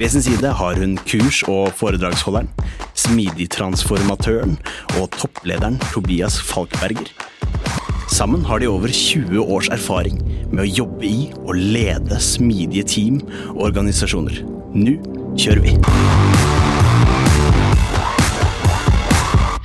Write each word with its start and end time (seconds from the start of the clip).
Ved 0.00 0.08
sin 0.08 0.22
side 0.24 0.48
har 0.56 0.78
hun 0.80 0.94
kurs- 1.04 1.42
og 1.44 1.74
foredragsholderen, 1.76 2.46
smidigtransformatøren 2.96 4.54
og 4.96 5.10
topplederen 5.12 5.76
Tobias 5.92 6.38
Falkberger. 6.40 7.10
Sammen 8.08 8.46
har 8.48 8.62
de 8.62 8.68
over 8.70 8.88
20 8.88 9.44
års 9.44 9.68
erfaring 9.68 10.16
med 10.54 10.62
å 10.64 10.70
jobbe 10.78 11.04
i 11.04 11.28
og 11.42 11.52
lede 11.60 12.16
smidige 12.16 12.86
team 12.88 13.20
og 13.50 13.60
organisasjoner. 13.68 14.40
Nå 14.72 14.96
kjører 15.36 15.60
vi! 15.68 15.76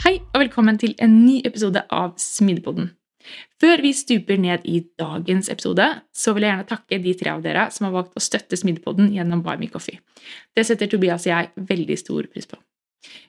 Hei 0.04 0.18
og 0.20 0.44
velkommen 0.44 0.84
til 0.84 1.00
en 1.00 1.16
ny 1.24 1.40
episode 1.48 1.88
av 1.88 2.12
Smidepodden. 2.20 2.92
Før 3.62 3.81
vi 3.84 3.94
stuper 3.95 4.40
ned 4.42 4.66
i 4.68 4.81
dagens 5.00 5.50
episode, 5.54 5.88
så 6.16 6.36
vil 6.36 6.45
jeg 6.45 6.54
gjerne 6.54 6.70
takke 6.70 7.02
de 7.02 7.16
tre 7.18 7.34
av 7.34 7.44
dere 7.45 7.68
som 7.73 7.88
har 7.88 7.95
valgt 7.95 8.16
å 8.18 8.23
støtte 8.23 8.59
Smidepodden 8.59 9.14
gjennom 9.16 9.44
Buy 9.45 9.58
Me 9.62 9.70
Coffee. 9.72 10.02
Det 10.56 10.66
setter 10.68 10.92
Tobias 10.92 11.28
og 11.28 11.34
jeg 11.34 11.68
veldig 11.73 11.98
stor 12.02 12.30
pris 12.31 12.50
på. 12.52 12.59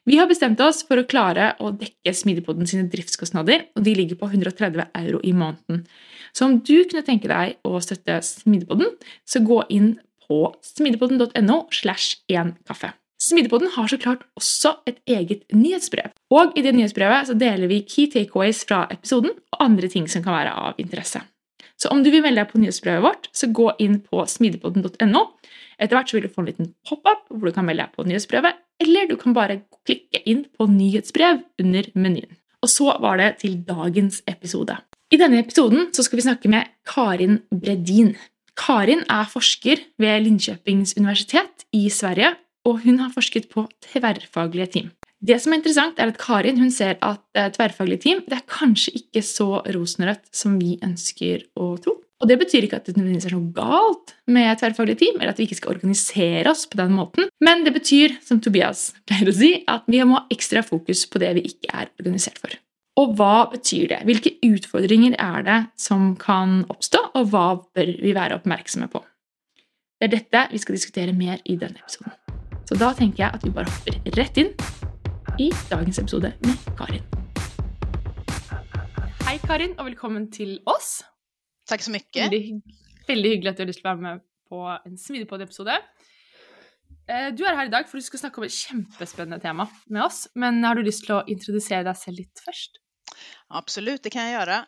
Vi 0.09 0.17
har 0.17 0.29
bestemt 0.31 0.61
oss 0.65 0.83
for 0.89 1.01
å 1.01 1.07
klare 1.09 1.51
å 1.61 1.71
dekke 1.77 2.15
Smidepodden 2.17 2.69
sine 2.69 2.89
driftskostnader, 2.91 3.69
og 3.77 3.85
de 3.87 3.95
ligger 3.99 4.19
på 4.21 4.29
130 4.31 4.87
euro 5.03 5.21
i 5.23 5.35
måneden. 5.37 5.85
Så 6.33 6.49
om 6.49 6.59
du 6.61 6.77
kunne 6.89 7.05
tenke 7.07 7.31
deg 7.31 7.59
å 7.67 7.81
støtte 7.85 8.19
Smidepodden, 8.25 8.95
så 9.29 9.45
gå 9.45 9.63
inn 9.73 9.95
på 10.27 10.41
smidepodden.no 10.65 11.59
slash 11.71 12.23
1 12.33 12.57
kaffe. 12.67 12.93
Smidepodden 13.23 13.71
har 13.73 13.89
så 13.89 13.97
klart 14.01 14.27
også 14.37 14.75
et 14.89 14.99
eget 15.09 15.47
nyhetsbrev. 15.55 16.13
Og 16.31 16.53
i 16.59 16.65
det 16.65 16.75
nyhetsbrevet 16.77 17.31
så 17.31 17.37
deler 17.39 17.71
vi 17.71 17.81
key 17.89 18.11
takeaways 18.13 18.61
fra 18.69 18.85
episoden 18.93 19.33
og 19.33 19.65
andre 19.65 19.89
ting 19.93 20.09
som 20.11 20.25
kan 20.25 20.37
være 20.37 20.53
av 20.53 20.83
interesse. 20.83 21.23
Så 21.81 21.91
om 21.93 22.03
du 22.05 22.11
vil 22.13 22.23
melde 22.25 22.41
deg 22.41 22.53
på 22.53 22.61
nyhetsbrevet 22.61 23.05
vårt, 23.05 23.29
så 23.37 23.49
gå 23.53 23.71
inn 23.85 23.99
på 24.05 24.25
smidepodden.no. 24.29 25.25
Etter 25.77 25.97
hvert 25.97 26.13
så 26.13 26.17
vil 26.17 26.27
du 26.27 26.33
få 26.33 26.45
en 26.45 26.51
liten 26.51 26.71
pop-up 26.89 27.27
hvor 27.29 27.49
du 27.49 27.57
kan 27.57 27.67
melde 27.69 27.85
deg 27.85 27.97
på 27.97 28.07
nyhetsbrevet, 28.09 28.63
eller 28.81 29.09
du 29.09 29.17
kan 29.21 29.37
bare 29.37 29.61
klikke 29.89 30.23
inn 30.29 30.47
på 30.57 30.69
nyhetsbrev 30.73 31.43
under 31.61 31.91
menyen. 31.97 32.33
Og 32.65 32.73
så 32.73 32.97
var 33.01 33.21
det 33.21 33.35
til 33.43 33.59
dagens 33.65 34.23
episode. 34.29 34.77
I 35.13 35.21
denne 35.21 35.43
episoden 35.45 35.93
så 35.95 36.03
skal 36.03 36.19
vi 36.19 36.25
snakke 36.27 36.51
med 36.51 36.73
Karin 36.89 37.39
Bredin. 37.53 38.17
Karin 38.57 39.05
er 39.13 39.29
forsker 39.29 39.85
ved 40.01 40.25
Linköpings 40.25 40.97
universitet 40.97 41.67
i 41.77 41.87
Sverige, 41.93 42.33
og 42.67 42.83
hun 42.85 42.99
har 43.03 43.13
forsket 43.15 43.49
på 43.53 43.67
tverrfaglige 43.87 44.71
team. 44.75 44.89
Det 45.27 45.39
som 45.41 45.53
er 45.53 45.61
interessant, 45.61 45.99
er 45.99 46.11
at 46.13 46.19
Karin 46.21 46.59
hun 46.61 46.73
ser 46.75 46.99
at 47.05 47.23
eh, 47.39 47.49
tverrfaglige 47.55 48.03
team 48.05 48.25
det 48.27 48.37
er 48.37 48.51
kanskje 48.51 48.99
ikke 49.01 49.23
så 49.25 49.63
rosenrødt 49.75 50.27
som 50.35 50.59
vi 50.61 50.77
ønsker 50.85 51.47
å 51.57 51.73
tro. 51.83 51.97
Og 52.17 52.29
Det 52.31 52.39
betyr 52.41 52.65
ikke 52.65 52.79
at 52.81 52.87
det 52.89 52.95
nødvendigvis 52.97 53.27
er 53.29 53.35
noe 53.37 53.53
galt 53.57 54.15
med 54.33 54.61
tverrfaglige 54.61 55.03
team, 55.03 55.19
eller 55.19 55.35
at 55.35 55.41
vi 55.41 55.45
ikke 55.49 55.59
skal 55.59 55.75
organisere 55.75 56.49
oss 56.49 56.65
på 56.69 56.79
den 56.81 56.95
måten, 56.97 57.29
men 57.45 57.65
det 57.67 57.75
betyr, 57.77 58.17
som 58.25 58.41
Tobias 58.41 58.89
pleier 59.09 59.29
å 59.29 59.37
si, 59.37 59.51
at 59.69 59.85
vi 59.91 60.01
må 60.01 60.23
ha 60.23 60.33
ekstra 60.33 60.63
fokus 60.65 61.05
på 61.11 61.21
det 61.21 61.35
vi 61.37 61.45
ikke 61.51 61.73
er 61.77 61.91
organisert 62.01 62.41
for. 62.41 62.57
Og 62.97 63.13
hva 63.19 63.51
betyr 63.53 63.91
det? 63.93 64.01
Hvilke 64.09 64.33
utfordringer 64.49 65.19
er 65.21 65.45
det 65.45 65.59
som 65.81 66.15
kan 66.21 66.63
oppstå, 66.73 67.03
og 67.21 67.33
hva 67.35 67.49
bør 67.77 67.93
vi 68.01 68.17
være 68.17 68.41
oppmerksomme 68.41 68.89
på? 68.93 69.05
Det 70.01 70.09
er 70.09 70.17
dette 70.17 70.47
vi 70.55 70.63
skal 70.63 70.81
diskutere 70.81 71.17
mer 71.17 71.45
i 71.45 71.61
denne 71.61 71.85
episoden. 71.85 72.17
Så 72.69 72.75
da 72.81 72.89
tenker 72.99 73.23
jeg 73.25 73.37
at 73.37 73.45
vi 73.47 73.53
bare 73.55 73.71
hopper 73.71 73.99
rett 74.19 74.39
inn 74.43 74.49
i 75.43 75.51
dagens 75.71 76.01
episode 76.03 76.33
med 76.47 76.65
Karin. 76.79 77.05
Hei, 79.27 79.37
Karin, 79.45 79.75
og 79.79 79.87
velkommen 79.89 80.29
til 80.35 80.57
oss. 80.71 81.01
Tack 81.69 81.83
så 81.85 81.93
mycket. 81.95 82.27
Veldig, 82.27 82.61
veldig 83.09 83.33
hyggelig 83.35 83.53
at 83.53 83.59
du 83.61 83.65
har 83.65 83.71
lyst 83.71 83.83
til 83.83 83.89
å 83.89 83.93
være 83.93 84.05
med 84.07 84.25
på 84.51 84.63
en 84.73 84.99
Smidigpod-episode. 84.99 85.77
Eh, 87.07 87.29
Du 87.35 87.45
er 87.47 87.55
her 87.59 87.69
i 87.71 87.73
dag 87.75 87.87
for 87.91 87.99
du 87.99 88.07
skal 88.07 88.23
snakke 88.25 88.41
om 88.43 88.47
et 88.47 88.55
kjempespennende 88.55 89.41
tema 89.43 89.69
med 89.87 90.03
oss. 90.07 90.25
Men 90.35 90.63
har 90.67 90.75
du 90.79 90.83
lyst 90.87 91.07
til 91.07 91.19
å 91.19 91.25
introdusere 91.31 91.85
deg 91.87 91.99
selv 91.99 92.23
litt 92.23 92.43
først? 92.47 92.81
Absolut, 93.51 94.03
det 94.03 94.11
kan 94.11 94.27
jag 94.31 94.41
göra. 94.41 94.65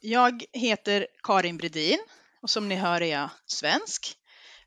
Jag 0.00 0.42
heter 0.52 1.06
Karin 1.22 1.56
Bredin 1.56 1.98
och 2.42 2.50
som 2.50 2.68
ni 2.68 2.74
hör 2.74 3.00
är 3.02 3.10
jag 3.20 3.30
svensk. 3.46 4.16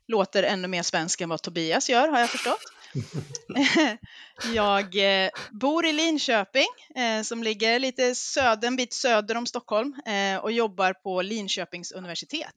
Låter 0.08 0.42
ännu 0.42 0.68
mer 0.68 0.82
svensk 0.82 1.20
än 1.20 1.28
vad 1.28 1.42
Tobias 1.42 1.90
gör 1.90 2.08
har 2.08 2.20
jag 2.20 2.30
förstått. 2.30 2.62
Jag 4.54 5.24
eh, 5.24 5.30
bor 5.50 5.86
i 5.86 5.92
Linköping 5.92 6.66
eh, 6.94 7.22
som 7.22 7.42
ligger 7.42 7.78
lite 7.78 8.14
söder, 8.14 8.68
en 8.68 8.76
bit 8.76 8.92
söder 8.92 9.36
om 9.36 9.46
Stockholm 9.46 9.94
eh, 10.06 10.36
och 10.36 10.52
jobbar 10.52 10.92
på 10.92 11.22
Linköpings 11.22 11.92
universitet. 11.92 12.54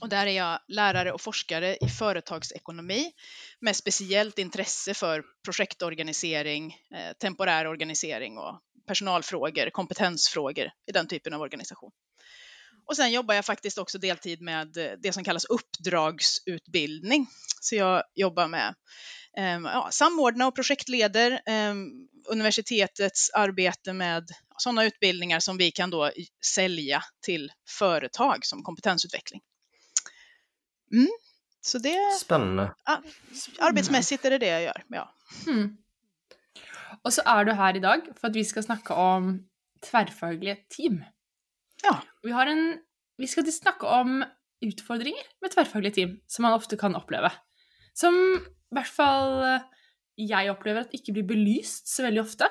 Och 0.00 0.08
där 0.08 0.26
är 0.26 0.30
jag 0.30 0.58
lärare 0.68 1.12
och 1.12 1.20
forskare 1.20 1.76
i 1.80 1.88
företagsekonomi 1.88 3.12
med 3.60 3.76
speciellt 3.76 4.38
intresse 4.38 4.94
för 4.94 5.24
projektorganisering, 5.44 6.76
temporär 7.20 7.66
organisering 7.66 8.38
och 8.38 8.60
personalfrågor, 8.86 9.70
kompetensfrågor 9.70 10.70
i 10.86 10.92
den 10.92 11.08
typen 11.08 11.34
av 11.34 11.40
organisation. 11.40 11.90
Och 12.86 12.96
sen 12.96 13.12
jobbar 13.12 13.34
jag 13.34 13.44
faktiskt 13.44 13.78
också 13.78 13.98
deltid 13.98 14.40
med 14.40 14.76
eh, 14.76 14.92
det 14.98 15.12
som 15.12 15.24
kallas 15.24 15.44
uppdragsutbildning. 15.44 17.26
Så 17.60 17.74
jag 17.74 18.02
jobbar 18.14 18.48
med 18.48 18.74
eh, 19.36 19.60
ja, 19.64 19.88
samordna 19.92 20.46
och 20.46 20.54
projektleder 20.54 21.30
eh, 21.46 21.74
universitetets 22.28 23.30
arbete 23.30 23.92
med 23.92 24.28
sådana 24.56 24.84
utbildningar 24.84 25.40
som 25.40 25.56
vi 25.56 25.70
kan 25.70 25.90
då 25.90 26.10
sälja 26.44 27.02
till 27.22 27.52
företag 27.78 28.46
som 28.46 28.62
kompetensutveckling. 28.62 29.40
Mm. 30.92 31.08
Så 31.60 31.78
det, 31.78 31.98
Spennende. 32.20 32.74
ja, 32.84 33.02
arbetsmässigt 33.58 34.24
är 34.24 34.30
det 34.30 34.38
det 34.38 34.46
jag 34.46 34.62
gör. 34.62 34.84
Ja. 34.88 35.14
Hmm. 35.44 35.76
Og 37.04 37.12
så 37.12 37.22
er 37.26 37.44
du 37.44 37.52
her 37.52 37.76
i 37.76 37.82
dag 37.82 38.06
for 38.20 38.28
at 38.28 38.34
vi 38.34 38.44
skal 38.44 38.62
snakke 38.62 38.94
om 38.94 39.46
tverrfaglige 39.82 40.56
team. 40.70 41.02
Ja. 41.86 41.94
Vi, 42.26 42.32
har 42.34 42.50
en, 42.50 42.64
vi 43.20 43.28
skal 43.30 43.46
snakke 43.52 43.86
om 44.00 44.18
utfordringer 44.66 45.26
med 45.44 45.52
tverrfaglige 45.54 45.94
team 46.00 46.14
som 46.30 46.46
man 46.46 46.56
ofte 46.58 46.78
kan 46.80 46.96
oppleve. 46.98 47.30
Som 47.96 48.16
i 48.36 48.74
hvert 48.76 48.90
fall 48.92 49.36
eh, 49.46 49.66
jeg 50.26 50.50
opplever 50.50 50.86
at 50.86 50.94
ikke 50.96 51.12
blir 51.16 51.26
belyst 51.28 51.90
så 51.92 52.06
veldig 52.08 52.22
ofte. 52.24 52.48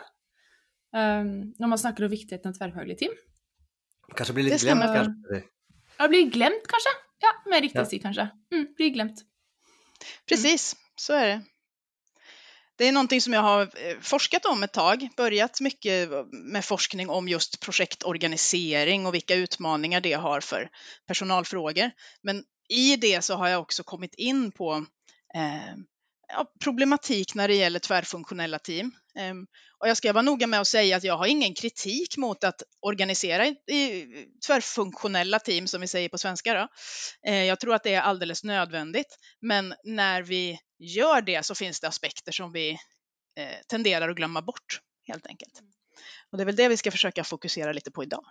um, 0.95 1.51
når 1.59 1.67
man 1.67 1.79
snakker 1.81 2.05
om 2.05 2.11
viktigheten 2.13 2.53
av 2.53 2.55
tverrfaglige 2.55 3.01
team. 3.01 3.15
Kanskje 4.15 4.35
blir 4.37 4.45
litt 4.47 4.61
stemmer. 4.61 4.87
glemt, 4.93 5.17
kanskje. 5.27 5.41
Ja, 5.99 6.07
blir 6.07 6.29
glemt, 6.31 6.67
kanskje? 6.71 6.93
Ja, 7.25 7.31
mer 7.51 7.61
riktig 7.65 7.81
Ja. 7.81 7.83
å 7.83 7.89
si, 7.89 7.99
kanskje. 7.99 8.29
Mm, 8.53 8.65
blir 8.77 8.93
glemt. 8.95 9.23
Precis, 10.29 10.75
så 10.95 11.13
är 11.17 11.25
det. 11.27 11.37
Det 12.77 12.87
är 12.87 12.91
någonting 12.91 13.21
som 13.21 13.33
jag 13.33 13.41
har 13.41 13.61
eh, 13.61 13.99
forskat 14.01 14.45
om 14.45 14.63
ett 14.63 14.73
tag, 14.73 15.09
börjat 15.17 15.61
mycket 15.61 16.09
med 16.31 16.65
forskning 16.65 17.09
om 17.09 17.27
just 17.27 17.59
projektorganisering 17.59 19.05
och 19.05 19.13
vilka 19.13 19.35
utmaningar 19.35 20.01
det 20.01 20.13
har 20.13 20.41
för 20.41 20.69
personalfrågor. 21.07 21.91
Men 22.21 22.43
i 22.69 22.95
det 22.95 23.21
så 23.21 23.35
har 23.35 23.47
jag 23.47 23.61
också 23.61 23.83
kommit 23.83 24.13
in 24.15 24.51
på 24.51 24.85
eh, 25.35 25.75
ja, 26.27 26.45
problematik 26.63 27.35
när 27.35 27.47
det 27.47 27.55
gäller 27.55 27.79
tvärfunktionella 27.79 28.59
team. 28.59 28.91
Ehm, 29.19 29.45
och 29.79 29.89
jag 29.89 29.97
ska 29.97 30.13
vara 30.13 30.21
noga 30.21 30.47
med 30.47 30.61
att 30.61 30.67
säga 30.67 30.97
att 30.97 31.03
jag 31.03 31.17
har 31.17 31.27
ingen 31.27 31.53
kritik 31.53 32.17
mot 32.17 32.43
att 32.43 32.63
organisera 32.81 33.47
i, 33.47 33.55
i 33.71 34.05
tvärfunktionella 34.47 35.39
team, 35.39 35.67
som 35.67 35.81
vi 35.81 35.87
säger 35.87 36.09
på 36.09 36.17
svenska. 36.17 36.53
Då. 36.53 36.67
Eh, 37.31 37.43
jag 37.43 37.59
tror 37.59 37.75
att 37.75 37.83
det 37.83 37.93
är 37.93 38.01
alldeles 38.01 38.43
nödvändigt. 38.43 39.17
Men 39.41 39.73
när 39.83 40.21
vi 40.21 40.59
gör 40.85 41.21
det 41.21 41.45
så 41.45 41.55
finns 41.55 41.79
det 41.79 41.87
aspekter 41.87 42.31
som 42.31 42.51
vi 42.51 42.71
eh, 43.39 43.47
tenderar 43.67 44.09
att 44.09 44.15
glömma 44.15 44.41
bort 44.41 44.81
helt 45.07 45.27
enkelt. 45.27 45.61
Och 46.31 46.37
det 46.37 46.43
är 46.43 46.45
väl 46.45 46.55
det 46.55 46.67
vi 46.67 46.77
ska 46.77 46.91
försöka 46.91 47.23
fokusera 47.23 47.71
lite 47.71 47.91
på 47.91 48.03
idag. 48.03 48.25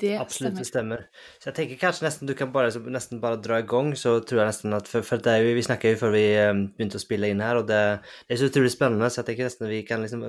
Det 0.00 0.16
Absolut, 0.16 0.52
stämmer. 0.52 0.58
det 0.58 0.64
stämmer. 0.64 1.06
Så 1.38 1.48
jag 1.48 1.54
tänker 1.54 1.76
kanske 1.76 2.04
nästan 2.04 2.26
du 2.26 2.34
kan 2.34 2.52
bara, 2.52 2.68
nästan 2.68 3.20
bara 3.20 3.36
dra 3.36 3.58
igång 3.58 3.96
så 3.96 4.20
tror 4.20 4.40
jag 4.40 4.46
nästan 4.46 4.72
att, 4.72 4.88
för, 4.88 5.02
för 5.02 5.16
det 5.16 5.42
vi 5.42 5.62
snackade 5.62 5.92
ju 5.92 5.96
för 5.96 6.10
vi 6.10 6.36
eh, 6.36 6.54
började 6.54 6.94
att 6.96 7.00
spela 7.00 7.26
in 7.26 7.40
här 7.40 7.56
och 7.56 7.66
det, 7.66 7.98
det 8.26 8.34
är 8.34 8.38
så 8.38 8.46
otroligt 8.46 8.72
spännande 8.72 9.10
så 9.10 9.18
jag 9.18 9.26
tänker 9.26 9.44
nästan 9.44 9.66
att 9.66 9.72
vi 9.72 9.82
kan 9.82 10.02
liksom, 10.02 10.22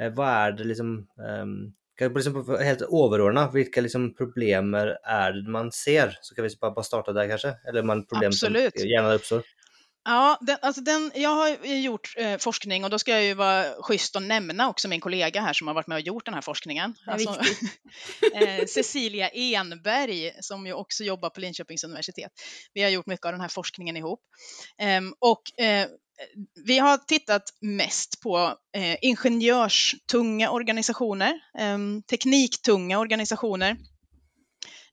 eh, 0.00 0.12
vad 0.14 0.28
är 0.28 0.52
det 0.52 0.64
liksom, 0.64 1.06
um, 1.42 1.74
kan 1.98 2.12
liksom 2.12 2.58
helt 2.60 2.82
överordna, 2.82 3.50
vilka 3.50 3.80
liksom 3.80 4.14
problem 4.14 4.74
är 4.74 5.32
det 5.32 5.50
man 5.50 5.72
ser? 5.72 6.18
Så 6.20 6.34
kan 6.34 6.44
vi 6.44 6.50
bara, 6.60 6.70
bara 6.70 6.82
starta 6.82 7.12
där 7.12 7.28
kanske? 7.28 7.54
Eller 7.68 7.82
man 7.82 8.06
problem 8.06 8.28
Absolut. 8.28 8.80
som 8.80 8.88
gärna 8.88 9.12
uppstår? 9.12 9.42
Ja, 10.04 10.38
den, 10.40 10.56
alltså 10.62 10.80
den, 10.80 11.12
jag 11.14 11.30
har 11.30 11.66
gjort 11.66 12.14
eh, 12.16 12.38
forskning 12.38 12.84
och 12.84 12.90
då 12.90 12.98
ska 12.98 13.10
jag 13.10 13.24
ju 13.24 13.34
vara 13.34 13.82
schysst 13.82 14.16
och 14.16 14.22
nämna 14.22 14.68
också 14.68 14.88
min 14.88 15.00
kollega 15.00 15.40
här 15.40 15.52
som 15.52 15.66
har 15.66 15.74
varit 15.74 15.86
med 15.86 15.96
och 15.96 16.00
gjort 16.00 16.24
den 16.24 16.34
här 16.34 16.40
forskningen. 16.40 16.94
Alltså, 17.06 17.30
eh, 18.34 18.64
Cecilia 18.66 19.28
Enberg 19.28 20.32
som 20.40 20.66
ju 20.66 20.72
också 20.72 21.04
jobbar 21.04 21.30
på 21.30 21.40
Linköpings 21.40 21.84
universitet. 21.84 22.32
Vi 22.72 22.82
har 22.82 22.90
gjort 22.90 23.06
mycket 23.06 23.26
av 23.26 23.32
den 23.32 23.40
här 23.40 23.48
forskningen 23.48 23.96
ihop. 23.96 24.20
Eh, 24.78 25.00
och 25.18 25.64
eh, 25.64 25.88
vi 26.64 26.78
har 26.78 26.96
tittat 26.98 27.42
mest 27.60 28.20
på 28.20 28.58
eh, 28.76 28.96
ingenjörstunga 29.02 30.50
organisationer, 30.50 31.40
ehm, 31.58 32.02
tekniktunga 32.02 32.98
organisationer 32.98 33.70
Ehm, 33.70 33.93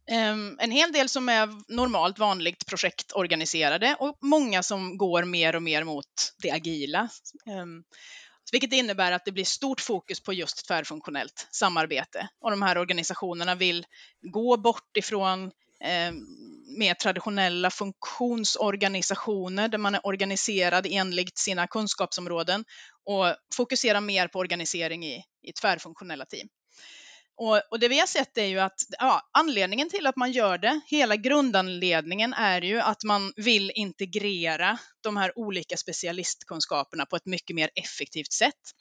Ehm, 0.07 0.57
en 0.59 0.71
hel 0.71 0.91
del 0.91 1.09
som 1.09 1.29
är 1.29 1.73
normalt 1.73 2.19
vanligt 2.19 2.65
projektorganiserade 2.65 3.95
och 3.99 4.17
många 4.21 4.63
som 4.63 4.97
går 4.97 5.23
mer 5.23 5.55
och 5.55 5.63
mer 5.63 5.83
mot 5.83 6.33
det 6.37 6.51
agila. 6.51 7.09
Ehm, 7.47 7.83
vilket 8.51 8.73
innebär 8.73 9.11
att 9.11 9.25
det 9.25 9.31
blir 9.31 9.45
stort 9.45 9.81
fokus 9.81 10.19
på 10.19 10.33
just 10.33 10.67
tvärfunktionellt 10.67 11.47
samarbete. 11.51 12.29
Och 12.41 12.51
de 12.51 12.61
här 12.61 12.77
organisationerna 12.77 13.55
vill 13.55 13.85
gå 14.21 14.57
bort 14.57 14.97
ifrån 14.97 15.43
eh, 15.81 16.11
mer 16.77 16.93
traditionella 16.93 17.69
funktionsorganisationer 17.69 19.67
där 19.67 19.77
man 19.77 19.95
är 19.95 20.07
organiserad 20.07 20.87
enligt 20.89 21.37
sina 21.37 21.67
kunskapsområden 21.67 22.65
och 23.05 23.35
fokusera 23.55 24.01
mer 24.01 24.27
på 24.27 24.39
organisering 24.39 25.05
i, 25.05 25.23
i 25.41 25.53
tvärfunktionella 25.53 26.25
team. 26.25 26.47
Och, 27.41 27.61
och, 27.71 27.79
det 27.79 27.87
vi 27.87 27.99
har 27.99 28.07
sett 28.07 28.37
är 28.37 28.45
ju 28.45 28.59
att 28.59 28.85
ja, 28.99 29.29
anledningen 29.33 29.89
till 29.89 30.07
att 30.07 30.15
man 30.15 30.31
gör 30.31 30.57
det, 30.57 30.81
hela 30.87 31.15
grundanledningen 31.15 32.33
är 32.33 32.61
ju 32.61 32.79
att 32.79 33.03
man 33.03 33.33
vill 33.35 33.71
integrera 33.75 34.77
de 35.03 35.17
här 35.17 35.39
olika 35.39 35.77
specialistkunskaperna 35.77 37.05
på 37.05 37.15
ett 37.15 37.25
mycket 37.25 37.55
mer 37.55 37.69
effektivt 37.75 38.31
sätt 38.31 38.71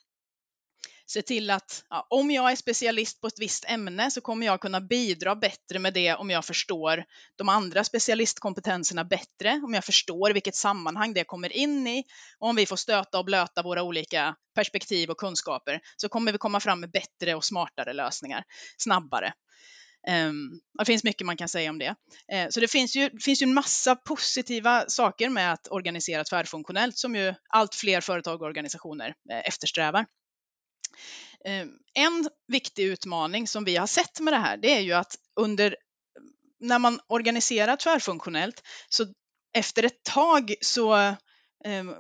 se 1.11 1.23
till 1.23 1.51
att 1.51 1.85
ja, 1.91 2.07
om 2.11 2.31
jag 2.31 2.53
är 2.53 2.57
specialist 2.57 3.21
på 3.21 3.27
ett 3.27 3.39
visst 3.39 3.65
ämne 3.69 4.11
så 4.11 4.21
kommer 4.21 4.47
jag 4.47 4.61
kunna 4.61 4.81
bidra 4.81 5.37
bättre 5.37 5.79
med 5.79 5.95
det 5.95 6.15
om 6.15 6.31
jag 6.31 6.45
förstår 6.45 7.05
de 7.37 7.49
andra 7.49 7.85
specialistkompetenserna 7.85 9.05
bättre, 9.05 9.61
om 9.65 9.75
jag 9.75 9.85
förstår 9.85 10.31
vilket 10.31 10.55
sammanhang 10.55 11.13
det 11.15 11.25
kommer 11.25 11.53
in 11.53 11.87
i 11.87 12.05
och 12.39 12.49
om 12.49 12.57
vi 12.57 12.67
får 12.67 12.77
stöta 12.77 13.19
och 13.19 13.25
blöta 13.25 13.63
våra 13.63 13.83
olika 13.83 14.35
perspektiv 14.55 15.11
och 15.11 15.19
kunskaper 15.19 15.81
så 15.97 16.09
kommer 16.09 16.33
vi 16.33 16.39
komma 16.39 16.61
fram 16.61 16.81
med 16.81 16.91
bättre 16.91 17.35
och 17.35 17.45
smartare 17.45 17.93
lösningar 17.93 18.45
snabbare. 18.79 19.33
Um, 20.09 20.61
det 20.79 20.85
finns 20.85 21.05
mycket 21.05 21.27
man 21.27 21.37
kan 21.37 21.49
säga 21.49 21.71
om 21.71 21.79
det. 21.79 21.95
Uh, 22.35 22.49
så 22.51 22.61
det 22.61 22.69
finns 22.69 22.97
ju, 22.97 23.11
finns 23.25 23.43
ju 23.43 23.45
en 23.45 23.55
massa 23.55 23.97
positiva 23.97 24.85
saker 24.89 25.29
med 25.29 25.53
att 25.53 25.69
organisera 25.71 26.25
tvärfunktionellt 26.25 26.99
som 26.99 27.17
ju 27.17 27.35
allt 27.49 27.75
fler 27.75 28.01
företag 28.01 28.43
och 28.43 28.47
organisationer 28.47 29.09
uh, 29.09 29.49
eftersträvar. 29.49 30.07
Ehm, 31.45 31.73
en 31.95 32.29
viktig 32.49 32.85
utmaning 32.85 33.49
som 33.49 33.65
vi 33.65 33.77
har 33.77 33.87
sett 33.87 34.21
med 34.21 34.33
det 34.33 34.39
här, 34.39 34.57
det 34.57 34.77
är 34.77 34.81
ju 34.81 34.93
att 34.93 35.17
under 35.37 35.77
när 36.61 36.79
man 36.79 37.01
organiserar 37.07 37.77
tvärfunktionellt 37.77 38.63
så 38.89 39.07
efter 39.53 39.83
ett 39.83 40.03
tag 40.03 40.55
så, 40.61 40.95
ehm, 41.65 41.95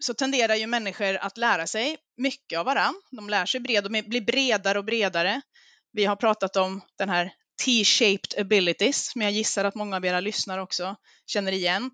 så 0.00 0.14
tenderar 0.14 0.54
ju 0.54 0.66
människor 0.66 1.16
att 1.16 1.36
lära 1.36 1.66
sig 1.66 1.96
mycket 2.16 2.58
av 2.58 2.66
varann. 2.66 3.02
De 3.10 3.30
lär 3.30 3.46
sig 3.46 3.60
bred 3.60 3.84
och 3.84 3.90
blir 3.90 4.20
bredare 4.20 4.78
och 4.78 4.84
bredare. 4.84 5.40
Vi 5.92 6.04
har 6.04 6.16
pratat 6.16 6.56
om 6.56 6.80
den 6.98 7.08
här 7.08 7.32
T-shaped 7.64 8.40
abilities 8.40 9.10
som 9.10 9.22
jag 9.22 9.32
gissar 9.32 9.64
att 9.64 9.74
många 9.74 9.96
av 9.96 10.04
era 10.04 10.20
lyssnare 10.20 10.62
också 10.62 10.96
känner 11.26 11.52
igen. 11.52 11.90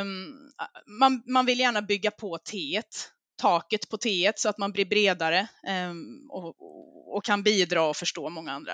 Um, 0.00 0.50
man, 0.86 1.22
man 1.26 1.46
vill 1.46 1.60
gärna 1.60 1.82
bygga 1.82 2.10
på 2.10 2.38
T 2.38 2.82
taket 3.36 3.88
på 3.88 3.96
T 3.96 4.32
så 4.36 4.48
att 4.48 4.58
man 4.58 4.72
blir 4.72 4.84
bredare 4.84 5.48
um, 5.90 6.30
och, 6.30 6.54
och, 7.16 7.24
kan 7.24 7.42
bidra 7.42 7.82
och 7.82 7.96
förstå 7.96 8.28
många 8.28 8.52
andra. 8.52 8.72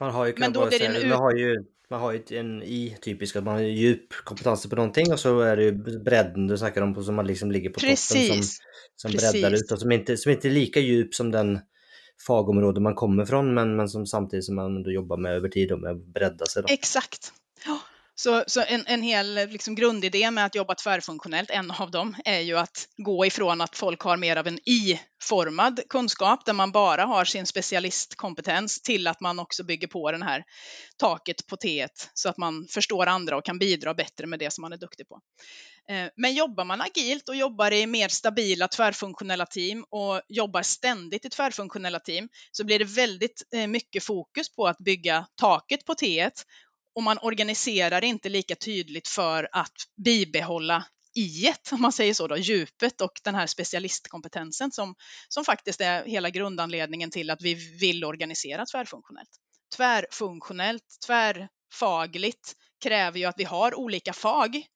Man 0.00 0.10
har 0.10 0.26
ju, 0.26 0.34
Men 0.36 0.52
då 0.52 0.66
blir 0.66 0.78
säga, 0.78 1.00
en... 1.00 1.08
man 1.08 1.18
har 1.18 1.34
ju, 1.34 1.56
man 1.90 2.00
har 2.00 2.12
ju 2.12 2.38
en 2.38 2.62
i 2.62 2.96
typisk 3.02 3.36
att 3.36 3.44
man 3.44 3.54
har 3.54 3.62
djup 3.62 4.12
kompetens 4.24 4.68
på 4.68 4.76
någonting 4.76 5.12
och 5.12 5.20
så 5.20 5.40
är 5.40 5.56
det 5.56 5.62
ju 5.64 5.72
bredden 6.04 6.46
du 6.46 6.58
snackar 6.58 6.82
om 6.82 7.04
som 7.04 7.14
man 7.14 7.26
liksom 7.26 7.50
ligger 7.50 7.70
på 7.70 7.80
Precis. 7.80 8.28
toppen 8.28 8.42
som, 8.42 8.52
som 8.96 9.32
breddar 9.32 9.54
ut 9.54 9.72
och 9.72 9.78
som 9.78 9.92
inte, 9.92 10.16
som 10.16 10.32
inte 10.32 10.48
är 10.48 10.52
lika 10.52 10.80
djup 10.80 11.14
som 11.14 11.30
den 11.30 11.60
fagområde 12.26 12.80
man 12.80 12.94
kommer 12.94 13.24
från 13.24 13.54
men, 13.54 13.76
men 13.76 13.88
som 13.88 14.06
samtidigt 14.06 14.44
som 14.44 14.54
man 14.54 14.84
jobbar 14.90 15.16
med 15.16 15.32
över 15.32 15.48
tid 15.48 15.72
och 15.72 15.80
med 15.80 15.90
att 15.90 16.06
bredda 16.06 16.46
sig. 16.46 16.62
Då. 16.62 16.68
Exakt. 16.72 17.32
Ja. 17.66 17.80
Så, 18.22 18.44
så 18.46 18.60
en, 18.60 18.86
en 18.86 19.02
hel 19.02 19.34
liksom, 19.34 19.74
grundidé 19.74 20.30
med 20.30 20.46
att 20.46 20.54
jobba 20.54 20.74
tvärfunktionellt, 20.74 21.50
en 21.50 21.70
av 21.70 21.90
dem, 21.90 22.16
är 22.24 22.40
ju 22.40 22.58
att 22.58 22.88
gå 22.96 23.26
ifrån 23.26 23.60
att 23.60 23.76
folk 23.76 24.00
har 24.00 24.16
mer 24.16 24.36
av 24.36 24.46
en 24.46 24.58
i-formad 24.64 25.80
kunskap 25.88 26.46
där 26.46 26.52
man 26.52 26.72
bara 26.72 27.04
har 27.04 27.24
sin 27.24 27.46
specialistkompetens 27.46 28.82
till 28.82 29.06
att 29.06 29.20
man 29.20 29.38
också 29.38 29.64
bygger 29.64 29.86
på 29.86 30.12
den 30.12 30.22
här 30.22 30.44
taket 30.96 31.46
på 31.46 31.56
T 31.56 31.88
så 32.14 32.28
att 32.28 32.36
man 32.36 32.66
förstår 32.70 33.06
andra 33.06 33.36
och 33.36 33.44
kan 33.44 33.58
bidra 33.58 33.94
bättre 33.94 34.26
med 34.26 34.38
det 34.38 34.52
som 34.52 34.62
man 34.62 34.72
är 34.72 34.76
duktig 34.76 35.08
på. 35.08 35.20
Eh, 35.90 36.08
men 36.16 36.34
jobbar 36.34 36.64
man 36.64 36.80
agilt 36.80 37.28
och 37.28 37.36
jobbar 37.36 37.72
i 37.72 37.86
mer 37.86 38.08
stabila 38.08 38.68
tvärfunktionella 38.68 39.46
team 39.46 39.84
och 39.90 40.22
jobbar 40.28 40.62
ständigt 40.62 41.24
i 41.24 41.28
tvärfunktionella 41.28 42.00
team 42.00 42.28
så 42.50 42.64
blir 42.64 42.78
det 42.78 42.84
väldigt 42.84 43.42
eh, 43.54 43.66
mycket 43.66 44.04
fokus 44.04 44.54
på 44.54 44.66
att 44.66 44.78
bygga 44.78 45.26
taket 45.40 45.84
på 45.84 45.94
T 45.94 46.30
och 46.94 47.02
man 47.02 47.18
organiserar 47.22 48.04
inte 48.04 48.28
lika 48.28 48.54
tydligt 48.54 49.08
för 49.08 49.48
att 49.52 49.74
bibehålla 50.04 50.86
i 51.14 51.52
om 51.72 51.82
man 51.82 51.92
säger 51.92 52.14
så, 52.14 52.26
då, 52.26 52.36
djupet 52.36 53.00
och 53.00 53.20
den 53.24 53.34
här 53.34 53.46
specialistkompetensen 53.46 54.70
som, 54.70 54.94
som 55.28 55.44
faktiskt 55.44 55.80
är 55.80 56.04
hela 56.04 56.30
grundanledningen 56.30 57.10
till 57.10 57.30
att 57.30 57.42
vi 57.42 57.54
vill 57.54 58.04
organisera 58.04 58.66
tvärfunktionellt. 58.66 59.30
Tvärfunktionellt, 59.76 60.98
tvärfagligt 61.06 62.56
kräver 62.82 63.18
ju 63.18 63.24
att 63.24 63.38
vi 63.38 63.44
har 63.44 63.74
olika 63.74 64.12
fag. 64.12 64.66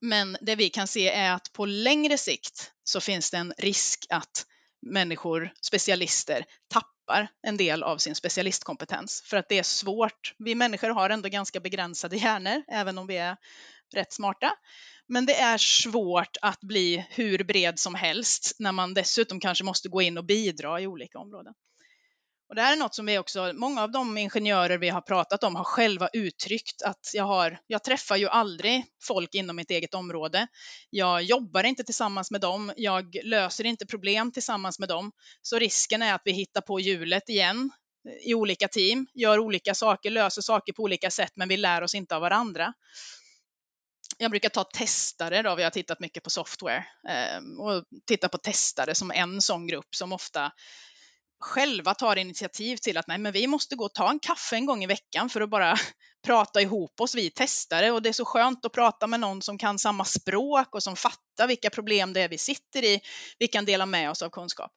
Men 0.00 0.36
det 0.40 0.56
vi 0.56 0.70
kan 0.70 0.86
se 0.86 1.08
är 1.08 1.32
att 1.32 1.52
på 1.52 1.66
längre 1.66 2.18
sikt 2.18 2.72
så 2.84 3.00
finns 3.00 3.30
det 3.30 3.36
en 3.36 3.54
risk 3.58 4.06
att 4.08 4.46
människor, 4.82 5.52
specialister, 5.60 6.44
tappar 6.68 7.28
en 7.42 7.56
del 7.56 7.82
av 7.82 7.98
sin 7.98 8.14
specialistkompetens 8.14 9.22
för 9.26 9.36
att 9.36 9.48
det 9.48 9.58
är 9.58 9.62
svårt. 9.62 10.34
Vi 10.38 10.54
människor 10.54 10.88
har 10.88 11.10
ändå 11.10 11.28
ganska 11.28 11.60
begränsade 11.60 12.16
hjärnor, 12.16 12.62
även 12.68 12.98
om 12.98 13.06
vi 13.06 13.16
är 13.16 13.36
rätt 13.94 14.12
smarta. 14.12 14.54
Men 15.06 15.26
det 15.26 15.34
är 15.34 15.58
svårt 15.58 16.36
att 16.42 16.60
bli 16.60 17.06
hur 17.10 17.44
bred 17.44 17.78
som 17.78 17.94
helst 17.94 18.56
när 18.58 18.72
man 18.72 18.94
dessutom 18.94 19.40
kanske 19.40 19.64
måste 19.64 19.88
gå 19.88 20.02
in 20.02 20.18
och 20.18 20.24
bidra 20.24 20.80
i 20.80 20.86
olika 20.86 21.18
områden. 21.18 21.54
Och 22.48 22.54
det 22.54 22.62
här 22.62 22.72
är 22.72 22.76
något 22.76 22.94
som 22.94 23.06
vi 23.06 23.18
också, 23.18 23.52
många 23.54 23.82
av 23.82 23.90
de 23.90 24.18
ingenjörer 24.18 24.78
vi 24.78 24.88
har 24.88 25.00
pratat 25.00 25.44
om 25.44 25.56
har 25.56 25.64
själva 25.64 26.08
uttryckt 26.12 26.82
att 26.82 27.10
jag, 27.14 27.24
har, 27.24 27.58
jag 27.66 27.84
träffar 27.84 28.16
ju 28.16 28.28
aldrig 28.28 28.84
folk 29.02 29.34
inom 29.34 29.56
mitt 29.56 29.70
eget 29.70 29.94
område. 29.94 30.46
Jag 30.90 31.22
jobbar 31.22 31.64
inte 31.64 31.84
tillsammans 31.84 32.30
med 32.30 32.40
dem, 32.40 32.72
jag 32.76 33.16
löser 33.24 33.64
inte 33.64 33.86
problem 33.86 34.32
tillsammans 34.32 34.78
med 34.78 34.88
dem. 34.88 35.12
Så 35.42 35.58
risken 35.58 36.02
är 36.02 36.14
att 36.14 36.22
vi 36.24 36.32
hittar 36.32 36.60
på 36.60 36.80
hjulet 36.80 37.28
igen 37.28 37.70
eh, 38.08 38.30
i 38.30 38.34
olika 38.34 38.68
team, 38.68 39.06
gör 39.14 39.38
olika 39.38 39.74
saker, 39.74 40.10
löser 40.10 40.42
saker 40.42 40.72
på 40.72 40.82
olika 40.82 41.10
sätt, 41.10 41.32
men 41.34 41.48
vi 41.48 41.56
lär 41.56 41.82
oss 41.82 41.94
inte 41.94 42.16
av 42.16 42.20
varandra. 42.20 42.72
Jag 44.18 44.30
brukar 44.30 44.48
ta 44.48 44.64
testare 44.64 45.42
då, 45.42 45.54
vi 45.54 45.62
har 45.62 45.70
tittat 45.70 46.00
mycket 46.00 46.22
på 46.22 46.30
software 46.30 46.84
eh, 47.08 47.38
och 47.58 47.84
titta 48.06 48.28
på 48.28 48.38
testare 48.38 48.94
som 48.94 49.10
en 49.10 49.42
sån 49.42 49.66
grupp 49.66 49.94
som 49.94 50.12
ofta 50.12 50.52
själva 51.40 51.94
tar 51.94 52.16
initiativ 52.16 52.76
till 52.76 52.96
att 52.96 53.06
nej, 53.06 53.18
men 53.18 53.32
vi 53.32 53.46
måste 53.46 53.76
gå 53.76 53.84
och 53.84 53.94
ta 53.94 54.10
en 54.10 54.18
kaffe 54.18 54.56
en 54.56 54.66
gång 54.66 54.84
i 54.84 54.86
veckan 54.86 55.28
för 55.28 55.40
att 55.40 55.50
bara 55.50 55.76
prata 56.26 56.60
ihop 56.60 57.00
oss, 57.00 57.14
vi 57.14 57.30
testare. 57.30 57.90
Och 57.90 58.02
det 58.02 58.08
är 58.08 58.12
så 58.12 58.24
skönt 58.24 58.64
att 58.64 58.72
prata 58.72 59.06
med 59.06 59.20
någon 59.20 59.42
som 59.42 59.58
kan 59.58 59.78
samma 59.78 60.04
språk 60.04 60.74
och 60.74 60.82
som 60.82 60.96
fattar 60.96 61.46
vilka 61.48 61.70
problem 61.70 62.12
det 62.12 62.20
är 62.20 62.28
vi 62.28 62.38
sitter 62.38 62.84
i. 62.84 63.00
Vi 63.38 63.48
kan 63.48 63.64
dela 63.64 63.86
med 63.86 64.10
oss 64.10 64.22
av 64.22 64.30
kunskap. 64.30 64.72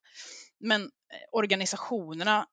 Men 0.59 0.81
eh, 0.81 0.87
organisationerna 1.31 2.45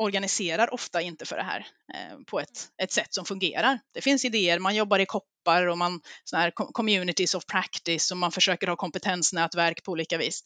organiserar 0.00 0.74
ofta 0.74 1.02
inte 1.02 1.26
för 1.26 1.36
det 1.36 1.42
här 1.42 1.66
eh, 1.94 2.18
på 2.26 2.40
ett, 2.40 2.68
ett 2.82 2.92
sätt 2.92 3.14
som 3.14 3.24
fungerar. 3.24 3.80
Det 3.94 4.00
finns 4.00 4.24
idéer, 4.24 4.58
man 4.58 4.74
jobbar 4.74 4.98
i 4.98 5.06
koppar 5.06 5.66
och 5.66 5.78
man 5.78 6.00
såna 6.24 6.42
här 6.42 6.50
communities 6.72 7.34
of 7.34 7.46
practice 7.46 8.10
och 8.10 8.16
man 8.16 8.32
försöker 8.32 8.66
ha 8.66 8.76
kompetensnätverk 8.76 9.84
på 9.84 9.92
olika 9.92 10.18
vis. 10.18 10.42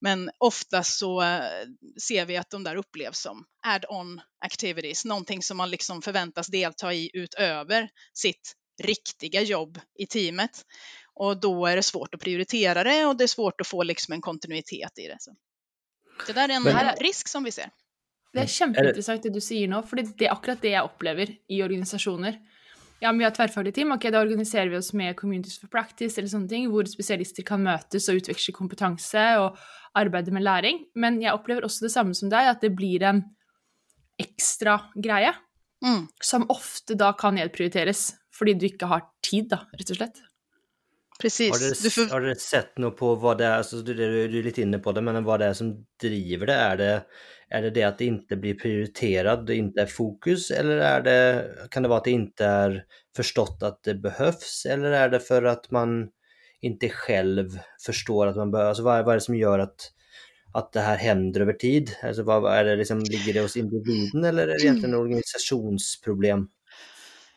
Men 0.00 0.30
ofta 0.38 0.82
så 0.82 1.22
eh, 1.22 1.40
ser 2.02 2.24
vi 2.24 2.36
att 2.36 2.50
de 2.50 2.64
där 2.64 2.76
upplevs 2.76 3.18
som 3.20 3.44
add-on 3.66 4.20
activities, 4.44 5.04
någonting 5.04 5.42
som 5.42 5.56
man 5.56 5.70
liksom 5.70 6.02
förväntas 6.02 6.46
delta 6.46 6.94
i 6.94 7.10
utöver 7.14 7.88
sitt 8.14 8.54
riktiga 8.82 9.42
jobb 9.42 9.80
i 9.98 10.06
teamet. 10.06 10.62
Och 11.14 11.40
då 11.40 11.66
är 11.66 11.76
det 11.76 11.82
svårt 11.82 12.14
att 12.14 12.20
prioritera 12.20 12.84
det 12.84 13.06
och 13.06 13.16
det 13.16 13.24
är 13.24 13.28
svårt 13.28 13.60
att 13.60 13.66
få 13.66 13.82
liksom 13.82 14.14
en 14.14 14.20
kontinuitet 14.20 14.98
i 14.98 15.06
det. 15.06 15.16
Så. 15.18 15.34
Det 16.26 16.32
där 16.32 16.48
är 16.48 16.52
en 16.52 16.62
Men, 16.62 16.96
risk 16.96 17.28
som 17.28 17.44
vi 17.44 17.52
ser. 17.52 17.70
Det 18.34 18.44
er 18.44 18.52
kjempeinteressant 18.52 19.24
det 19.24 19.32
du 19.34 19.40
sier 19.42 19.70
nå, 19.70 19.80
for 19.88 20.00
det 20.00 20.26
er 20.26 20.34
akkurat 20.34 20.60
det 20.62 20.74
jeg 20.74 20.84
opplever 20.84 21.32
i 21.48 21.62
organisasjoner. 21.64 22.36
Ja, 23.00 23.12
vi 23.14 23.22
har 23.22 23.30
tverrfaglige 23.30 23.78
team, 23.78 23.92
ok, 23.94 24.08
da 24.10 24.20
organiserer 24.24 24.72
vi 24.72 24.78
oss 24.80 24.90
med 24.96 25.14
Communities 25.16 25.60
for 25.62 25.70
Practice 25.70 26.18
eller 26.18 26.30
sånne 26.32 26.50
ting, 26.50 26.66
hvor 26.72 26.88
spesialister 26.90 27.46
kan 27.46 27.62
møtes 27.62 28.08
og 28.10 28.18
utveksle 28.18 28.54
kompetanse 28.56 29.24
og 29.38 29.58
arbeide 29.98 30.34
med 30.34 30.42
læring. 30.42 30.82
Men 30.98 31.20
jeg 31.22 31.34
opplever 31.36 31.66
også 31.66 31.86
det 31.86 31.92
samme 31.94 32.16
som 32.18 32.32
deg, 32.32 32.50
at 32.50 32.64
det 32.64 32.72
blir 32.74 33.04
en 33.06 33.22
ekstra 34.18 34.80
greie. 34.98 35.30
Mm. 35.84 36.08
Som 36.18 36.48
ofte 36.50 36.96
da 36.98 37.12
kan 37.14 37.38
nedprioriteres, 37.38 38.10
fordi 38.34 38.56
du 38.58 38.66
ikke 38.66 38.90
har 38.90 39.06
tid, 39.22 39.46
da, 39.54 39.62
rett 39.78 39.94
og 39.94 40.00
slett. 40.00 40.18
Precis. 41.18 41.50
Har 41.50 41.62
du, 41.62 41.90
får... 41.90 42.10
har 42.10 42.20
du 42.20 42.34
sett 42.34 42.78
något 42.78 42.96
på 42.96 43.14
vad 43.14 43.38
det 43.38 43.46
är, 43.46 43.56
alltså, 43.58 43.76
du, 43.76 43.94
du, 43.94 44.28
du 44.28 44.38
är 44.38 44.42
lite 44.42 44.62
inne 44.62 44.78
på 44.78 44.92
det, 44.92 45.00
men 45.00 45.24
vad 45.24 45.40
det 45.40 45.46
är 45.46 45.54
som 45.54 45.86
driver 46.00 46.46
det? 46.46 46.54
Är 46.54 46.76
det 46.76 47.04
är 47.50 47.62
det 47.62 47.70
det 47.70 47.82
att 47.82 47.98
det 47.98 48.04
inte 48.04 48.36
blir 48.36 48.54
prioriterat, 48.54 49.46
det 49.46 49.56
inte 49.56 49.82
är 49.82 49.86
fokus 49.86 50.50
eller 50.50 50.76
är 50.76 51.00
det, 51.00 51.48
kan 51.70 51.82
det 51.82 51.88
vara 51.88 51.98
att 51.98 52.04
det 52.04 52.10
inte 52.10 52.44
är 52.44 52.84
förstått 53.16 53.62
att 53.62 53.82
det 53.82 53.94
behövs 53.94 54.66
eller 54.66 54.90
är 54.92 55.08
det 55.08 55.20
för 55.20 55.42
att 55.42 55.70
man 55.70 56.08
inte 56.60 56.88
själv 56.88 57.58
förstår 57.86 58.26
att 58.26 58.36
man 58.36 58.50
behöver, 58.50 58.68
alltså 58.68 58.82
vad, 58.82 59.04
vad 59.04 59.12
är 59.12 59.16
det 59.16 59.24
som 59.24 59.36
gör 59.36 59.58
att, 59.58 59.92
att 60.54 60.72
det 60.72 60.80
här 60.80 60.96
händer 60.96 61.40
över 61.40 61.52
tid? 61.52 61.90
Alltså 62.02 62.22
vad, 62.22 62.52
är 62.52 62.64
det 62.64 62.76
liksom, 62.76 62.98
ligger 62.98 63.32
det 63.32 63.40
hos 63.40 63.56
individen 63.56 64.24
eller 64.24 64.42
är 64.42 64.46
det 64.46 64.62
egentligen 64.62 64.94
ett 64.94 65.00
organisationsproblem? 65.00 66.48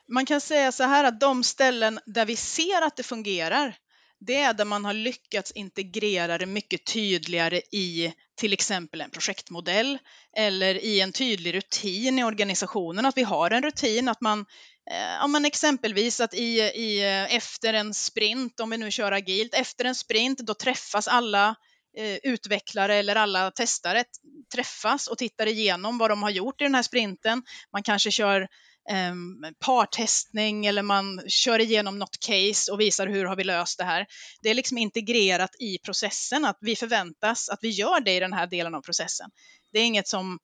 Man 0.08 0.26
kan 0.26 0.42
säga 0.42 0.72
så 0.72 0.84
här 0.84 1.04
att 1.04 1.20
de 1.20 1.44
ställen 1.44 2.00
där 2.06 2.26
vi 2.26 2.36
ser 2.36 2.82
att 2.82 2.98
det 2.98 3.04
fungerar, 3.04 3.76
det 4.26 4.36
är 4.36 4.54
där 4.54 4.66
man 4.66 4.86
har 4.86 4.94
lyckats 4.94 5.52
integrera 5.52 6.38
det 6.38 6.46
mycket 6.46 6.86
tydligare 6.86 7.62
i 7.72 8.14
till 8.38 8.54
exempel 8.54 9.02
en 9.02 9.10
projektmodell 9.10 10.00
eller 10.38 10.76
i 10.76 11.02
en 11.02 11.12
tydlig 11.12 11.56
rutin 11.56 12.20
i 12.20 12.24
organisationen, 12.24 13.06
att 13.06 13.18
vi 13.18 13.24
har 13.24 13.52
en 13.52 13.64
rutin, 13.64 14.08
att 14.08 14.22
man 14.22 14.40
eh, 14.92 15.14
Ja, 15.20 15.28
men 15.28 15.46
exempelvis 15.46 16.20
att 16.20 16.34
i, 16.34 16.60
i, 16.60 17.02
eh, 17.02 17.36
efter 17.36 17.74
en 17.74 17.94
sprint, 17.94 18.60
om 18.60 18.70
vi 18.70 18.78
nu 18.78 18.92
kör 18.92 19.12
agilt, 19.12 19.54
efter 19.54 19.86
en 19.86 19.96
sprint 19.96 20.40
då 20.40 20.54
träffas 20.54 21.08
alla 21.08 21.56
eh, 21.98 22.18
utvecklare 22.24 22.96
eller 22.96 23.16
alla 23.16 23.52
testare 23.52 24.04
träffas 24.54 25.08
och 25.08 25.18
tittar 25.18 25.48
igenom 25.48 25.98
vad 25.98 26.10
de 26.10 26.24
har 26.24 26.30
gjort 26.30 26.62
i 26.62 26.64
den 26.64 26.76
här 26.76 26.84
sprinten. 26.84 27.44
Man 27.74 27.84
kanske 27.84 28.12
kör 28.12 28.48
eh, 28.90 29.16
partestning 29.60 30.66
eller 30.66 30.84
man 30.84 31.22
kör 31.28 31.60
igenom 31.60 32.00
något 32.00 32.20
case 32.20 32.72
och 32.72 32.80
visar 32.80 33.08
hur 33.08 33.26
har 33.26 33.36
vi 33.36 33.44
löst 33.44 33.78
det 33.78 33.84
här. 33.84 34.06
Det 34.42 34.50
är 34.50 34.54
liksom 34.54 34.78
integrerat 34.78 35.56
i 35.60 35.78
processen 35.78 36.46
att 36.46 36.58
vi 36.62 36.76
förväntas 36.76 37.50
att 37.50 37.60
vi 37.62 37.70
gör 37.70 38.00
det 38.00 38.16
i 38.16 38.20
den 38.20 38.34
här 38.34 38.48
delen 38.48 38.76
av 38.76 38.82
processen. 38.82 39.30
Det 39.72 39.80
är 39.80 39.86
inget 39.86 40.08
som, 40.08 40.40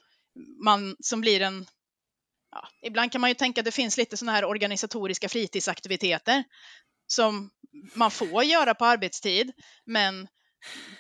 man, 0.64 0.96
som 1.00 1.22
blir 1.22 1.42
en 1.42 1.66
Ja, 2.52 2.68
ibland 2.82 3.12
kan 3.12 3.22
man 3.22 3.30
ju 3.30 3.34
tänka 3.34 3.62
att 3.62 3.66
det 3.66 3.72
finns 3.72 3.98
lite 3.98 4.18
sådana 4.18 4.32
här 4.32 4.46
organisatoriska 4.46 5.30
fritidsaktiviteter 5.30 6.44
som 7.08 7.50
man 7.94 8.12
får 8.12 8.44
göra 8.44 8.74
på 8.74 8.86
arbetstid, 8.86 9.52
men 9.86 10.28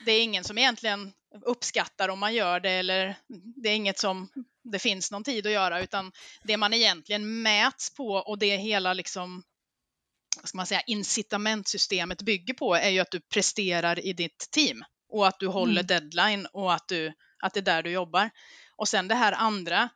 det 0.05 0.11
är 0.11 0.23
ingen 0.23 0.43
som 0.43 0.57
egentligen 0.57 1.13
uppskattar 1.45 2.09
om 2.09 2.19
man 2.19 2.33
gör 2.33 2.59
det 2.59 2.71
eller 2.71 3.15
det 3.55 3.69
är 3.69 3.75
inget 3.75 3.99
som 3.99 4.29
det 4.71 4.79
finns 4.79 5.11
någon 5.11 5.23
tid 5.23 5.47
att 5.47 5.53
göra 5.53 5.81
utan 5.81 6.11
det 6.43 6.57
man 6.57 6.73
egentligen 6.73 7.41
mäts 7.41 7.93
på 7.93 8.07
och 8.07 8.39
det 8.39 8.57
hela 8.57 8.93
liksom 8.93 9.43
ska 10.43 10.57
man 10.57 10.67
säga, 10.67 10.81
incitamentsystemet 10.87 12.21
bygger 12.21 12.53
på 12.53 12.75
är 12.75 12.89
ju 12.89 12.99
att 12.99 13.11
du 13.11 13.19
presterar 13.19 14.05
i 14.05 14.13
ditt 14.13 14.47
team 14.51 14.83
och 15.09 15.27
att 15.27 15.39
du 15.39 15.47
håller 15.47 15.83
mm. 15.83 15.87
deadline 15.87 16.47
och 16.53 16.73
att, 16.73 16.87
du, 16.87 17.13
att 17.43 17.53
det 17.53 17.59
är 17.59 17.61
där 17.61 17.83
du 17.83 17.91
jobbar. 17.91 18.29
Och 18.75 18.87
sen 18.87 19.07
det 19.07 19.15
här 19.15 19.31
andra, 19.31 19.89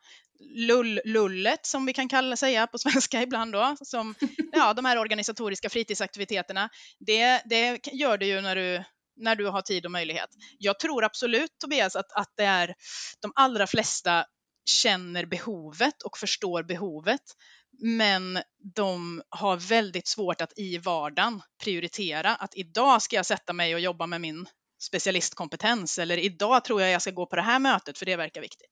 lull-lullet 0.54 1.66
som 1.66 1.86
vi 1.86 1.92
kan 1.92 2.08
kalla 2.08 2.36
säga 2.36 2.66
på 2.66 2.78
svenska 2.78 3.22
ibland 3.22 3.52
då, 3.52 3.76
som 3.80 4.14
ja, 4.52 4.74
de 4.74 4.84
här 4.84 4.98
organisatoriska 4.98 5.70
fritidsaktiviteterna, 5.70 6.68
det, 6.98 7.42
det 7.44 7.86
gör 7.92 8.18
du 8.18 8.26
ju 8.26 8.40
när 8.40 8.56
du 8.56 8.84
när 9.16 9.36
du 9.36 9.46
har 9.46 9.62
tid 9.62 9.84
och 9.84 9.90
möjlighet. 9.90 10.30
Jag 10.58 10.78
tror 10.78 11.04
absolut 11.04 11.58
Tobias 11.58 11.96
att, 11.96 12.12
att 12.12 12.32
det 12.36 12.44
är 12.44 12.74
de 13.20 13.32
allra 13.34 13.66
flesta 13.66 14.24
känner 14.64 15.26
behovet 15.26 16.02
och 16.02 16.18
förstår 16.18 16.62
behovet. 16.62 17.36
Men 17.78 18.38
de 18.74 19.22
har 19.28 19.56
väldigt 19.56 20.06
svårt 20.06 20.40
att 20.40 20.58
i 20.58 20.78
vardagen 20.78 21.42
prioritera 21.62 22.34
att 22.34 22.54
idag 22.54 23.02
ska 23.02 23.16
jag 23.16 23.26
sätta 23.26 23.52
mig 23.52 23.74
och 23.74 23.80
jobba 23.80 24.06
med 24.06 24.20
min 24.20 24.46
specialistkompetens 24.82 25.98
eller 25.98 26.18
idag 26.18 26.64
tror 26.64 26.80
jag 26.80 26.90
jag 26.90 27.02
ska 27.02 27.10
gå 27.10 27.26
på 27.26 27.36
det 27.36 27.42
här 27.42 27.58
mötet 27.58 27.98
för 27.98 28.06
det 28.06 28.16
verkar 28.16 28.40
viktigt. 28.40 28.70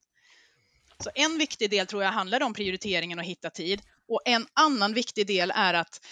Så 1.03 1.09
en 1.15 1.37
viktig 1.37 1.69
del 1.69 1.87
tror 1.87 2.03
jag 2.03 2.11
handlar 2.11 2.43
om 2.43 2.53
prioriteringen 2.53 3.19
och 3.19 3.25
hitta 3.25 3.49
tid 3.49 3.81
och 4.07 4.21
en 4.25 4.47
annan 4.53 4.93
viktig 4.93 5.27
del 5.27 5.51
är 5.55 5.73
att 5.73 6.05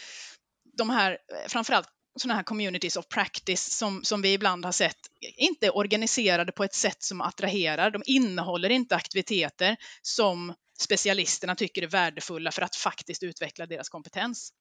de 0.77 0.89
här, 0.89 1.11
eh, 1.11 1.47
framförallt 1.47 1.89
sådana 2.21 2.35
här 2.35 2.43
communities 2.43 2.97
of 2.97 3.07
practice 3.07 3.77
som, 3.77 4.03
som 4.03 4.21
vi 4.21 4.33
ibland 4.33 4.65
har 4.65 4.71
sett 4.71 4.97
inte 5.37 5.65
är 5.65 5.77
organiserade 5.77 6.51
på 6.51 6.63
ett 6.63 6.73
sätt 6.73 7.03
som 7.03 7.21
attraherar. 7.21 7.91
De 7.91 8.03
innehåller 8.05 8.69
inte 8.69 8.95
aktiviteter 8.95 9.77
som 10.01 10.53
specialisterna 10.81 11.55
tycker 11.55 11.81
är 11.81 11.87
värdefulla 11.87 12.51
för 12.51 12.61
att 12.61 12.75
faktiskt 12.75 13.23
utveckla 13.23 13.65
deras 13.65 13.89
kompetens. 13.89 14.53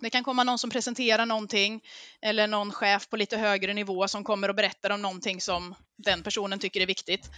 Det 0.00 0.10
kan 0.10 0.24
komma 0.24 0.44
någon 0.44 0.58
som 0.58 0.70
presenterar 0.70 1.26
någonting 1.26 1.80
eller 2.22 2.46
någon 2.46 2.72
chef 2.72 3.08
på 3.08 3.16
lite 3.16 3.36
högre 3.36 3.74
nivå 3.74 4.08
som 4.08 4.24
kommer 4.24 4.48
och 4.48 4.54
berättar 4.54 4.90
om 4.90 5.02
någonting 5.02 5.40
som 5.40 5.74
den 5.96 6.22
personen 6.22 6.58
tycker 6.58 6.80
är 6.80 6.86
viktigt. 6.86 7.30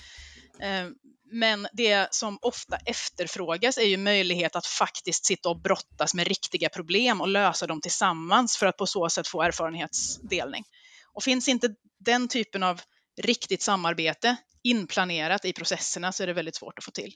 Eh, 0.62 0.88
men 1.31 1.69
det 1.73 2.15
som 2.15 2.38
ofta 2.43 2.77
efterfrågas 2.77 3.79
är 3.79 3.87
ju 3.87 3.97
möjlighet 3.97 4.57
att 4.57 4.67
faktiskt 4.67 5.27
sitta 5.27 5.49
och 5.49 5.61
brottas 5.61 6.15
med 6.15 6.27
riktiga 6.27 6.69
problem 6.69 7.21
och 7.21 7.29
lösa 7.29 7.67
dem 7.67 7.81
tillsammans 7.81 8.57
för 8.57 8.67
att 8.67 8.77
på 8.77 8.87
så 8.87 9.09
sätt 9.09 9.29
få 9.29 9.43
erfarenhetsdelning. 9.43 10.65
Och 11.12 11.23
finns 11.23 11.49
inte 11.49 11.69
den 12.00 12.29
typen 12.29 12.62
av 12.62 12.81
riktigt 13.23 13.62
samarbete 13.62 14.37
inplanerat 14.62 15.45
i 15.45 15.53
processerna 15.53 16.12
så 16.12 16.23
är 16.23 16.27
det 16.27 16.33
väldigt 16.33 16.57
svårt 16.57 16.79
att 16.79 16.85
få 16.85 16.91
till. 16.91 17.15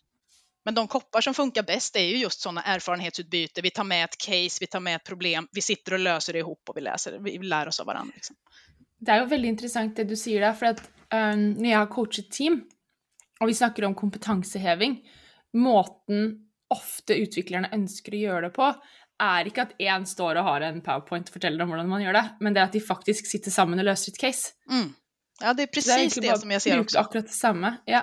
Men 0.64 0.74
de 0.74 0.88
koppar 0.88 1.20
som 1.20 1.34
funkar 1.34 1.62
bäst 1.62 1.96
är 1.96 2.04
ju 2.04 2.16
just 2.16 2.40
sådana 2.40 2.62
erfarenhetsutbyte. 2.62 3.60
Vi 3.60 3.70
tar 3.70 3.84
med 3.84 4.04
ett 4.04 4.18
case, 4.18 4.58
vi 4.60 4.66
tar 4.66 4.80
med 4.80 4.96
ett 4.96 5.04
problem, 5.04 5.48
vi 5.52 5.60
sitter 5.60 5.92
och 5.92 5.98
löser 5.98 6.32
det 6.32 6.38
ihop 6.38 6.62
och 6.68 6.76
vi, 6.76 6.80
läser, 6.80 7.18
vi 7.18 7.38
lär 7.38 7.68
oss 7.68 7.80
av 7.80 7.86
varandra. 7.86 8.12
Liksom. 8.14 8.36
Det 8.98 9.10
är 9.10 9.20
ju 9.20 9.26
väldigt 9.26 9.48
intressant 9.48 9.96
det 9.96 10.04
du 10.04 10.16
säger 10.16 10.40
där, 10.40 10.52
för 10.52 10.66
att 10.66 10.80
um, 11.14 11.52
när 11.52 11.70
jag 11.70 11.78
har 11.78 11.86
coachat 11.86 12.30
team 12.30 12.64
og 13.42 13.50
vi 13.50 13.58
snakker 13.58 13.86
om 13.88 13.96
kompetanseheving, 13.98 15.00
måten 15.58 16.32
ofte 16.72 17.18
utviklerne 17.20 17.72
ønsker 17.74 18.14
å 18.14 18.22
gjøre 18.22 18.48
det 18.48 18.54
på, 18.56 18.70
er 19.22 19.48
ikke 19.48 19.66
at 19.66 19.74
én 19.82 20.06
står 20.08 20.40
og 20.40 20.48
har 20.48 20.64
en 20.66 20.80
powerpoint 20.84 21.28
og 21.28 21.36
forteller 21.36 21.62
om 21.62 21.72
hvordan 21.72 21.90
man 21.90 22.02
gjør 22.02 22.16
det, 22.18 22.24
men 22.42 22.54
det 22.54 22.62
er 22.62 22.70
at 22.70 22.76
de 22.76 22.82
faktisk 22.82 23.28
sitter 23.28 23.54
sammen 23.54 23.82
og 23.82 23.86
løser 23.86 24.14
et 24.14 24.20
case. 24.22 24.54
Mm. 24.70 24.88
Ja, 25.42 25.52
det 25.58 25.66
er 25.66 25.72
precis 25.74 26.16
det, 26.16 26.24
det 26.24 26.38
som 26.40 26.54
jeg 26.54 26.64
ser 26.64 26.80
også. 26.80 27.02
akkurat 27.02 27.28
det 27.28 27.36
samme. 27.36 27.74
Ja. 27.90 28.02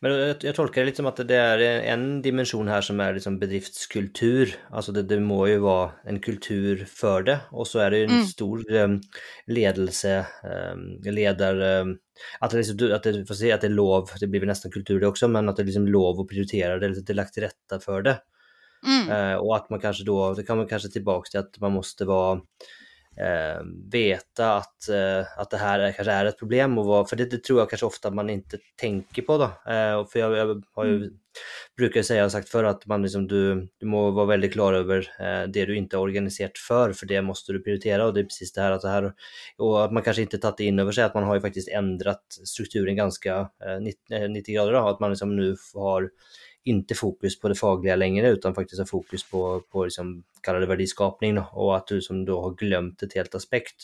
Men 0.00 0.12
jag, 0.12 0.36
jag, 0.40 0.54
tolkar 0.54 0.80
det 0.80 0.86
lite 0.86 0.96
som 0.96 1.06
att 1.06 1.28
det 1.28 1.36
är 1.36 1.58
en 1.58 2.22
dimension 2.22 2.68
här 2.68 2.80
som 2.80 3.00
är 3.00 3.14
liksom 3.14 3.38
bedriftskultur. 3.38 4.56
Alltså 4.70 4.92
det, 4.92 5.02
det 5.02 5.20
må 5.20 5.46
ju 5.46 5.58
vara 5.58 5.90
en 6.04 6.20
kultur 6.20 6.84
för 6.88 7.22
det 7.22 7.40
och 7.50 7.66
så 7.66 7.78
är 7.78 7.90
det 7.90 7.98
ju 7.98 8.04
en 8.04 8.10
mm. 8.10 8.24
stor 8.24 8.72
um, 8.72 9.00
ledelse, 9.46 10.26
um, 10.72 11.12
ledar, 11.14 11.60
um, 11.60 11.98
att 12.40 12.50
det, 12.50 12.56
liksom, 12.56 12.92
att, 12.92 13.02
det, 13.02 13.26
får 13.26 13.34
se, 13.34 13.52
att 13.52 13.60
det 13.60 13.66
är 13.66 13.70
lov, 13.70 14.08
det 14.20 14.26
blir 14.26 14.46
nästan 14.46 14.70
kultur 14.70 15.00
det 15.00 15.06
också, 15.06 15.28
men 15.28 15.48
att 15.48 15.56
det 15.56 15.62
är 15.62 15.64
liksom 15.64 15.88
lov 15.88 16.20
att 16.20 16.28
prioritera 16.28 16.78
det, 16.78 17.00
det 17.00 17.12
är 17.12 17.14
lagt 17.14 17.34
till 17.34 17.42
rätta 17.42 17.80
för 17.80 18.02
det. 18.02 18.18
Mm. 18.86 19.32
Uh, 19.32 19.36
och 19.36 19.56
att 19.56 19.70
man 19.70 19.80
kanske 19.80 20.04
då, 20.04 20.34
det 20.34 20.42
kan 20.42 20.56
man 20.56 20.66
kanske 20.66 20.88
tillbaka 20.88 21.30
till 21.30 21.40
att 21.40 21.60
man 21.60 21.72
måste 21.72 22.04
vara 22.04 22.40
eh, 23.20 23.62
veta 23.92 24.56
att, 24.56 24.88
eh, 24.88 25.40
att 25.40 25.50
det 25.50 25.56
här 25.56 25.78
är, 25.78 25.92
kanske 25.92 26.12
är 26.12 26.24
ett 26.24 26.38
problem. 26.38 26.78
Och 26.78 26.86
vad, 26.86 27.08
för 27.08 27.16
det, 27.16 27.24
det, 27.24 27.44
tror 27.44 27.58
jag 27.58 27.70
kanske 27.70 27.86
ofta 27.86 28.10
man 28.10 28.30
inte 28.30 28.58
tänker 28.80 29.22
på 29.22 29.38
då. 29.38 29.44
Eh, 29.44 30.06
för 30.06 30.18
jag, 30.18 30.36
jag 30.36 30.62
har 30.74 30.84
ju, 30.84 30.96
mm. 30.96 31.10
brukar 31.76 32.02
säga, 32.02 32.22
har 32.22 32.28
sagt 32.28 32.48
förr, 32.48 32.64
att 32.64 32.86
man 32.86 33.02
liksom, 33.02 33.26
du, 33.26 33.68
du 33.80 33.86
må 33.86 34.10
vara 34.10 34.26
väldigt 34.26 34.52
klar 34.52 34.72
över 34.72 34.98
eh, 34.98 35.48
det 35.48 35.64
du 35.66 35.76
inte 35.76 35.96
är 35.96 36.00
organiserat 36.00 36.58
för, 36.68 36.92
för 36.92 37.06
det 37.06 37.22
måste 37.22 37.52
du 37.52 37.62
prioritera. 37.62 38.06
Och 38.06 38.14
det 38.14 38.20
är 38.20 38.24
precis 38.24 38.52
det 38.52 38.60
här 38.60 38.72
att, 38.72 38.82
det 38.82 38.88
här, 38.88 39.12
och 39.56 39.84
att 39.84 39.92
man 39.92 40.02
kanske 40.02 40.22
inte 40.22 40.38
tagit 40.38 40.60
in 40.60 40.78
över 40.78 40.92
sig 40.92 41.04
att 41.04 41.14
man 41.14 41.24
har 41.24 41.34
ju 41.34 41.40
faktiskt 41.40 41.68
ändrat 41.68 42.24
strukturen 42.44 42.96
ganska 42.96 43.48
90, 43.80 44.28
90 44.28 44.54
grader. 44.54 44.72
Då, 44.72 44.88
att 44.88 45.00
man 45.00 45.10
liksom 45.10 45.36
nu 45.36 45.56
har 45.74 46.10
inte 46.66 46.94
fokus 46.94 47.40
på 47.40 47.48
det 47.48 47.54
fagliga 47.54 47.96
längre 47.96 48.28
utan 48.28 48.54
faktiskt 48.54 48.78
har 48.78 48.86
fokus 48.86 49.30
på, 49.30 49.60
på 49.60 49.84
liksom, 49.84 50.24
kallade 50.40 50.66
värdiskapning 50.66 51.38
och 51.38 51.76
att 51.76 51.86
du 51.86 52.02
som 52.02 52.24
då 52.24 52.42
har 52.42 52.54
glömt 52.54 53.02
ett 53.02 53.14
helt 53.14 53.34
aspekt. 53.34 53.76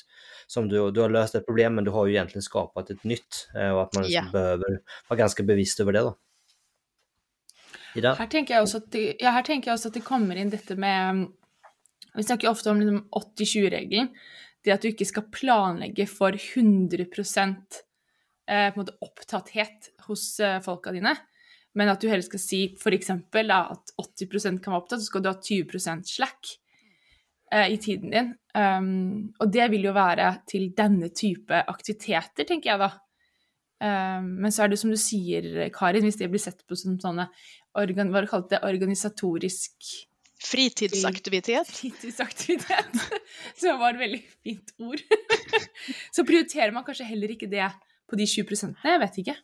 Som 0.47 0.69
du, 0.69 0.91
du 0.91 1.01
har 1.01 1.09
löst 1.09 1.35
ett 1.35 1.47
problem 1.47 1.75
men 1.75 1.85
du 1.85 1.91
har 1.91 2.07
ju 2.07 2.13
egentligen 2.13 2.43
skapat 2.43 2.91
ett 2.91 3.05
nytt 3.05 3.49
eh, 3.55 3.71
och 3.71 3.83
att 3.83 3.95
man 3.95 4.05
liksom 4.05 4.25
yeah. 4.25 4.33
behöver 4.33 4.81
vara 5.09 5.19
ganska 5.19 5.43
bevisst 5.43 5.81
över 5.81 5.93
det 5.93 6.01
då. 6.01 6.17
Ida? 7.95 8.15
Här 8.15 8.27
tänker 8.27 8.55
jag 8.55 8.63
också 8.63 8.77
att 8.77 8.93
det, 8.93 9.17
ja, 9.19 9.31
här 9.31 9.43
tänker 9.43 9.71
jag 9.71 9.75
också 9.75 9.89
att 9.89 9.95
det 9.95 10.01
kommer 10.01 10.37
in 10.37 10.51
detta 10.51 10.75
med 10.75 11.27
Vi 12.15 12.23
snakker 12.23 12.51
ofta 12.51 12.71
om 12.71 12.81
liksom 12.81 13.09
80-20-regelen. 13.39 14.09
Det 14.63 14.71
att 14.71 14.83
du 14.83 14.89
inte 14.89 15.05
ska 15.05 15.21
planlägga 15.21 16.07
för 16.07 16.39
100 16.57 17.05
eh, 18.51 18.75
på 18.75 18.87
opptatthet 19.01 19.95
hos 20.07 20.41
eh, 20.41 20.61
folka 20.61 20.93
dine. 20.93 21.17
Men 21.75 21.89
att 21.89 22.01
du 22.01 22.09
heller 22.09 22.23
ska 22.23 22.39
si 22.39 22.77
för 22.81 22.93
exempel 22.93 23.51
att 23.51 23.85
80% 24.21 24.63
kan 24.63 24.73
vara 24.73 24.83
upptatt, 24.83 25.01
så 25.01 25.05
ska 25.05 25.19
du 25.19 25.29
ha 25.29 25.43
20 25.43 25.79
slack 26.05 26.59
eh, 27.53 27.73
i 27.73 27.79
tiden 27.79 28.11
din. 28.11 28.35
Um, 28.63 29.35
och 29.39 29.51
det 29.53 29.69
vill 29.69 29.85
ju 29.85 29.93
vara 29.93 30.35
till 30.47 30.75
denna 30.75 31.09
typ 31.09 31.51
av 31.51 31.63
aktiviteter, 31.67 32.45
tänker 32.45 32.71
jag 32.71 32.81
då. 32.81 32.91
Um, 33.87 34.35
men 34.35 34.53
så 34.53 34.63
är 34.63 34.69
det 34.69 34.77
som 34.77 34.91
du 34.91 34.97
säger, 34.97 35.71
Karin, 35.73 36.05
om 36.05 36.11
det 36.19 36.29
blir 36.29 36.39
sett 36.39 36.67
på 36.67 36.77
som 36.77 37.01
sådana, 37.01 37.29
organ, 37.79 38.13
vad 38.13 38.31
kallat 38.31 38.51
det, 38.51 38.61
organisatorisk 38.63 39.73
Fritidsaktivitet. 40.45 41.69
Fritidsaktivitet, 41.71 42.87
som 43.57 43.79
var 43.79 43.95
ett 43.95 44.01
väldigt 44.01 44.39
fint 44.43 44.75
ord. 44.79 45.01
så 46.11 46.25
prioriterar 46.25 46.73
man 46.73 46.85
kanske 46.85 47.05
heller 47.05 47.31
inte 47.31 47.47
det 47.47 47.73
på 48.11 48.17
de 48.17 48.27
20 48.27 48.45
procenten, 48.45 48.91
jag 48.91 48.99
vet 48.99 49.19
inte. 49.19 49.37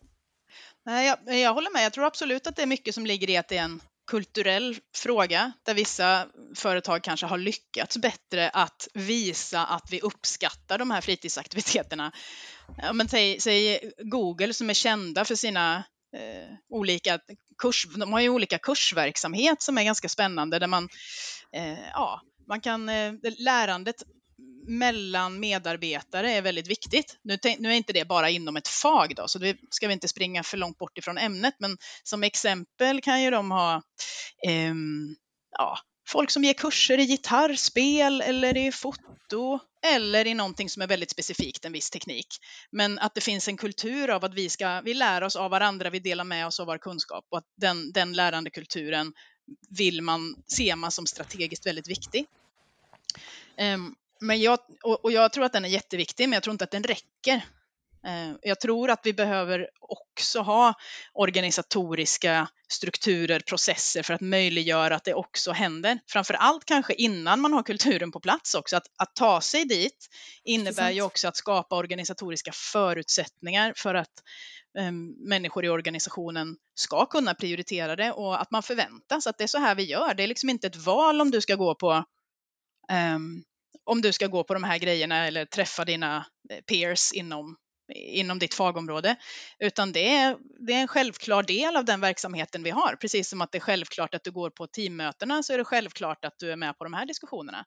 Nej, 0.86 1.06
jag, 1.06 1.38
jag 1.38 1.54
håller 1.54 1.70
med. 1.70 1.84
Jag 1.84 1.92
tror 1.92 2.06
absolut 2.06 2.46
att 2.46 2.56
det 2.56 2.62
är 2.62 2.66
mycket 2.66 2.94
som 2.94 3.06
ligger 3.06 3.30
i 3.30 3.36
att 3.36 3.48
det 3.48 3.56
är 3.56 3.62
en 3.62 3.80
kulturell 4.06 4.76
fråga 4.94 5.52
där 5.62 5.74
vissa 5.74 6.26
företag 6.54 7.02
kanske 7.02 7.26
har 7.26 7.38
lyckats 7.38 7.96
bättre 7.96 8.50
att 8.50 8.88
visa 8.94 9.66
att 9.66 9.90
vi 9.90 10.00
uppskattar 10.00 10.78
de 10.78 10.90
här 10.90 11.00
fritidsaktiviteterna. 11.00 12.12
Ja, 12.78 12.92
men 12.92 13.08
säg, 13.08 13.40
säg 13.40 13.92
Google 13.98 14.54
som 14.54 14.70
är 14.70 14.74
kända 14.74 15.24
för 15.24 15.34
sina 15.34 15.84
eh, 16.16 16.54
olika 16.68 17.18
kurs, 17.58 17.86
de 17.96 18.12
har 18.12 18.20
ju 18.20 18.28
olika 18.28 18.58
kursverksamhet 18.58 19.62
som 19.62 19.78
är 19.78 19.84
ganska 19.84 20.08
spännande 20.08 20.58
där 20.58 20.66
man, 20.66 20.88
eh, 21.52 21.78
ja, 21.92 22.22
man 22.48 22.60
kan, 22.60 22.88
eh, 22.88 23.12
lärandet 23.38 24.02
mellan 24.68 25.40
medarbetare 25.40 26.32
är 26.32 26.42
väldigt 26.42 26.70
viktigt. 26.70 27.18
Nu, 27.22 27.38
nu, 27.58 27.68
är 27.70 27.76
inte 27.76 27.92
det 27.92 28.04
bara 28.04 28.30
inom 28.30 28.56
ett 28.56 28.68
fag 28.68 29.14
då, 29.16 29.28
så 29.28 29.38
det 29.38 29.56
ska 29.70 29.86
vi 29.86 29.92
inte 29.92 30.08
springa 30.08 30.42
för 30.42 30.56
långt 30.56 30.78
bort 30.78 30.98
ifrån 30.98 31.18
ämnet, 31.18 31.54
men 31.58 31.78
som 32.02 32.22
exempel 32.22 33.00
kan 33.00 33.22
ju 33.22 33.30
de 33.30 33.50
ha 33.50 33.82
eh, 34.46 34.74
ja, 35.58 35.78
folk 36.08 36.30
som 36.30 36.44
ger 36.44 36.52
kurser 36.52 36.98
i 36.98 37.06
gitarrspel 37.06 38.20
eller 38.20 38.56
i 38.56 38.72
foto 38.72 39.58
eller 39.82 40.26
i 40.26 40.34
någonting 40.34 40.68
som 40.68 40.82
är 40.82 40.86
väldigt 40.86 41.10
specifikt, 41.10 41.64
en 41.64 41.72
viss 41.72 41.90
teknik. 41.90 42.26
Men 42.70 42.98
att 42.98 43.14
det 43.14 43.20
finns 43.20 43.48
en 43.48 43.56
kultur 43.56 44.10
av 44.10 44.24
att 44.24 44.34
vi 44.34 44.48
ska, 44.48 44.80
vi 44.80 44.94
lär 44.94 45.22
oss 45.22 45.36
av 45.36 45.50
varandra, 45.50 45.90
vi 45.90 45.98
delar 45.98 46.24
med 46.24 46.46
oss 46.46 46.60
av 46.60 46.66
vår 46.66 46.78
kunskap 46.78 47.26
och 47.28 47.38
att 47.38 47.52
den, 47.56 47.92
den 47.92 48.12
lärandekulturen 48.12 49.12
vill 49.78 50.02
man, 50.02 50.42
ser 50.46 50.76
man 50.76 50.90
som 50.90 51.06
strategiskt 51.06 51.66
väldigt 51.66 51.88
viktig. 51.88 52.26
Um, 53.74 53.94
men 54.20 54.40
jag, 54.40 54.58
och, 54.82 55.04
och, 55.04 55.12
jag 55.12 55.32
tror 55.32 55.44
att 55.44 55.52
den 55.52 55.64
är 55.64 55.68
jätteviktig, 55.68 56.28
men 56.28 56.36
jag 56.36 56.42
tror 56.42 56.52
inte 56.52 56.64
att 56.64 56.70
den 56.70 56.82
räcker. 56.82 57.42
Eh, 58.06 58.32
jag 58.42 58.60
tror 58.60 58.90
att 58.90 59.00
vi 59.04 59.12
behöver 59.12 59.68
också 59.80 60.40
ha 60.40 60.74
organisatoriska 61.12 62.48
strukturer, 62.68 63.40
processer 63.40 64.02
för 64.02 64.14
att 64.14 64.20
möjliggöra 64.20 64.96
att 64.96 65.04
det 65.04 65.14
också 65.14 65.52
händer. 65.52 65.98
Framför 66.06 66.34
allt 66.34 66.64
kanske 66.64 66.94
innan 66.94 67.40
man 67.40 67.52
har 67.52 67.62
kulturen 67.62 68.12
på 68.12 68.20
plats 68.20 68.54
också. 68.54 68.76
Att, 68.76 68.86
att 68.96 69.14
ta 69.14 69.40
sig 69.40 69.64
dit 69.64 70.08
innebär 70.44 70.90
ju 70.90 71.02
också 71.02 71.28
att 71.28 71.36
skapa 71.36 71.76
organisatoriska 71.76 72.52
förutsättningar 72.54 73.72
för 73.76 73.94
att 73.94 74.22
um, 74.78 75.28
människor 75.28 75.64
i 75.64 75.68
organisationen 75.68 76.56
ska 76.74 77.06
kunna 77.06 77.34
prioritera 77.34 77.96
det 77.96 78.12
och 78.12 78.42
att 78.42 78.50
man 78.50 78.62
förväntas 78.62 79.26
att 79.26 79.38
det 79.38 79.44
är 79.44 79.48
så 79.48 79.58
här 79.58 79.74
vi 79.74 79.82
gör. 79.82 80.14
Det 80.14 80.22
är 80.22 80.28
liksom 80.28 80.50
inte 80.50 80.66
ett 80.66 80.76
val 80.76 81.20
om 81.20 81.30
du 81.30 81.40
ska 81.40 81.54
gå 81.54 81.74
på 81.74 82.04
um, 82.92 83.44
om 83.84 84.00
du 84.00 84.12
ska 84.12 84.26
gå 84.26 84.44
på 84.44 84.54
de 84.54 84.64
här 84.64 84.78
grejerna 84.78 85.26
eller 85.26 85.44
träffa 85.44 85.84
dina 85.84 86.26
eh, 86.50 86.60
peers 86.60 87.12
inom, 87.12 87.56
inom 87.94 88.38
ditt 88.38 88.54
fagområde, 88.54 89.16
utan 89.58 89.92
det 89.92 90.14
är, 90.14 90.36
det 90.66 90.72
är 90.72 90.80
en 90.80 90.88
självklar 90.88 91.42
del 91.42 91.76
av 91.76 91.84
den 91.84 92.00
verksamheten 92.00 92.62
vi 92.62 92.70
har. 92.70 92.96
Precis 93.00 93.28
som 93.28 93.40
att 93.40 93.52
det 93.52 93.58
är 93.58 93.60
självklart 93.60 94.14
att 94.14 94.24
du 94.24 94.30
går 94.30 94.50
på 94.50 94.66
teammötena 94.66 95.42
så 95.42 95.52
är 95.52 95.58
det 95.58 95.64
självklart 95.64 96.24
att 96.24 96.34
du 96.38 96.52
är 96.52 96.56
med 96.56 96.78
på 96.78 96.84
de 96.84 96.92
här 96.92 97.06
diskussionerna. 97.06 97.64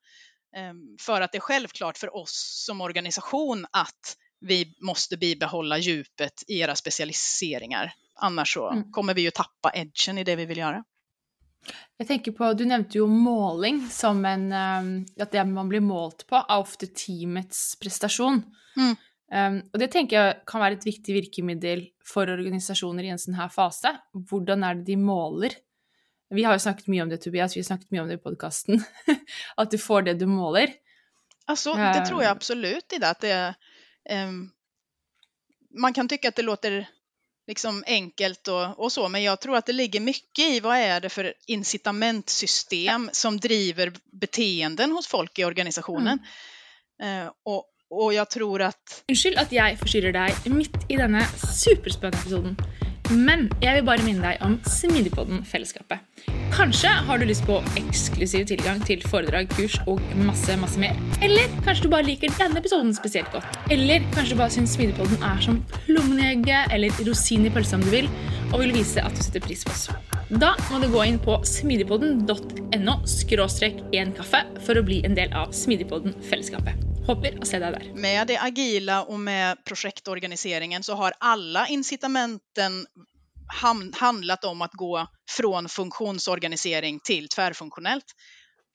Ehm, 0.56 0.98
för 1.02 1.22
att 1.22 1.32
det 1.32 1.38
är 1.38 1.40
självklart 1.40 1.98
för 1.98 2.16
oss 2.16 2.64
som 2.66 2.82
organisation 2.82 3.66
att 3.72 4.18
vi 4.40 4.76
måste 4.80 5.18
bibehålla 5.18 5.78
djupet 5.78 6.44
i 6.48 6.60
era 6.60 6.76
specialiseringar. 6.76 7.94
Annars 8.16 8.54
så 8.54 8.72
mm. 8.72 8.92
kommer 8.92 9.14
vi 9.14 9.22
ju 9.22 9.32
tappa 9.32 9.72
edgen 9.74 10.18
i 10.18 10.24
det 10.24 10.36
vi 10.36 10.46
vill 10.46 10.58
göra. 10.58 10.84
Jeg 12.02 12.08
tenker 12.10 12.34
på, 12.34 12.50
Du 12.58 12.64
nevnte 12.66 12.98
jo 12.98 13.08
måling 13.08 13.84
som 13.94 14.24
en 14.26 14.48
um, 14.50 14.92
At 15.22 15.34
det 15.34 15.44
man 15.50 15.70
blir 15.70 15.84
målt 15.86 16.26
på, 16.30 16.40
er 16.40 16.62
ofte 16.62 16.90
teamets 16.90 17.76
prestasjon. 17.82 18.42
Mm. 18.78 18.94
Um, 19.32 19.58
og 19.72 19.80
det 19.80 19.92
tenker 19.94 20.18
jeg 20.18 20.40
kan 20.50 20.64
være 20.64 20.80
et 20.80 20.88
viktig 20.90 21.14
virkemiddel 21.16 21.86
for 22.04 22.28
organisasjoner 22.28 23.08
i 23.08 23.12
en 23.14 23.22
sånn 23.22 23.38
her 23.40 23.52
fase. 23.54 23.94
Hvordan 24.12 24.66
er 24.68 24.80
det 24.80 24.90
de 24.90 24.98
måler? 25.00 25.56
Vi 26.32 26.44
har 26.48 26.56
jo 26.56 26.64
snakket 26.64 26.90
mye 26.92 27.04
om 27.04 27.12
det, 27.12 27.20
Tobias, 27.24 27.56
vi 27.56 27.62
har 27.62 27.68
snakket 27.68 27.92
mye 27.92 28.04
om 28.04 28.10
det 28.12 28.18
i 28.20 28.24
podkasten. 28.24 28.84
at 29.62 29.72
du 29.72 29.78
får 29.80 30.08
det 30.08 30.18
du 30.20 30.26
måler. 30.32 30.74
Alltså, 31.52 31.74
det 31.76 32.06
tror 32.08 32.24
jag 32.24 32.32
absolut 32.32 32.94
i 32.94 32.98
det. 32.98 33.10
Att 33.10 33.20
det 33.20 33.56
um, 34.10 34.52
man 35.80 35.94
kan 35.94 36.08
tycka 36.08 36.30
att 36.30 36.36
det 36.36 36.42
låter 36.42 36.88
liksom 37.52 37.84
enkelt 37.88 38.48
och, 38.48 38.80
och, 38.80 38.92
så, 38.92 39.10
men 39.10 39.24
jag 39.24 39.40
tror 39.40 39.58
att 39.58 39.66
det 39.66 39.74
ligger 39.74 40.00
mycket 40.00 40.46
i 40.46 40.60
vad 40.60 40.78
är 40.78 41.02
det 41.02 41.10
för 41.10 41.34
incitamentsystem 41.48 43.10
som 43.14 43.40
driver 43.40 43.94
beteenden 44.12 44.92
hos 44.92 45.08
folk 45.08 45.40
i 45.40 45.46
organisationen. 45.46 46.20
Mm. 47.02 47.26
Uh, 47.26 47.32
och, 47.46 47.66
och 47.90 48.14
jag 48.14 48.30
tror 48.30 48.62
att... 48.62 49.04
Ursäkta 49.08 49.42
att 49.42 49.52
jag 49.52 49.80
förstyrrar 49.80 50.12
dig 50.12 50.34
mitt 50.46 50.86
i 50.90 50.96
denna 50.96 51.26
superspännande 51.64 52.18
episoden. 52.18 52.56
Men 53.12 53.50
jeg 53.60 53.76
vil 53.76 53.86
bare 53.88 54.04
minne 54.06 54.24
deg 54.24 54.44
om 54.46 54.54
Smidigpodden-fellesskapet. 54.64 56.00
Kanskje 56.52 56.92
har 57.08 57.20
du 57.20 57.26
lyst 57.28 57.44
på 57.48 57.58
eksklusiv 57.80 58.46
tilgang 58.48 58.80
til 58.88 59.04
foredrag, 59.08 59.50
kurs 59.52 59.76
og 59.90 60.00
masse, 60.24 60.56
masse 60.60 60.80
mer. 60.80 60.96
Eller 61.24 61.52
kanskje 61.66 61.88
du 61.88 61.92
bare 61.92 62.08
liker 62.08 62.32
denne 62.40 62.60
episoden 62.60 62.94
spesielt 62.96 63.32
godt. 63.36 63.60
Eller 63.72 64.06
kanskje 64.16 64.36
du 64.36 64.42
bare 64.42 64.56
syns 64.56 64.76
Smidigpodden 64.78 65.24
er 65.28 65.44
som 65.44 65.60
plommen 65.82 66.22
i 66.22 66.30
egget 66.30 66.76
eller 66.76 67.04
rosin 67.08 67.48
i 67.48 67.52
pølsa 67.52 67.80
om 67.80 67.84
du 67.84 67.92
vil, 67.92 68.08
og 68.52 68.64
vil 68.64 68.76
vise 68.76 69.04
at 69.04 69.16
du 69.16 69.24
setter 69.24 69.44
pris 69.44 69.66
på 69.68 69.76
oss. 69.76 69.90
Da 70.32 70.54
må 70.70 70.80
du 70.80 70.88
gå 70.92 71.04
inn 71.08 71.20
på 71.20 71.36
smidigpodden.no 71.48 72.96
skråstrek 73.10 73.84
en 74.00 74.16
kaffe 74.16 74.46
for 74.64 74.80
å 74.80 74.86
bli 74.88 75.02
en 75.08 75.18
del 75.18 75.36
av 75.36 75.52
Smidigpodden-fellesskapet. 75.56 76.91
Hoppas 77.12 77.32
att 77.42 77.48
se 77.48 77.60
dig 77.60 77.72
där. 77.72 77.92
Med 77.94 78.28
det 78.28 78.38
agila 78.38 79.04
och 79.04 79.20
med 79.20 79.66
projektorganiseringen 79.66 80.84
så 80.84 80.94
har 80.94 81.14
alla 81.20 81.68
incitamenten 81.68 82.88
handlat 83.94 84.44
om 84.44 84.62
att 84.62 84.74
gå 84.74 85.08
från 85.30 85.70
funktionsorganisering 85.70 87.00
till 87.00 87.30
tvärfunktionellt. 87.30 88.06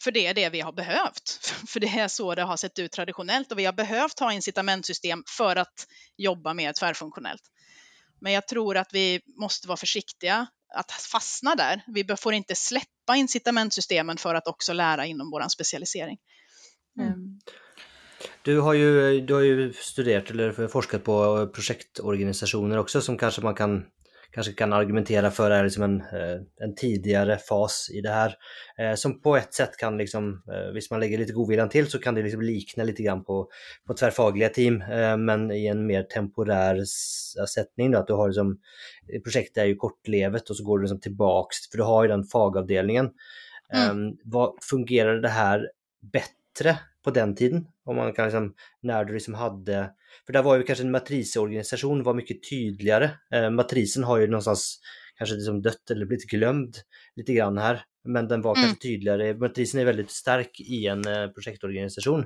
För 0.05 0.11
det 0.11 0.27
är 0.27 0.35
det 0.35 0.49
vi 0.49 0.61
har 0.61 0.73
behövt. 0.73 1.53
För 1.69 1.81
det 1.81 1.87
är 1.87 2.09
så 2.09 2.35
det 2.35 2.43
har 2.43 2.57
sett 2.57 2.79
ut 2.79 2.93
traditionellt 2.93 3.53
och 3.53 3.59
vi 3.59 3.65
har 3.65 3.73
behövt 3.73 4.21
ha 4.21 4.33
incitamentsystem 4.33 5.25
för 5.37 5.57
att 5.57 5.87
jobba 6.17 6.55
mer 6.55 6.73
tvärfunktionellt. 6.73 7.43
Men 8.21 8.33
jag 8.33 8.49
tror 8.49 8.77
att 8.77 8.89
vi 8.93 9.21
måste 9.41 9.69
vara 9.69 9.77
försiktiga 9.77 10.47
att 10.75 10.93
fastna 10.93 11.55
där. 11.55 11.83
Vi 11.87 12.17
får 12.17 12.35
inte 12.35 12.55
släppa 12.55 13.17
incitamentsystemen 13.17 14.17
för 14.17 14.35
att 14.35 14.49
också 14.49 14.73
lära 14.73 15.07
inom 15.07 15.31
vår 15.31 15.49
specialisering. 15.49 16.19
Mm. 17.01 17.41
Du 18.43 18.61
har 18.61 18.75
ju, 18.75 19.21
du 19.21 19.35
har 19.35 19.41
ju 19.41 19.73
studerat 19.73 20.31
eller 20.31 20.69
forskat 20.69 21.05
på 21.05 21.47
projektorganisationer 21.55 22.79
också 22.79 23.01
som 23.01 23.19
kanske 23.19 23.43
man 23.43 23.55
kan 23.55 23.85
kanske 24.37 24.53
kan 24.53 24.73
argumentera 24.73 25.31
för 25.31 25.51
är 25.51 25.65
liksom 25.65 25.83
en, 25.83 26.01
eh, 26.01 26.41
en 26.61 26.75
tidigare 26.77 27.39
fas 27.39 27.91
i 27.93 28.01
det 28.01 28.11
här. 28.11 28.35
Eh, 28.79 28.95
som 28.95 29.21
på 29.21 29.37
ett 29.37 29.55
sätt 29.55 29.77
kan 29.77 29.99
liksom, 29.99 30.43
eh, 30.53 30.73
visst 30.73 30.91
man 30.91 31.01
lägger 31.01 31.19
lite 31.19 31.33
godviljan 31.33 31.69
till 31.69 31.87
så 31.87 31.99
kan 31.99 32.15
det 32.15 32.23
liksom 32.23 32.43
likna 32.43 32.85
lite 32.85 33.03
grann 33.03 33.25
på, 33.25 33.49
på 33.87 33.95
tvärfagliga 33.95 34.49
team 34.49 34.83
men 35.19 35.51
i 35.51 35.67
en 35.67 35.87
mer 35.87 36.03
temporär 36.03 36.85
sättning 37.55 37.91
då, 37.91 37.99
att 37.99 38.07
du 38.07 38.13
har 38.13 38.29
liksom, 38.29 38.59
projektet 39.25 39.57
är 39.57 39.65
ju 39.65 39.77
kortlevet 39.77 40.51
och 40.51 40.57
så 40.57 40.65
går 40.65 40.79
du 40.79 40.83
liksom 40.83 41.01
tillbaks, 41.01 41.57
för 41.71 41.79
du 41.79 41.85
har 41.85 42.05
ju 42.05 42.09
den 42.09 42.25
fagavdelningen. 42.25 43.11
Mm. 43.73 43.91
Ehm, 43.91 44.17
vad, 44.25 44.55
fungerade 44.71 45.21
det 45.21 45.29
här 45.29 45.71
bättre 46.13 46.79
på 47.05 47.11
den 47.11 47.35
tiden? 47.35 47.67
Om 47.87 47.97
man 47.97 48.13
kan 48.13 48.25
liksom, 48.25 48.55
när 48.83 49.05
du 49.05 49.15
liksom 49.15 49.35
hade, 49.35 49.91
för 50.27 50.33
där 50.33 50.43
var 50.43 50.57
ju 50.57 50.63
kanske 50.63 50.85
en 50.85 50.91
matrisorganisation 50.91 52.03
var 52.03 52.15
mycket 52.15 52.51
tydligare. 52.51 53.11
Eh, 53.33 53.51
matrisen 53.51 54.05
har 54.05 54.19
ju 54.19 54.27
någonstans 54.27 54.81
kanske 55.19 55.37
liksom 55.37 55.63
dött 55.63 55.91
eller 55.91 56.07
blivit 56.07 56.31
glömd 56.31 56.77
lite 57.17 57.33
grann 57.33 57.59
här. 57.59 57.85
Men 58.05 58.29
den 58.29 58.43
var 58.43 58.57
mm. 58.57 58.65
kanske 58.65 58.83
tydligare. 58.83 59.35
Matrisen 59.35 59.81
är 59.81 59.85
väldigt 59.85 60.11
stark 60.11 60.61
i 60.61 60.87
en 60.87 61.07
eh, 61.07 61.29
projektorganisation. 61.29 62.25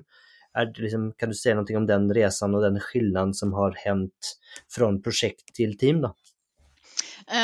Är 0.53 0.83
liksom, 0.83 1.12
kan 1.12 1.29
du 1.29 1.35
säga 1.35 1.55
någonting 1.55 1.77
om 1.77 1.87
den 1.87 2.14
resan 2.14 2.55
och 2.55 2.62
den 2.62 2.81
skillnad 2.81 3.37
som 3.37 3.53
har 3.53 3.73
hänt 3.73 4.38
från 4.70 5.03
projekt 5.03 5.55
till 5.55 5.79
team 5.79 6.01
då? 6.01 6.14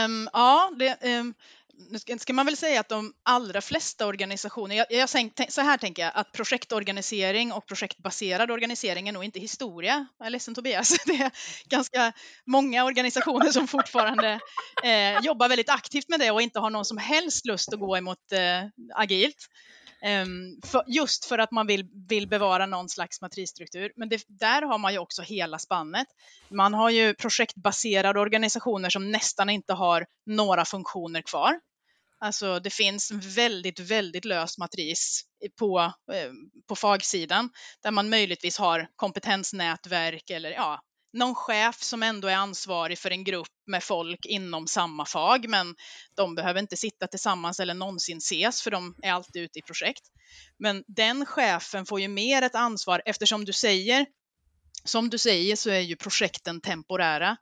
Um, 0.07 0.29
ja, 0.33 0.71
det, 0.79 1.19
um, 1.21 1.35
nu 1.79 2.19
ska 2.19 2.33
man 2.33 2.47
väl 2.47 2.57
säga 2.57 2.81
att 2.81 2.89
de 2.89 3.13
allra 3.23 3.61
flesta 3.61 4.07
organisationer, 4.07 4.77
jag, 4.77 4.87
jag, 4.91 5.09
så 5.53 5.61
här 5.61 5.77
tänker 5.77 6.03
jag, 6.03 6.13
att 6.15 6.33
projektorganisering 6.33 7.53
och 7.53 7.67
projektbaserad 7.67 8.51
organisering 8.51 9.09
är 9.09 9.13
nog 9.13 9.25
inte 9.25 9.41
historia. 9.41 10.07
Jag 10.19 10.27
är 10.27 10.31
ledsen 10.31 10.55
Tobias, 10.55 10.97
det 11.07 11.13
är 11.13 11.31
ganska 11.69 12.13
många 12.47 12.85
organisationer 12.85 13.51
som 13.51 13.69
fortfarande 13.69 14.41
eh, 14.85 15.21
jobbar 15.23 15.49
väldigt 15.49 15.71
aktivt 15.71 16.09
med 16.09 16.21
det 16.21 16.31
och 16.31 16.43
inte 16.43 16.59
har 16.59 16.71
någon 16.71 16.85
som 16.85 16.99
helst 16.99 17.47
lust 17.47 17.73
att 17.73 17.81
gå 17.81 17.97
emot 17.97 18.33
eh, 18.33 18.69
agilt. 18.95 19.49
Um, 20.07 20.61
för, 20.65 20.85
just 20.87 21.25
för 21.25 21.39
att 21.39 21.51
man 21.51 21.67
vill, 21.67 21.89
vill 22.09 22.29
bevara 22.29 22.67
någon 22.67 22.89
slags 22.89 23.21
matrisstruktur. 23.21 23.93
Men 23.97 24.09
det, 24.09 24.25
där 24.29 24.63
har 24.63 24.79
man 24.79 24.93
ju 24.93 24.99
också 24.99 25.23
hela 25.23 25.59
spannet. 25.59 26.07
Man 26.49 26.75
har 26.75 26.91
ju 26.91 27.15
projektbaserade 27.15 28.21
organisationer 28.21 28.91
som 28.91 29.11
nästan 29.11 29.51
inte 29.51 29.73
har 29.73 30.07
några 30.27 30.65
funktioner 30.65 31.23
kvar. 31.23 31.61
Alltså 32.19 32.61
det 32.61 32.71
finns 32.71 33.11
väldigt, 33.37 33.81
väldigt 33.81 34.25
lös 34.25 34.59
matris 34.59 35.23
på, 35.59 35.93
eh, 36.13 36.31
på 36.69 36.77
fagsidan 36.77 37.51
där 37.83 37.91
man 37.91 38.09
möjligtvis 38.09 38.59
har 38.59 38.89
kompetensnätverk 38.97 40.31
eller 40.31 40.51
ja, 40.51 40.81
någon 41.13 41.35
chef 41.35 41.83
som 41.83 42.03
ändå 42.03 42.29
är 42.29 42.37
ansvarig 42.37 42.99
för 42.99 43.11
en 43.11 43.25
grupp 43.25 43.53
med 43.67 43.85
folk 43.85 44.27
inom 44.27 44.67
samma 44.67 45.05
fag, 45.05 45.49
men 45.49 45.75
de 46.15 46.35
behöver 46.35 46.61
inte 46.61 46.77
sitta 46.77 47.07
tillsammans 47.07 47.61
eller 47.61 47.75
någonsin 47.75 48.19
ses, 48.19 48.63
för 48.63 48.71
de 48.71 48.95
är 49.03 49.13
alltid 49.13 49.43
ute 49.43 49.59
i 49.59 49.63
projekt. 49.63 50.03
Men 50.59 50.85
den 50.87 51.27
chefen 51.27 51.87
får 51.87 52.01
ju 52.01 52.09
mer 52.09 52.43
ett 52.43 52.55
ansvar 52.55 53.03
eftersom 53.05 53.45
du 53.45 53.53
säger, 53.53 54.07
som 54.85 55.11
du 55.11 55.19
säger 55.19 55.57
så 55.57 55.71
är 55.71 55.81
ju 55.81 55.97
projekten 55.97 56.61
temporära. 56.61 57.37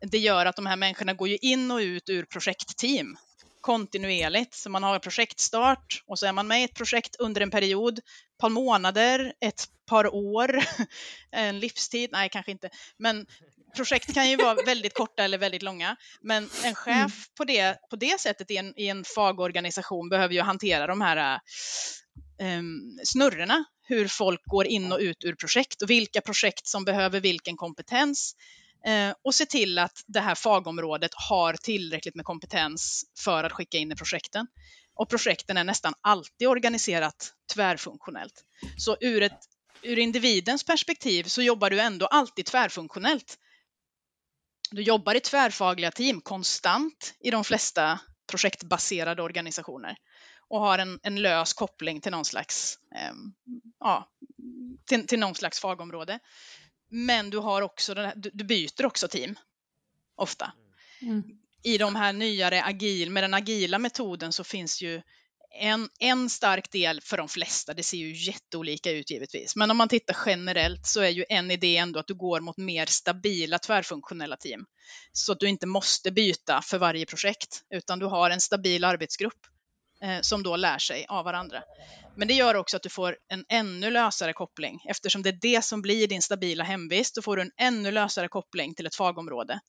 Det 0.00 0.18
gör 0.18 0.46
att 0.46 0.56
de 0.56 0.66
här 0.66 0.76
människorna 0.76 1.14
går 1.14 1.28
ju 1.28 1.36
in 1.36 1.70
och 1.70 1.78
ut 1.78 2.08
ur 2.08 2.24
projektteam 2.24 3.16
kontinuerligt. 3.62 4.54
Så 4.54 4.70
man 4.70 4.82
har 4.82 4.98
projektstart 4.98 6.02
och 6.06 6.18
så 6.18 6.26
är 6.26 6.32
man 6.32 6.46
med 6.46 6.60
i 6.60 6.64
ett 6.64 6.74
projekt 6.74 7.16
under 7.18 7.40
en 7.40 7.50
period, 7.50 7.98
ett 7.98 8.04
par 8.40 8.48
månader, 8.48 9.32
ett 9.40 9.64
par 9.86 10.14
år, 10.14 10.62
en 11.30 11.60
livstid, 11.60 12.10
nej 12.12 12.28
kanske 12.28 12.52
inte, 12.52 12.70
men 12.96 13.26
projekt 13.76 14.14
kan 14.14 14.30
ju 14.30 14.36
vara 14.36 14.54
väldigt 14.66 14.94
korta 14.94 15.24
eller 15.24 15.38
väldigt 15.38 15.62
långa. 15.62 15.96
Men 16.20 16.50
en 16.64 16.74
chef 16.74 16.96
mm. 16.96 17.10
på, 17.36 17.44
det, 17.44 17.76
på 17.90 17.96
det 17.96 18.20
sättet 18.20 18.50
i 18.50 18.56
en, 18.56 18.72
i 18.76 18.88
en 18.88 19.04
fagorganisation 19.04 20.08
behöver 20.08 20.34
ju 20.34 20.40
hantera 20.40 20.86
de 20.86 21.00
här 21.00 21.40
um, 22.42 22.98
snurrorna, 23.04 23.64
hur 23.82 24.08
folk 24.08 24.40
går 24.44 24.66
in 24.66 24.92
och 24.92 24.98
ut 24.98 25.24
ur 25.24 25.34
projekt 25.34 25.82
och 25.82 25.90
vilka 25.90 26.20
projekt 26.20 26.66
som 26.66 26.84
behöver 26.84 27.20
vilken 27.20 27.56
kompetens 27.56 28.34
Eh, 28.84 29.14
och 29.24 29.34
se 29.34 29.46
till 29.46 29.78
att 29.78 30.04
det 30.06 30.20
här 30.20 30.34
fagområdet 30.34 31.10
har 31.14 31.54
tillräckligt 31.54 32.14
med 32.14 32.24
kompetens 32.24 33.04
för 33.18 33.44
att 33.44 33.52
skicka 33.52 33.78
in 33.78 33.92
i 33.92 33.96
projekten. 33.96 34.46
Och 34.94 35.08
projekten 35.08 35.56
är 35.56 35.64
nästan 35.64 35.94
alltid 36.00 36.48
organiserat 36.48 37.32
tvärfunktionellt. 37.54 38.44
Så 38.76 38.96
ur, 39.00 39.22
ett, 39.22 39.40
ur 39.82 39.98
individens 39.98 40.64
perspektiv 40.64 41.24
så 41.24 41.42
jobbar 41.42 41.70
du 41.70 41.80
ändå 41.80 42.06
alltid 42.06 42.46
tvärfunktionellt. 42.46 43.38
Du 44.70 44.82
jobbar 44.82 45.14
i 45.14 45.20
tvärfagliga 45.20 45.90
team 45.90 46.20
konstant 46.20 47.14
i 47.20 47.30
de 47.30 47.44
flesta 47.44 48.00
projektbaserade 48.26 49.22
organisationer 49.22 49.96
och 50.48 50.60
har 50.60 50.78
en, 50.78 51.00
en 51.02 51.22
lös 51.22 51.52
koppling 51.52 52.00
till 52.00 52.12
någon 52.12 52.24
slags, 52.24 52.78
eh, 52.94 53.12
ja, 53.80 54.08
till, 54.86 55.06
till 55.06 55.18
någon 55.18 55.34
slags 55.34 55.60
fagområde. 55.60 56.18
Men 56.94 57.30
du 57.30 57.38
har 57.38 57.62
också 57.62 57.94
här, 57.94 58.12
du, 58.16 58.30
du, 58.34 58.44
byter 58.44 58.86
också 58.86 59.08
team 59.08 59.38
ofta. 60.16 60.52
Mm. 61.02 61.22
I 61.62 61.78
de 61.78 61.96
här 61.96 62.12
nyare 62.12 62.64
agil, 62.64 63.10
med 63.10 63.24
den 63.24 63.34
agila 63.34 63.78
metoden 63.78 64.32
så 64.32 64.44
finns 64.44 64.82
ju 64.82 65.02
en, 65.54 65.88
en 65.98 66.30
stark 66.30 66.72
del 66.72 67.00
för 67.00 67.16
de 67.16 67.28
flesta, 67.28 67.74
det 67.74 67.82
ser 67.82 67.96
ju 67.96 68.12
jätteolika 68.12 68.90
ut 68.90 69.10
givetvis, 69.10 69.56
men 69.56 69.70
om 69.70 69.76
man 69.76 69.88
tittar 69.88 70.16
generellt 70.26 70.86
så 70.86 71.00
är 71.00 71.08
ju 71.08 71.24
en 71.28 71.50
idé 71.50 71.76
ändå 71.76 72.00
att 72.00 72.06
du 72.06 72.14
går 72.14 72.40
mot 72.40 72.56
mer 72.56 72.86
stabila 72.86 73.58
tvärfunktionella 73.58 74.36
team. 74.36 74.66
Så 75.12 75.32
att 75.32 75.40
du 75.40 75.48
inte 75.48 75.66
måste 75.66 76.10
byta 76.10 76.62
för 76.62 76.78
varje 76.78 77.06
projekt, 77.06 77.62
utan 77.70 77.98
du 77.98 78.06
har 78.06 78.30
en 78.30 78.40
stabil 78.40 78.84
arbetsgrupp 78.84 79.46
Eh, 80.02 80.20
som 80.20 80.42
då 80.42 80.56
lär 80.56 80.78
sig 80.78 81.06
av 81.08 81.24
varandra. 81.24 81.62
Men 82.16 82.28
det 82.28 82.34
gör 82.34 82.54
också 82.54 82.76
att 82.76 82.82
du 82.82 82.88
får 82.88 83.16
en 83.28 83.44
ännu 83.48 83.90
lösare 83.90 84.32
koppling. 84.32 84.80
Eftersom 84.88 85.22
det 85.22 85.28
är 85.28 85.38
det 85.40 85.64
som 85.64 85.82
blir 85.82 86.06
din 86.06 86.22
stabila 86.22 86.64
hemvist, 86.64 87.14
då 87.14 87.22
får 87.22 87.36
du 87.36 87.42
en 87.42 87.50
ännu 87.56 87.90
lösare 87.90 88.28
koppling 88.28 88.74
till 88.74 88.86
ett 88.86 88.94
fagområde. 88.94 89.60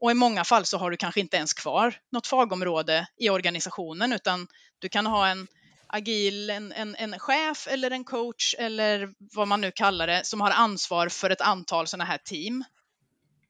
Och 0.00 0.10
i 0.10 0.14
många 0.14 0.44
fall 0.44 0.64
så 0.64 0.78
har 0.78 0.90
du 0.90 0.96
kanske 0.96 1.20
inte 1.20 1.36
ens 1.36 1.52
kvar 1.52 1.94
något 2.12 2.26
fagområde 2.26 3.06
i 3.16 3.30
organisationen, 3.30 4.12
utan 4.12 4.46
du 4.78 4.88
kan 4.88 5.06
ha 5.06 5.28
en 5.28 5.46
agil, 5.86 6.50
en, 6.50 6.72
en, 6.72 6.96
en 6.96 7.18
chef 7.18 7.68
eller 7.70 7.90
en 7.90 8.04
coach 8.04 8.54
eller 8.58 9.08
vad 9.18 9.48
man 9.48 9.60
nu 9.60 9.70
kallar 9.70 10.06
det, 10.06 10.26
som 10.26 10.40
har 10.40 10.50
ansvar 10.50 11.08
för 11.08 11.30
ett 11.30 11.40
antal 11.40 11.86
sådana 11.86 12.04
här 12.04 12.18
team. 12.24 12.64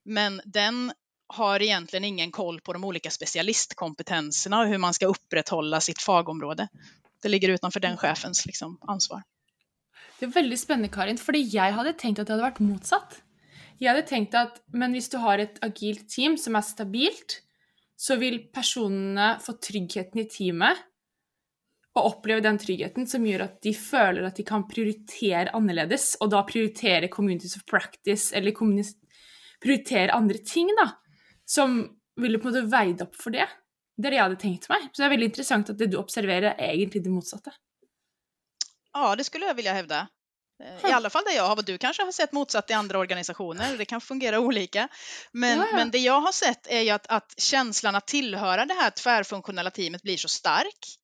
Men 0.05 0.41
den 0.45 0.93
har 1.35 1.63
egentligen 1.63 2.05
ingen 2.05 2.31
koll 2.31 2.61
på 2.61 2.73
de 2.73 2.85
olika 2.85 3.11
specialistkompetenserna 3.11 4.61
och 4.61 4.67
hur 4.67 4.79
man 4.79 4.95
ska 4.95 5.07
upprätthålla 5.07 5.81
sitt 5.81 6.03
fagområde. 6.03 6.69
Det 7.23 7.29
ligger 7.29 7.49
utanför 7.49 7.81
den 7.81 7.97
chefens 7.97 8.47
liksom, 8.47 8.79
ansvar. 8.81 9.23
Det 10.19 10.25
är 10.25 10.31
väldigt 10.31 10.61
spännande 10.61 10.89
Karin, 10.89 11.19
för 11.19 11.55
jag 11.57 11.73
hade 11.73 11.93
tänkt 11.93 12.19
att 12.19 12.27
det 12.27 12.33
hade 12.33 12.43
varit 12.43 12.59
motsatt. 12.59 13.23
Jag 13.79 13.91
hade 13.91 14.03
tänkt 14.03 14.35
att 14.35 14.65
men 14.67 14.95
om 14.95 15.01
du 15.11 15.17
har 15.17 15.39
ett 15.39 15.65
agilt 15.65 16.09
team 16.09 16.39
som 16.39 16.57
är 16.57 16.61
stabilt, 16.61 17.43
så 17.97 18.17
vill 18.17 18.39
personerna 18.39 19.39
få 19.43 19.53
tryggheten 19.53 20.21
i 20.21 20.25
teamet 20.25 20.77
och 21.93 22.07
uppleva 22.07 22.41
den 22.41 22.59
tryggheten 22.59 23.07
som 23.07 23.27
gör 23.27 23.41
att 23.41 23.63
de 23.63 23.75
känner 23.75 24.23
att 24.23 24.37
de 24.37 24.43
kan 24.43 24.69
prioritera 24.69 25.51
annorlunda 25.51 25.97
och 26.21 26.29
då 26.29 26.43
prioritera 26.43 27.09
communities 27.09 27.57
of 27.57 27.65
practice 27.65 28.33
eller 28.33 28.53
prioritera 29.61 30.13
andra 30.13 30.39
ting 30.39 30.67
då, 30.67 30.91
som 31.45 31.91
ville 32.21 32.39
på 32.39 32.51
något 32.51 32.71
vägt 32.71 33.01
upp 33.01 33.17
för 33.17 33.31
det. 33.31 33.49
Det 33.97 34.09
är 34.09 34.11
det 34.11 34.17
jag 34.17 34.23
hade 34.23 34.37
tänkt 34.37 34.69
mig. 34.69 34.79
Så 34.93 35.03
det 35.03 35.07
är 35.07 35.11
väldigt 35.11 35.29
intressant 35.29 35.71
att 35.71 35.79
det 35.79 35.87
du 35.87 35.97
observerar 35.97 36.55
är 36.59 36.73
egentligen 36.73 37.05
det 37.05 37.11
motsatta. 37.11 37.53
Ja, 38.93 39.17
det 39.17 39.25
skulle 39.25 39.47
jag 39.47 39.55
vilja 39.55 39.73
hävda. 39.73 40.09
Eh, 40.65 40.91
I 40.91 40.93
alla 40.93 41.11
fall 41.11 41.25
där 41.27 41.33
jag 41.33 41.49
har, 41.49 41.63
du 41.63 41.79
kanske 41.79 42.03
har 42.03 42.13
sett 42.13 42.33
motsatt 42.33 42.71
i 42.71 42.73
andra 42.73 42.99
organisationer, 42.99 43.77
det 43.79 43.85
kan 43.85 44.01
fungera 44.01 44.41
olika. 44.41 44.89
Men, 45.33 45.59
ja, 45.59 45.67
ja. 45.71 45.77
men 45.77 45.91
det 45.91 45.99
jag 45.99 46.21
har 46.21 46.33
sett 46.33 46.67
är 46.67 46.81
ju 46.81 46.91
att, 46.91 47.07
att 47.07 47.35
känslan 47.39 47.95
att 47.95 48.07
tillhöra 48.07 48.67
det 48.67 48.75
här 48.75 48.91
tvärfunktionella 48.91 49.71
teamet 49.71 50.03
blir 50.03 50.17
så 50.17 50.29
stark. 50.29 50.99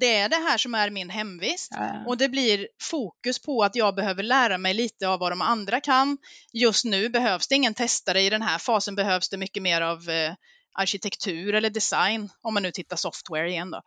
Det 0.00 0.16
är 0.16 0.28
det 0.28 0.36
här 0.36 0.58
som 0.58 0.74
är 0.74 0.90
min 0.90 1.10
hemvist 1.10 1.68
ja, 1.70 2.04
och 2.06 2.16
det 2.16 2.28
blir 2.28 2.68
fokus 2.80 3.38
på 3.38 3.62
att 3.62 3.76
jag 3.76 3.94
behöver 3.94 4.22
lära 4.22 4.58
mig 4.58 4.74
lite 4.74 5.08
av 5.08 5.20
vad 5.20 5.32
de 5.32 5.42
andra 5.42 5.80
kan. 5.80 6.18
Just 6.52 6.84
nu 6.84 7.08
behövs 7.08 7.48
det 7.48 7.54
ingen 7.54 7.74
testare, 7.74 8.20
i 8.20 8.30
den 8.30 8.42
här 8.42 8.58
fasen 8.58 8.94
behövs 8.94 9.28
det 9.28 9.36
mycket 9.36 9.62
mer 9.62 9.80
av 9.80 10.10
eh, 10.10 10.34
arkitektur 10.74 11.54
eller 11.54 11.70
design, 11.70 12.30
om 12.42 12.54
man 12.54 12.62
nu 12.62 12.70
tittar 12.70 12.96
software 12.96 13.50
igen 13.50 13.70
då. 13.70 13.82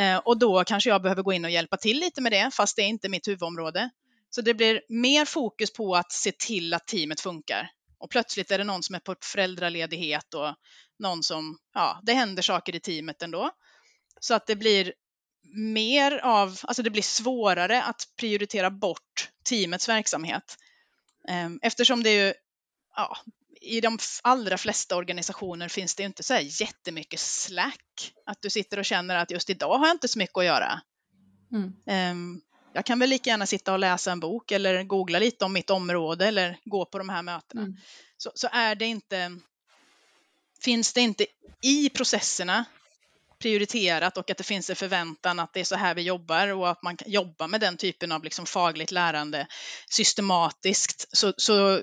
Eh, 0.00 0.16
och 0.16 0.38
då 0.38 0.64
kanske 0.64 0.90
jag 0.90 1.02
behöver 1.02 1.22
gå 1.22 1.32
in 1.32 1.44
och 1.44 1.50
hjälpa 1.50 1.76
till 1.76 1.98
lite 2.00 2.20
med 2.20 2.32
det, 2.32 2.50
fast 2.54 2.76
det 2.76 2.82
är 2.82 2.86
inte 2.86 3.08
mitt 3.08 3.28
huvudområde. 3.28 3.90
Så 4.30 4.40
det 4.40 4.54
blir 4.54 4.82
mer 4.88 5.24
fokus 5.24 5.72
på 5.72 5.94
att 5.94 6.12
se 6.12 6.32
till 6.32 6.74
att 6.74 6.86
teamet 6.86 7.20
funkar. 7.20 7.70
Och 7.98 8.10
plötsligt 8.10 8.50
är 8.50 8.58
det 8.58 8.64
någon 8.64 8.82
som 8.82 8.94
är 8.94 9.00
på 9.00 9.14
föräldraledighet 9.22 10.34
och 10.34 10.54
någon 10.98 11.22
som, 11.22 11.58
ja, 11.74 12.00
det 12.02 12.12
händer 12.12 12.42
saker 12.42 12.76
i 12.76 12.80
teamet 12.80 13.22
ändå. 13.22 13.50
Så 14.20 14.34
att 14.34 14.46
det 14.46 14.56
blir 14.56 14.92
mer 15.52 16.18
av, 16.18 16.58
alltså 16.62 16.82
det 16.82 16.90
blir 16.90 17.02
svårare 17.02 17.82
att 17.82 18.08
prioritera 18.16 18.70
bort 18.70 19.30
teamets 19.44 19.88
verksamhet. 19.88 20.56
Ehm, 21.28 21.58
eftersom 21.62 22.02
det 22.02 22.10
är 22.10 22.26
ju, 22.26 22.34
ja, 22.96 23.16
i 23.60 23.80
de 23.80 23.98
allra 24.22 24.58
flesta 24.58 24.96
organisationer 24.96 25.68
finns 25.68 25.94
det 25.94 26.02
inte 26.02 26.22
så 26.22 26.34
här 26.34 26.60
jättemycket 26.60 27.20
slack. 27.20 28.12
Att 28.26 28.42
du 28.42 28.50
sitter 28.50 28.78
och 28.78 28.84
känner 28.84 29.16
att 29.16 29.30
just 29.30 29.50
idag 29.50 29.78
har 29.78 29.86
jag 29.86 29.94
inte 29.94 30.08
så 30.08 30.18
mycket 30.18 30.38
att 30.38 30.44
göra. 30.44 30.80
Mm. 31.52 32.12
Um, 32.12 32.40
jag 32.72 32.84
kan 32.84 32.98
väl 32.98 33.10
lika 33.10 33.30
gärna 33.30 33.46
sitta 33.46 33.72
och 33.72 33.78
läsa 33.78 34.12
en 34.12 34.20
bok 34.20 34.50
eller 34.50 34.82
googla 34.82 35.18
lite 35.18 35.44
om 35.44 35.52
mitt 35.52 35.70
område 35.70 36.26
eller 36.26 36.58
gå 36.64 36.84
på 36.84 36.98
de 36.98 37.08
här 37.08 37.22
mötena. 37.22 37.62
Mm. 37.62 37.76
Så, 38.16 38.30
så 38.34 38.48
är 38.52 38.74
det 38.74 38.86
inte, 38.86 39.38
finns 40.60 40.92
det 40.92 41.00
inte 41.00 41.26
i 41.62 41.90
processerna 41.90 42.64
prioriterat 43.38 44.18
och 44.18 44.30
att 44.30 44.38
det 44.38 44.44
finns 44.44 44.70
en 44.70 44.76
förväntan 44.76 45.38
att 45.38 45.52
det 45.54 45.60
är 45.60 45.64
så 45.64 45.76
här 45.76 45.94
vi 45.94 46.02
jobbar 46.02 46.48
och 46.48 46.70
att 46.70 46.82
man 46.82 46.96
kan 46.96 47.10
jobba 47.10 47.46
med 47.46 47.60
den 47.60 47.76
typen 47.76 48.12
av 48.12 48.24
liksom 48.24 48.46
fagligt 48.46 48.90
lärande 48.90 49.46
systematiskt 49.90 51.16
så, 51.16 51.32
så, 51.36 51.80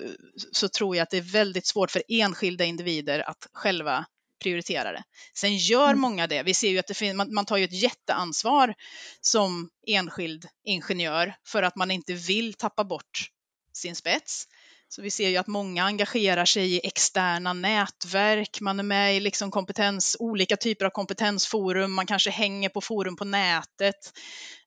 så 0.52 0.68
tror 0.68 0.96
jag 0.96 1.02
att 1.02 1.10
det 1.10 1.16
är 1.16 1.32
väldigt 1.32 1.66
svårt 1.66 1.90
för 1.90 2.02
enskilda 2.08 2.64
individer 2.64 3.28
att 3.28 3.46
själva 3.52 4.06
prioritera 4.42 4.92
det. 4.92 5.02
Sen 5.34 5.56
gör 5.56 5.88
mm. 5.88 6.00
många 6.00 6.26
det. 6.26 6.42
Vi 6.42 6.54
ser 6.54 6.68
ju 6.68 6.78
att 6.78 6.86
det 6.86 6.94
finns, 6.94 7.16
man, 7.16 7.34
man 7.34 7.46
tar 7.46 7.56
ju 7.56 7.64
ett 7.64 7.82
jätteansvar 7.82 8.74
som 9.20 9.70
enskild 9.86 10.46
ingenjör 10.64 11.34
för 11.46 11.62
att 11.62 11.76
man 11.76 11.90
inte 11.90 12.12
vill 12.12 12.54
tappa 12.54 12.84
bort 12.84 13.30
sin 13.72 13.96
spets. 13.96 14.48
Så 14.88 15.02
vi 15.02 15.10
ser 15.10 15.28
ju 15.28 15.36
att 15.36 15.46
många 15.46 15.84
engagerar 15.84 16.44
sig 16.44 16.74
i 16.74 16.80
externa 16.86 17.52
nätverk, 17.52 18.60
man 18.60 18.78
är 18.78 18.84
med 18.84 19.16
i 19.16 19.20
liksom 19.20 19.50
kompetens, 19.50 20.16
olika 20.18 20.56
typer 20.56 20.84
av 20.84 20.90
kompetensforum, 20.90 21.92
man 21.92 22.06
kanske 22.06 22.30
hänger 22.30 22.68
på 22.68 22.80
forum 22.80 23.16
på 23.16 23.24
nätet 23.24 24.12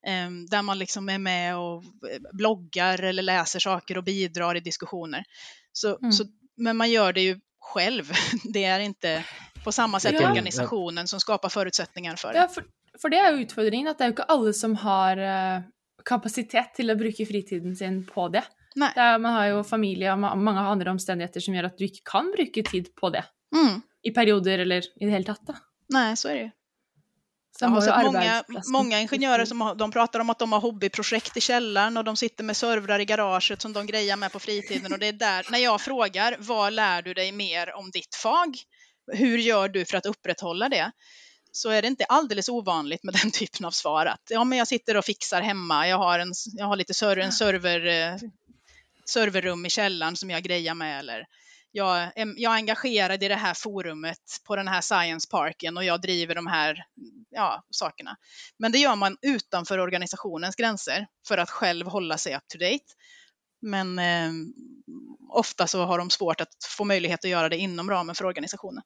eh, 0.07 0.29
där 0.49 0.61
man 0.61 0.79
liksom 0.79 1.09
är 1.09 1.17
med 1.17 1.57
och 1.57 1.83
eh, 1.83 2.19
bloggar 2.33 3.03
eller 3.03 3.23
läser 3.23 3.59
saker 3.59 3.97
och 3.97 4.03
bidrar 4.03 4.55
i 4.55 4.59
diskussioner. 4.59 5.23
Så, 5.71 5.97
mm. 5.97 6.11
så, 6.11 6.23
men 6.57 6.77
man 6.77 6.91
gör 6.91 7.13
det 7.13 7.21
ju 7.21 7.39
själv. 7.59 8.11
Det 8.53 8.63
är 8.63 8.79
inte 8.79 9.23
på 9.63 9.71
samma 9.71 9.99
sätt 9.99 10.15
ja. 10.19 10.29
organisationen 10.29 11.07
som 11.07 11.19
skapar 11.19 11.49
förutsättningar 11.49 12.15
för 12.15 12.33
det. 12.33 12.39
Ja, 12.39 12.47
för, 12.47 12.63
för 13.01 13.09
det 13.09 13.17
är 13.17 13.33
utmaningen 13.33 13.87
att 13.87 13.97
det 13.97 14.03
är 14.03 14.07
ju 14.07 14.11
inte 14.11 14.23
alla 14.23 14.53
som 14.53 14.75
har 14.75 15.17
uh, 15.17 15.61
kapacitet 16.05 16.73
till 16.73 16.89
att 16.89 16.97
bruka 16.97 17.25
fritiden 17.25 17.75
sin 17.75 18.05
på 18.05 18.29
det. 18.29 18.43
Nej. 18.75 18.91
det 18.95 19.01
är, 19.01 19.19
man 19.19 19.33
har 19.33 19.45
ju 19.45 19.63
familj 19.63 20.11
och 20.11 20.19
många 20.19 20.59
andra 20.59 20.91
omständigheter 20.91 21.39
som 21.39 21.55
gör 21.55 21.63
att 21.63 21.77
du 21.77 21.85
inte 21.85 21.99
kan 22.05 22.31
bruka 22.31 22.63
tid 22.71 22.95
på 22.95 23.09
det. 23.09 23.25
Mm. 23.55 23.81
I 24.01 24.11
perioder 24.11 24.59
eller 24.59 24.77
i 24.77 25.05
det 25.05 25.11
hela 25.11 25.35
taget. 25.35 25.61
Nej, 25.89 26.17
så 26.17 26.27
är 26.27 26.35
det 26.35 26.41
ju. 26.41 26.49
Ja, 27.61 28.03
många, 28.03 28.43
många 28.71 28.99
ingenjörer 28.99 29.45
som 29.45 29.61
har, 29.61 29.75
de 29.75 29.91
pratar 29.91 30.19
om 30.19 30.29
att 30.29 30.39
de 30.39 30.51
har 30.51 30.59
hobbyprojekt 30.59 31.37
i 31.37 31.41
källaren 31.41 31.97
och 31.97 32.03
de 32.03 32.17
sitter 32.17 32.43
med 32.43 32.57
servrar 32.57 32.99
i 32.99 33.05
garaget 33.05 33.61
som 33.61 33.73
de 33.73 33.85
grejar 33.85 34.17
med 34.17 34.31
på 34.31 34.39
fritiden 34.39 34.93
och 34.93 34.99
det 34.99 35.07
är 35.07 35.13
där, 35.13 35.47
när 35.51 35.59
jag 35.59 35.81
frågar 35.81 36.35
vad 36.39 36.73
lär 36.73 37.01
du 37.01 37.13
dig 37.13 37.31
mer 37.31 37.75
om 37.75 37.91
ditt 37.91 38.15
fag? 38.15 38.57
Hur 39.11 39.37
gör 39.37 39.69
du 39.69 39.85
för 39.85 39.97
att 39.97 40.05
upprätthålla 40.05 40.69
det? 40.69 40.91
Så 41.51 41.69
är 41.69 41.81
det 41.81 41.87
inte 41.87 42.05
alldeles 42.05 42.49
ovanligt 42.49 43.03
med 43.03 43.13
den 43.23 43.31
typen 43.31 43.65
av 43.65 43.71
svar 43.71 44.05
att 44.05 44.23
ja, 44.29 44.43
men 44.43 44.57
jag 44.57 44.67
sitter 44.67 44.97
och 44.97 45.05
fixar 45.05 45.41
hemma, 45.41 45.87
jag 45.87 45.97
har 45.97 46.19
en, 46.19 46.31
jag 46.57 46.65
har 46.65 46.75
lite 46.75 46.93
server, 46.93 47.23
en 47.23 47.31
server, 47.31 47.85
eh, 47.85 48.15
serverrum 49.09 49.65
i 49.65 49.69
källaren 49.69 50.15
som 50.15 50.29
jag 50.29 50.43
grejar 50.43 50.75
med 50.75 50.99
eller 50.99 51.25
jag, 51.71 51.97
är, 51.97 52.11
jag 52.15 52.53
är 52.53 52.55
engagerad 52.55 53.23
i 53.23 53.27
det 53.27 53.35
här 53.35 53.53
forumet 53.53 54.19
på 54.47 54.55
den 54.55 54.67
här 54.67 54.81
science 54.81 55.27
parken 55.31 55.77
och 55.77 55.83
jag 55.83 56.01
driver 56.01 56.35
de 56.35 56.47
här 56.47 56.77
ja, 57.29 57.63
sakerna. 57.69 58.15
Men 58.59 58.71
det 58.71 58.77
gör 58.77 58.95
man 58.95 59.17
utanför 59.21 59.79
organisationens 59.79 60.55
gränser 60.55 61.07
för 61.27 61.37
att 61.37 61.49
själv 61.49 61.87
hålla 61.87 62.17
sig 62.17 62.35
up 62.35 62.43
to 62.47 62.57
date. 62.57 62.85
Men 63.61 63.99
eh, 63.99 64.31
ofta 65.29 65.67
så 65.67 65.85
har 65.85 65.97
de 65.97 66.09
svårt 66.09 66.41
att 66.41 66.53
få 66.77 66.83
möjlighet 66.83 67.25
att 67.25 67.31
göra 67.31 67.49
det 67.49 67.57
inom 67.57 67.89
ramen 67.89 68.15
för 68.15 68.25
organisationen. 68.25 68.83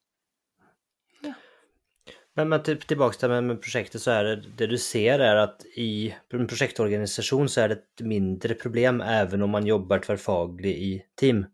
Men, 2.35 2.49
men 2.49 2.63
typ 2.63 2.87
tillbaka 2.87 3.17
till 3.17 3.29
med, 3.29 3.43
med 3.43 3.61
projektet 3.61 4.01
så 4.01 4.11
är 4.11 4.23
det, 4.23 4.43
det 4.57 4.67
du 4.67 4.77
ser 4.77 5.19
är 5.19 5.35
att 5.35 5.65
i 5.75 6.15
en 6.33 6.47
projektorganisation 6.47 7.49
så 7.49 7.61
är 7.61 7.69
det 7.69 7.73
ett 7.73 7.99
mindre 7.99 8.53
problem 8.53 9.01
även 9.01 9.41
om 9.41 9.49
man 9.49 9.65
jobbar 9.65 9.99
tvärfaglig 9.99 10.71
i 10.71 11.05
team. 11.19 11.45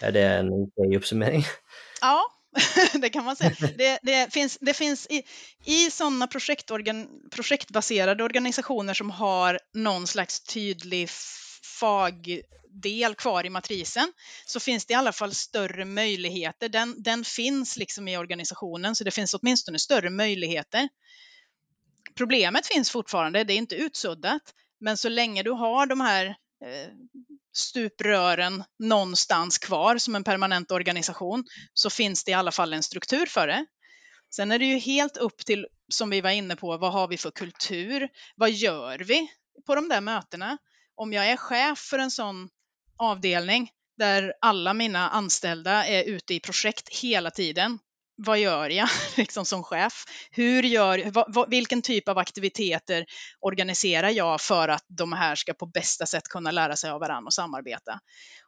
Är 0.00 0.12
det 0.12 0.26
en 0.26 0.48
okej 0.48 0.96
uppsummering? 0.96 1.44
Ja, 2.00 2.22
det 3.00 3.10
kan 3.10 3.24
man 3.24 3.36
säga. 3.36 3.52
Det, 3.78 3.98
det 4.02 4.32
finns, 4.32 4.58
det 4.60 4.74
finns 4.74 5.06
i, 5.06 5.22
i 5.64 5.90
sådana 5.90 6.26
projektorgan, 6.26 7.08
projektbaserade 7.30 8.24
organisationer 8.24 8.94
som 8.94 9.10
har 9.10 9.58
någon 9.74 10.06
slags 10.06 10.40
tydlig 10.40 11.08
fag 11.80 12.42
del 12.72 13.14
kvar 13.14 13.46
i 13.46 13.50
matrisen 13.50 14.12
så 14.46 14.60
finns 14.60 14.86
det 14.86 14.92
i 14.92 14.96
alla 14.96 15.12
fall 15.12 15.34
större 15.34 15.84
möjligheter. 15.84 16.68
Den, 16.68 17.02
den 17.02 17.24
finns 17.24 17.76
liksom 17.76 18.08
i 18.08 18.16
organisationen 18.16 18.96
så 18.96 19.04
det 19.04 19.10
finns 19.10 19.34
åtminstone 19.34 19.78
större 19.78 20.10
möjligheter. 20.10 20.88
Problemet 22.14 22.66
finns 22.66 22.90
fortfarande, 22.90 23.44
det 23.44 23.52
är 23.52 23.58
inte 23.58 23.74
utsuddat, 23.74 24.42
men 24.80 24.96
så 24.96 25.08
länge 25.08 25.42
du 25.42 25.50
har 25.50 25.86
de 25.86 26.00
här 26.00 26.26
eh, 26.26 26.92
stuprören 27.54 28.64
någonstans 28.78 29.58
kvar 29.58 29.98
som 29.98 30.14
en 30.14 30.24
permanent 30.24 30.70
organisation 30.70 31.44
så 31.74 31.90
finns 31.90 32.24
det 32.24 32.30
i 32.30 32.34
alla 32.34 32.52
fall 32.52 32.72
en 32.72 32.82
struktur 32.82 33.26
för 33.26 33.46
det. 33.46 33.66
Sen 34.34 34.52
är 34.52 34.58
det 34.58 34.64
ju 34.64 34.78
helt 34.78 35.16
upp 35.16 35.38
till, 35.38 35.66
som 35.88 36.10
vi 36.10 36.20
var 36.20 36.30
inne 36.30 36.56
på, 36.56 36.76
vad 36.76 36.92
har 36.92 37.08
vi 37.08 37.18
för 37.18 37.30
kultur? 37.30 38.08
Vad 38.36 38.50
gör 38.50 38.98
vi 38.98 39.28
på 39.66 39.74
de 39.74 39.88
där 39.88 40.00
mötena? 40.00 40.58
Om 40.94 41.12
jag 41.12 41.26
är 41.26 41.36
chef 41.36 41.78
för 41.78 41.98
en 41.98 42.10
sån 42.10 42.48
avdelning 42.96 43.70
där 43.98 44.32
alla 44.40 44.74
mina 44.74 45.08
anställda 45.08 45.86
är 45.86 46.04
ute 46.04 46.34
i 46.34 46.40
projekt 46.40 46.88
hela 46.88 47.30
tiden, 47.30 47.78
vad 48.16 48.38
gör 48.38 48.70
jag 48.70 48.88
liksom 49.16 49.44
som 49.44 49.62
chef? 49.62 50.04
Hur 50.30 50.62
gör, 50.62 51.10
vad, 51.32 51.50
vilken 51.50 51.82
typ 51.82 52.08
av 52.08 52.18
aktiviteter 52.18 53.04
organiserar 53.40 54.10
jag 54.10 54.40
för 54.40 54.68
att 54.68 54.84
de 54.88 55.12
här 55.12 55.34
ska 55.34 55.54
på 55.54 55.66
bästa 55.66 56.06
sätt 56.06 56.28
kunna 56.28 56.50
lära 56.50 56.76
sig 56.76 56.90
av 56.90 57.00
varandra 57.00 57.26
och 57.26 57.34
samarbeta? 57.34 58.00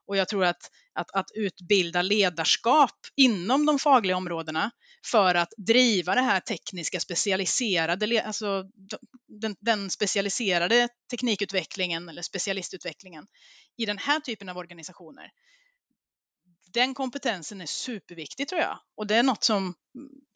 Och 0.07 0.17
jag 0.17 0.29
tror 0.29 0.45
att, 0.45 0.71
att, 0.95 1.11
att 1.15 1.31
utbilda 1.35 2.03
ledarskap 2.03 2.99
inom 3.17 3.67
de 3.67 3.79
fagliga 3.79 4.17
områdena 4.17 4.71
för 5.05 5.35
att 5.35 5.53
driva 5.57 6.15
det 6.15 6.21
här 6.21 6.41
tekniska 6.41 7.01
specialiserade, 7.01 8.23
alltså 8.23 8.65
den, 9.27 9.57
den 9.61 9.91
specialiserade 9.91 10.89
teknikutvecklingen 11.11 12.09
eller 12.09 12.23
specialistutvecklingen 12.23 13.27
i 13.77 13.87
den 13.87 13.99
här 13.99 14.21
typen 14.21 14.49
av 14.49 14.59
organisationer 14.59 15.31
den 16.75 16.95
kompetensen 16.95 17.61
är 17.61 17.67
superviktig 17.67 18.49
tror 18.49 18.61
jag. 18.61 18.79
Och 18.97 19.07
det 19.07 19.17
är 19.17 19.23
något 19.23 19.45
som, 19.45 19.75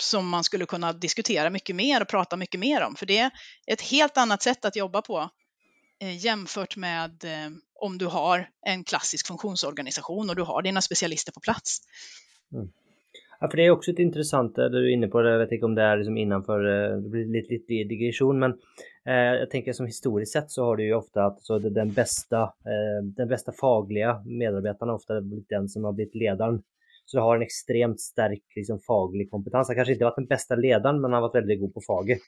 som 0.02 0.28
man 0.28 0.44
skulle 0.44 0.66
kunna 0.66 0.92
diskutera 0.92 1.50
mycket 1.50 1.76
mer 1.76 2.02
och 2.02 2.08
prata 2.08 2.36
mycket 2.36 2.60
mer 2.60 2.82
om. 2.82 2.96
För 2.96 3.06
det 3.06 3.18
är 3.18 3.30
ett 3.66 3.80
helt 3.80 4.16
annat 4.16 4.42
sätt 4.42 4.64
att 4.64 4.76
jobba 4.76 5.02
på 5.02 5.30
eh, 6.00 6.16
jämfört 6.16 6.76
med 6.76 7.24
eh, 7.24 7.50
om 7.74 7.98
du 7.98 8.06
har 8.06 8.48
en 8.66 8.84
klassisk 8.84 9.26
funktionsorganisation 9.26 10.30
och 10.30 10.36
du 10.36 10.42
har 10.42 10.62
dina 10.62 10.82
specialister 10.82 11.32
på 11.32 11.40
plats. 11.40 11.78
Mm. 12.52 12.68
Ja, 13.40 13.50
för 13.50 13.56
det 13.56 13.66
är 13.66 13.70
också 13.70 13.90
ett 13.90 13.98
intressant, 13.98 14.54
där 14.56 14.70
du 14.70 14.88
är 14.88 14.92
inne 14.92 15.08
på 15.08 15.20
det, 15.20 15.30
jag 15.30 15.38
vet 15.38 15.52
inte 15.52 15.66
om 15.66 15.74
det 15.74 15.82
är 15.82 15.96
liksom 15.96 16.16
innanför, 16.16 16.64
eh, 16.64 16.96
det 16.96 17.08
blir 17.08 17.26
lite, 17.26 17.52
lite 17.52 17.88
digression, 17.88 18.38
men 18.38 18.50
eh, 19.06 19.38
jag 19.40 19.50
tänker 19.50 19.72
som 19.72 19.86
historiskt 19.86 20.32
sett 20.32 20.50
så 20.50 20.64
har 20.64 20.76
du 20.76 20.84
ju 20.84 20.94
ofta 20.94 21.24
att 21.24 21.42
så 21.42 21.58
den 21.58 21.92
bästa, 21.92 22.42
eh, 22.42 23.04
den 23.16 23.28
bästa 23.28 23.52
fagliga 23.52 24.22
medarbetaren 24.26 24.94
ofta 24.94 25.20
blivit 25.20 25.48
den 25.48 25.68
som 25.68 25.84
har 25.84 25.92
blivit 25.92 26.14
ledaren. 26.14 26.62
Så 27.04 27.16
du 27.16 27.20
har 27.20 27.36
en 27.36 27.42
extremt 27.42 28.00
stark 28.00 28.42
liksom, 28.56 28.80
faglig 28.80 29.30
kompetens. 29.30 29.68
Han 29.68 29.76
kanske 29.76 29.92
inte 29.92 30.04
varit 30.04 30.16
den 30.16 30.26
bästa 30.26 30.54
ledaren, 30.54 31.00
men 31.00 31.12
han 31.12 31.22
har 31.22 31.28
varit 31.28 31.34
väldigt 31.34 31.60
god 31.60 31.74
på 31.74 31.80
faget. 31.86 32.18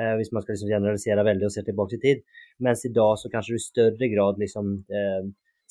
Eh, 0.00 0.16
visst 0.16 0.32
man 0.32 0.42
ska 0.42 0.52
liksom 0.52 0.68
generalisera 0.68 1.22
väldigt 1.22 1.46
och 1.46 1.52
se 1.52 1.62
tillbaka 1.62 1.96
i 1.96 2.00
tid. 2.00 2.22
Men 2.58 2.76
idag 2.84 3.18
så 3.18 3.30
kanske 3.30 3.52
du 3.52 3.56
i 3.56 3.58
större 3.58 4.08
grad 4.08 4.38
liksom 4.38 4.84
eh, 4.88 5.22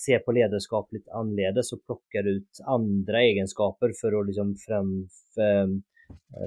ser 0.06 0.20
på 0.20 0.32
ledarskap 0.32 0.94
lite 0.94 1.12
anledes 1.12 1.74
och 1.74 1.86
plockar 1.86 2.28
ut 2.28 2.50
andra 2.66 3.22
egenskaper 3.22 3.92
för 4.02 4.20
att 4.20 4.28
liksom 4.28 4.56
fram, 4.68 5.08
eh, 5.38 5.68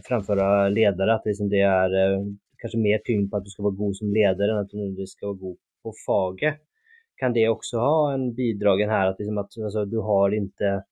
framföra 0.05 0.69
ledare. 0.69 1.15
Att 1.15 1.27
liksom 1.27 1.49
det 1.49 1.61
är 1.61 1.91
eh, 1.95 2.25
kanske 2.59 2.79
mer 2.79 2.99
tyngd 2.99 3.31
på 3.31 3.37
att 3.37 3.45
du 3.45 3.51
ska 3.51 3.63
vara 3.63 3.75
god 3.75 3.97
som 3.97 4.13
ledare 4.13 4.53
än 4.53 4.59
att 4.59 4.71
du 4.71 5.07
ska 5.07 5.27
vara 5.27 5.37
god 5.37 5.57
på 5.83 5.93
fage. 6.07 6.55
Kan 7.17 7.33
det 7.33 7.49
också 7.49 7.79
ha 7.79 8.15
en 8.15 8.35
bidragen 8.35 8.91
här 8.91 9.07
att, 9.07 9.19
liksom 9.19 9.39
att 9.39 9.59
alltså, 9.59 9.85
du 9.85 9.99
har 9.99 10.35
inte 10.35 10.85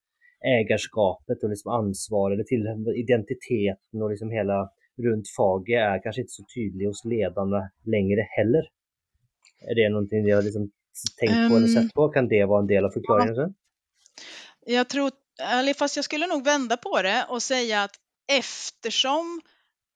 ägarskapet 0.45 1.43
och 1.43 1.51
liksom 1.51 1.73
ansvar 1.73 2.31
eller 2.31 2.45
till 2.45 2.95
identiteten 2.97 4.03
och 4.03 4.11
liksom 4.11 4.31
hela 4.31 4.71
runt 4.99 5.29
fage 5.37 5.71
är 5.71 6.03
kanske 6.03 6.21
inte 6.21 6.33
så 6.33 6.45
tydlig 6.55 6.87
hos 6.87 7.05
ledarna 7.05 7.71
längre 7.85 8.27
heller. 8.37 8.63
Är 9.69 9.75
det 9.75 9.89
någonting 9.89 10.27
jag 10.27 10.45
liksom 10.45 10.71
tänkt 11.21 11.51
på 11.51 11.57
eller 11.57 11.69
sett 11.69 11.83
ehm, 11.83 11.89
på? 11.89 12.09
Kan 12.09 12.29
det 12.29 12.45
vara 12.45 12.61
en 12.61 12.67
del 12.67 12.85
av 12.85 12.91
förklaringen? 12.91 13.35
Ja. 13.37 13.49
Jag 14.67 14.89
tror, 14.89 15.75
fast 15.75 15.97
jag 15.97 16.05
skulle 16.05 16.27
nog 16.27 16.45
vända 16.45 16.77
på 16.77 17.03
det 17.03 17.27
och 17.29 17.43
säga 17.43 17.83
att 17.83 17.95
eftersom 18.33 19.41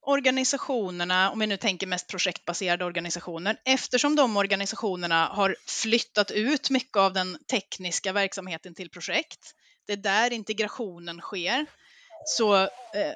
organisationerna, 0.07 1.31
om 1.31 1.39
vi 1.39 1.47
nu 1.47 1.57
tänker 1.57 1.87
mest 1.87 2.09
projektbaserade 2.09 2.85
organisationer, 2.85 3.57
eftersom 3.65 4.17
de 4.17 4.37
organisationerna 4.37 5.27
har 5.27 5.57
flyttat 5.67 6.31
ut 6.31 6.71
mycket 6.71 6.97
av 6.97 7.13
den 7.13 7.39
tekniska 7.51 8.13
verksamheten 8.13 8.75
till 8.75 8.91
projekt, 8.91 9.55
det 9.87 9.93
är 9.93 9.97
där 9.97 10.33
integrationen 10.33 11.21
sker, 11.21 11.67
så 12.27 12.57
eh, 12.63 12.69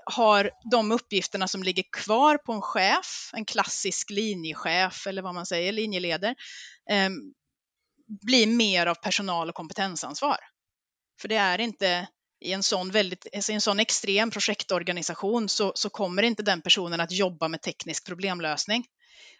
har 0.04 0.50
de 0.70 0.92
uppgifterna 0.92 1.48
som 1.48 1.62
ligger 1.62 1.84
kvar 1.92 2.36
på 2.36 2.52
en 2.52 2.62
chef, 2.62 3.30
en 3.32 3.44
klassisk 3.44 4.10
linjechef 4.10 5.06
eller 5.06 5.22
vad 5.22 5.34
man 5.34 5.46
säger, 5.46 5.72
linjeleder, 5.72 6.34
eh, 6.90 7.08
blir 8.08 8.46
mer 8.46 8.86
av 8.86 8.94
personal 8.94 9.48
och 9.48 9.54
kompetensansvar. 9.54 10.38
För 11.20 11.28
det 11.28 11.36
är 11.36 11.60
inte 11.60 12.08
i 12.40 12.52
en 12.52 12.62
sån, 12.62 12.90
väldigt, 12.90 13.26
alltså 13.34 13.52
i 13.52 13.54
en 13.54 13.60
sån 13.60 13.80
extrem 13.80 14.30
projektorganisation 14.30 15.48
så, 15.48 15.72
så 15.74 15.90
kommer 15.90 16.22
inte 16.22 16.42
den 16.42 16.62
personen 16.62 17.00
att 17.00 17.12
jobba 17.12 17.48
med 17.48 17.62
teknisk 17.62 18.06
problemlösning. 18.06 18.84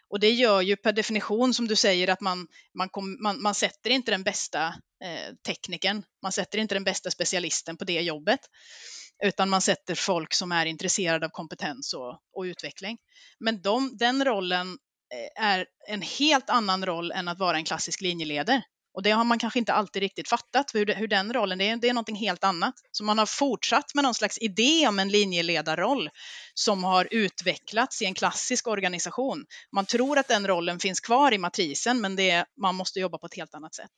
Och 0.09 0.19
det 0.19 0.31
gör 0.31 0.61
ju 0.61 0.75
per 0.75 0.93
definition, 0.93 1.53
som 1.53 1.67
du 1.67 1.75
säger, 1.75 2.07
att 2.07 2.21
man, 2.21 2.47
man, 2.77 2.89
kom, 2.89 3.17
man, 3.23 3.41
man 3.41 3.55
sätter 3.55 3.89
inte 3.89 4.11
den 4.11 4.23
bästa 4.23 4.67
eh, 5.03 5.35
tekniken, 5.47 6.03
man 6.21 6.31
sätter 6.31 6.57
inte 6.57 6.75
den 6.75 6.83
bästa 6.83 7.11
specialisten 7.11 7.77
på 7.77 7.85
det 7.85 8.01
jobbet, 8.01 8.39
utan 9.23 9.49
man 9.49 9.61
sätter 9.61 9.95
folk 9.95 10.33
som 10.33 10.51
är 10.51 10.65
intresserade 10.65 11.25
av 11.25 11.29
kompetens 11.29 11.93
och, 11.93 12.19
och 12.33 12.43
utveckling. 12.43 12.97
Men 13.39 13.61
de, 13.61 13.97
den 13.97 14.25
rollen 14.25 14.77
Eh, 15.13 15.43
är 15.43 15.65
en 15.87 16.01
helt 16.01 16.49
annan 16.49 16.85
roll 16.85 17.11
än 17.11 17.27
att 17.27 17.39
vara 17.39 17.57
en 17.57 17.65
klassisk 17.65 18.01
linjeledare. 18.01 18.63
Och 18.93 19.03
det 19.03 19.11
har 19.11 19.23
man 19.23 19.39
kanske 19.39 19.59
inte 19.59 19.73
alltid 19.73 20.01
riktigt 20.01 20.29
fattat, 20.29 20.71
hur, 20.73 20.95
hur 20.95 21.07
den 21.07 21.33
rollen, 21.33 21.57
det 21.57 21.69
är, 21.69 21.77
det 21.77 21.89
är 21.89 21.93
någonting 21.93 22.15
helt 22.15 22.43
annat. 22.43 22.73
Så 22.91 23.03
man 23.03 23.17
har 23.17 23.25
fortsatt 23.25 23.95
med 23.95 24.03
någon 24.03 24.13
slags 24.13 24.37
idé 24.37 24.87
om 24.87 24.99
en 24.99 25.09
linjeledarroll 25.09 26.09
som 26.53 26.83
har 26.83 27.07
utvecklats 27.11 28.01
i 28.01 28.05
en 28.05 28.13
klassisk 28.13 28.67
organisation. 28.67 29.45
Man 29.71 29.85
tror 29.85 30.17
att 30.17 30.27
den 30.27 30.47
rollen 30.47 30.79
finns 30.79 30.99
kvar 30.99 31.33
i 31.33 31.37
matrisen, 31.37 32.01
men 32.01 32.15
det, 32.15 32.45
man 32.61 32.75
måste 32.75 32.99
jobba 32.99 33.17
på 33.17 33.25
ett 33.25 33.35
helt 33.35 33.55
annat 33.55 33.75
sätt. 33.75 33.91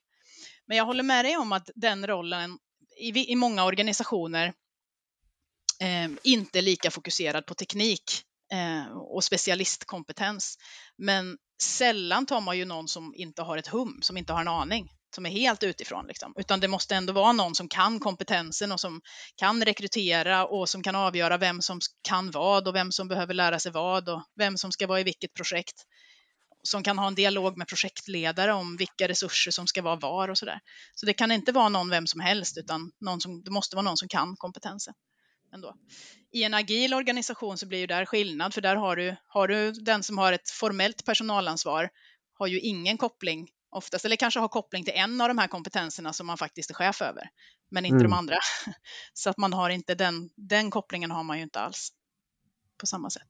Men 0.66 0.76
jag 0.76 0.84
håller 0.84 1.02
med 1.02 1.24
dig 1.24 1.36
om 1.36 1.52
att 1.52 1.70
den 1.74 2.06
rollen 2.06 2.58
i, 2.96 3.32
i 3.32 3.36
många 3.36 3.64
organisationer 3.64 4.52
eh, 5.80 6.10
inte 6.22 6.58
är 6.58 6.62
lika 6.62 6.90
fokuserad 6.90 7.46
på 7.46 7.54
teknik 7.54 8.24
Eh, 8.52 8.96
och 8.96 9.24
specialistkompetens. 9.24 10.58
Men 10.98 11.36
sällan 11.62 12.26
tar 12.26 12.40
man 12.40 12.58
ju 12.58 12.64
någon 12.64 12.88
som 12.88 13.14
inte 13.16 13.42
har 13.42 13.58
ett 13.58 13.66
hum, 13.66 13.98
som 14.02 14.16
inte 14.16 14.32
har 14.32 14.40
en 14.40 14.48
aning, 14.48 14.88
som 15.14 15.26
är 15.26 15.30
helt 15.30 15.62
utifrån. 15.62 16.06
Liksom. 16.06 16.34
Utan 16.36 16.60
det 16.60 16.68
måste 16.68 16.94
ändå 16.94 17.12
vara 17.12 17.32
någon 17.32 17.54
som 17.54 17.68
kan 17.68 18.00
kompetensen 18.00 18.72
och 18.72 18.80
som 18.80 19.00
kan 19.36 19.64
rekrytera 19.64 20.46
och 20.46 20.68
som 20.68 20.82
kan 20.82 20.94
avgöra 20.94 21.36
vem 21.36 21.62
som 21.62 21.80
kan 22.08 22.30
vad 22.30 22.68
och 22.68 22.74
vem 22.74 22.92
som 22.92 23.08
behöver 23.08 23.34
lära 23.34 23.58
sig 23.58 23.72
vad 23.72 24.08
och 24.08 24.22
vem 24.36 24.56
som 24.56 24.72
ska 24.72 24.86
vara 24.86 25.00
i 25.00 25.04
vilket 25.04 25.34
projekt. 25.34 25.84
Som 26.62 26.82
kan 26.82 26.98
ha 26.98 27.06
en 27.06 27.14
dialog 27.14 27.56
med 27.58 27.68
projektledare 27.68 28.52
om 28.52 28.76
vilka 28.76 29.08
resurser 29.08 29.50
som 29.50 29.66
ska 29.66 29.82
vara 29.82 29.96
var 29.96 30.28
och 30.28 30.38
sådär. 30.38 30.60
Så 30.94 31.06
det 31.06 31.14
kan 31.14 31.32
inte 31.32 31.52
vara 31.52 31.68
någon 31.68 31.90
vem 31.90 32.06
som 32.06 32.20
helst 32.20 32.58
utan 32.58 32.92
någon 33.00 33.20
som, 33.20 33.42
det 33.44 33.50
måste 33.50 33.76
vara 33.76 33.84
någon 33.84 33.96
som 33.96 34.08
kan 34.08 34.36
kompetensen 34.36 34.94
ändå. 35.54 35.74
I 36.32 36.44
en 36.44 36.54
agil 36.54 36.94
organisation 36.94 37.58
så 37.58 37.66
blir 37.66 37.78
ju 37.78 37.86
där 37.86 38.04
skillnad, 38.04 38.54
för 38.54 38.60
där 38.60 38.76
har 38.76 38.96
du, 38.96 39.16
har 39.26 39.48
du 39.48 39.72
den 39.72 40.02
som 40.02 40.18
har 40.18 40.32
ett 40.32 40.50
formellt 40.50 41.04
personalansvar, 41.04 41.88
har 42.38 42.46
ju 42.46 42.60
ingen 42.60 42.98
koppling 42.98 43.48
oftast, 43.70 44.04
eller 44.04 44.16
kanske 44.16 44.40
har 44.40 44.48
koppling 44.48 44.84
till 44.84 44.94
en 44.96 45.20
av 45.20 45.28
de 45.28 45.38
här 45.38 45.48
kompetenserna 45.48 46.12
som 46.12 46.26
man 46.26 46.38
faktiskt 46.38 46.70
är 46.70 46.74
chef 46.74 47.02
över, 47.02 47.28
men 47.70 47.84
inte 47.84 47.96
mm. 47.96 48.10
de 48.10 48.12
andra. 48.12 48.36
Så 49.12 49.30
att 49.30 49.38
man 49.38 49.52
har 49.52 49.70
inte 49.70 49.94
den, 49.94 50.30
den 50.36 50.70
kopplingen 50.70 51.10
har 51.10 51.22
man 51.22 51.36
ju 51.36 51.42
inte 51.42 51.60
alls 51.60 51.92
på 52.80 52.86
samma 52.86 53.10
sätt. 53.10 53.28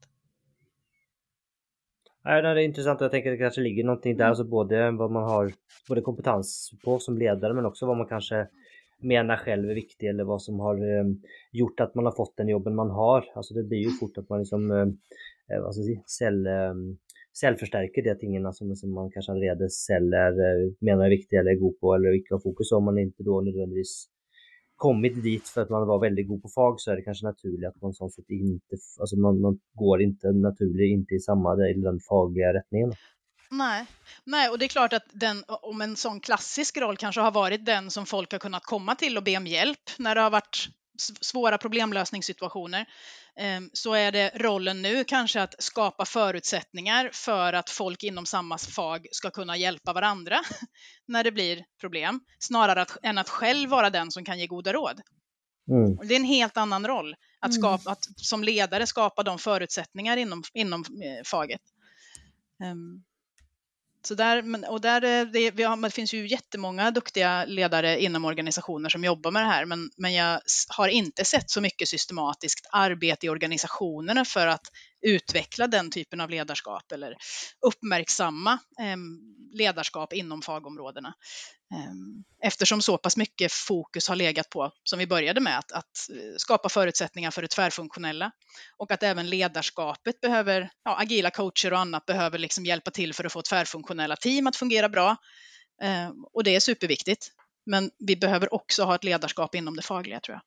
Nej, 2.24 2.42
det 2.42 2.48
är 2.48 2.56
intressant. 2.56 3.00
Jag 3.00 3.10
tänker 3.10 3.30
att 3.32 3.38
det 3.38 3.44
kanske 3.44 3.60
ligger 3.60 3.84
någonting 3.84 4.16
där, 4.16 4.24
mm. 4.24 4.30
alltså 4.30 4.44
både 4.44 4.90
vad 4.90 5.10
man 5.10 5.22
har 5.22 5.52
både 5.88 6.00
kompetens 6.00 6.72
på 6.84 6.98
som 6.98 7.18
ledare 7.18 7.54
men 7.54 7.66
också 7.66 7.86
vad 7.86 7.96
man 7.96 8.08
kanske 8.08 8.48
menar 9.02 9.36
själv 9.36 9.70
är 9.70 9.74
viktig 9.74 10.06
eller 10.08 10.24
vad 10.24 10.42
som 10.42 10.60
har 10.60 10.74
eh, 10.74 11.04
gjort 11.52 11.80
att 11.80 11.94
man 11.94 12.04
har 12.04 12.12
fått 12.12 12.36
den 12.36 12.48
jobben 12.48 12.74
man 12.74 12.90
har. 12.90 13.24
Alltså 13.34 13.54
det 13.54 13.62
blir 13.62 13.78
ju 13.78 13.90
fort 13.90 14.18
att 14.18 14.28
man 14.28 14.38
liksom 14.38 14.70
eh, 14.70 14.86
eh 15.56 15.62
vad 15.62 15.74
ska 15.74 15.80
jag 15.80 15.86
säga, 15.86 16.02
cell, 16.06 16.46
eh, 16.46 16.74
cellförstärker 17.40 18.02
de 18.02 18.14
tingarna 18.14 18.52
som, 18.52 18.76
som 18.76 18.92
man 18.92 19.10
kanske 19.10 19.32
redan 19.32 19.70
celler 19.70 20.30
eh, 20.30 20.72
menar 20.80 21.04
är 21.04 21.10
viktiga 21.10 21.40
eller 21.40 21.50
är 21.50 21.56
god 21.56 21.80
på 21.80 21.94
eller 21.94 22.10
vilka 22.10 22.38
fokus 22.38 22.72
om 22.72 22.84
man 22.84 22.98
inte 22.98 23.22
då 23.22 23.40
nödvändigtvis 23.40 24.08
kommit 24.76 25.22
dit 25.22 25.48
för 25.48 25.60
att 25.62 25.70
man 25.70 25.86
var 25.86 26.00
väldigt 26.00 26.28
god 26.28 26.42
på 26.42 26.48
fag 26.48 26.80
så 26.80 26.90
är 26.90 26.96
det 26.96 27.02
kanske 27.02 27.26
naturligt 27.26 27.68
att 27.68 27.82
man 27.82 27.92
sånt 27.94 28.14
sätt 28.14 28.30
inte, 28.30 28.76
alltså 29.00 29.16
man, 29.16 29.40
man 29.40 29.58
går 29.74 30.02
inte 30.02 30.32
naturligt 30.32 30.92
inte 30.92 31.14
i 31.14 31.20
samma, 31.20 31.68
i 31.68 31.72
den 31.72 32.00
fagliga 32.08 32.54
rättningen. 32.54 32.92
Nej. 33.52 33.86
Nej, 34.24 34.48
och 34.48 34.58
det 34.58 34.64
är 34.64 34.68
klart 34.68 34.92
att 34.92 35.06
den, 35.12 35.44
om 35.48 35.80
en 35.80 35.96
sån 35.96 36.20
klassisk 36.20 36.76
roll 36.76 36.96
kanske 36.96 37.20
har 37.20 37.30
varit 37.30 37.66
den 37.66 37.90
som 37.90 38.06
folk 38.06 38.32
har 38.32 38.38
kunnat 38.38 38.64
komma 38.64 38.94
till 38.94 39.16
och 39.16 39.22
be 39.22 39.36
om 39.36 39.46
hjälp 39.46 39.90
när 39.98 40.14
det 40.14 40.20
har 40.20 40.30
varit 40.30 40.68
svåra 41.20 41.58
problemlösningssituationer, 41.58 42.86
ehm, 43.36 43.70
så 43.72 43.94
är 43.94 44.12
det 44.12 44.30
rollen 44.34 44.82
nu 44.82 45.04
kanske 45.04 45.42
att 45.42 45.54
skapa 45.62 46.04
förutsättningar 46.04 47.10
för 47.12 47.52
att 47.52 47.70
folk 47.70 48.02
inom 48.02 48.26
samma 48.26 48.58
fag 48.58 49.06
ska 49.12 49.30
kunna 49.30 49.56
hjälpa 49.56 49.92
varandra 49.92 50.40
när 51.06 51.24
det 51.24 51.32
blir 51.32 51.64
problem, 51.80 52.20
snarare 52.38 52.82
att, 52.82 52.96
än 53.02 53.18
att 53.18 53.28
själv 53.28 53.70
vara 53.70 53.90
den 53.90 54.10
som 54.10 54.24
kan 54.24 54.38
ge 54.38 54.46
goda 54.46 54.72
råd. 54.72 55.00
Mm. 55.70 56.08
Det 56.08 56.14
är 56.14 56.20
en 56.20 56.24
helt 56.24 56.56
annan 56.56 56.86
roll, 56.86 57.14
att, 57.40 57.50
mm. 57.50 57.62
skapa, 57.62 57.90
att 57.90 58.04
som 58.16 58.44
ledare 58.44 58.86
skapa 58.86 59.22
de 59.22 59.38
förutsättningar 59.38 60.16
inom, 60.16 60.42
inom 60.54 60.80
eh, 60.80 61.24
faget. 61.24 61.60
Um, 62.72 63.04
så 64.06 64.14
där, 64.14 64.70
och 64.70 64.80
där, 64.80 65.04
eh, 65.04 65.26
det, 65.26 65.50
vi 65.50 65.62
har, 65.62 65.76
det 65.76 65.90
finns 65.90 66.14
ju 66.14 66.28
jättemånga 66.28 66.90
duktiga 66.90 67.44
ledare 67.44 68.02
inom 68.02 68.24
organisationer 68.24 68.88
som 68.88 69.04
jobbar 69.04 69.30
med 69.30 69.42
det 69.42 69.48
här, 69.48 69.64
men, 69.64 69.90
men 69.96 70.14
jag 70.14 70.40
har 70.68 70.88
inte 70.88 71.24
sett 71.24 71.50
så 71.50 71.60
mycket 71.60 71.88
systematiskt 71.88 72.66
arbete 72.72 73.26
i 73.26 73.28
organisationerna 73.28 74.24
för 74.24 74.46
att 74.46 74.66
utveckla 75.02 75.66
den 75.66 75.90
typen 75.90 76.20
av 76.20 76.30
ledarskap 76.30 76.92
eller 76.92 77.16
uppmärksamma 77.66 78.58
ehm, 78.80 79.18
ledarskap 79.52 80.12
inom 80.12 80.42
fagområdena. 80.42 81.14
Ehm, 81.74 82.24
eftersom 82.42 82.82
så 82.82 82.98
pass 82.98 83.16
mycket 83.16 83.52
fokus 83.52 84.08
har 84.08 84.16
legat 84.16 84.50
på, 84.50 84.72
som 84.84 84.98
vi 84.98 85.06
började 85.06 85.40
med, 85.40 85.58
att, 85.58 85.72
att 85.72 86.08
eh, 86.10 86.36
skapa 86.36 86.68
förutsättningar 86.68 87.30
för 87.30 87.42
det 87.42 87.48
tvärfunktionella 87.48 88.30
och 88.76 88.92
att 88.92 89.02
även 89.02 89.30
ledarskapet 89.30 90.20
behöver, 90.20 90.70
ja, 90.84 91.00
agila 91.00 91.30
coacher 91.30 91.72
och 91.72 91.78
annat 91.78 92.06
behöver 92.06 92.38
liksom 92.38 92.64
hjälpa 92.66 92.90
till 92.90 93.14
för 93.14 93.24
att 93.24 93.32
få 93.32 93.42
tvärfunktionella 93.42 94.16
team 94.16 94.46
att 94.46 94.56
fungera 94.56 94.88
bra. 94.88 95.16
Ehm, 95.82 96.24
och 96.32 96.44
det 96.44 96.56
är 96.56 96.60
superviktigt. 96.60 97.28
Men 97.66 97.90
vi 97.98 98.16
behöver 98.16 98.54
också 98.54 98.84
ha 98.84 98.94
ett 98.94 99.04
ledarskap 99.04 99.54
inom 99.54 99.76
det 99.76 99.82
fagliga 99.82 100.20
tror 100.20 100.34
jag. 100.34 100.42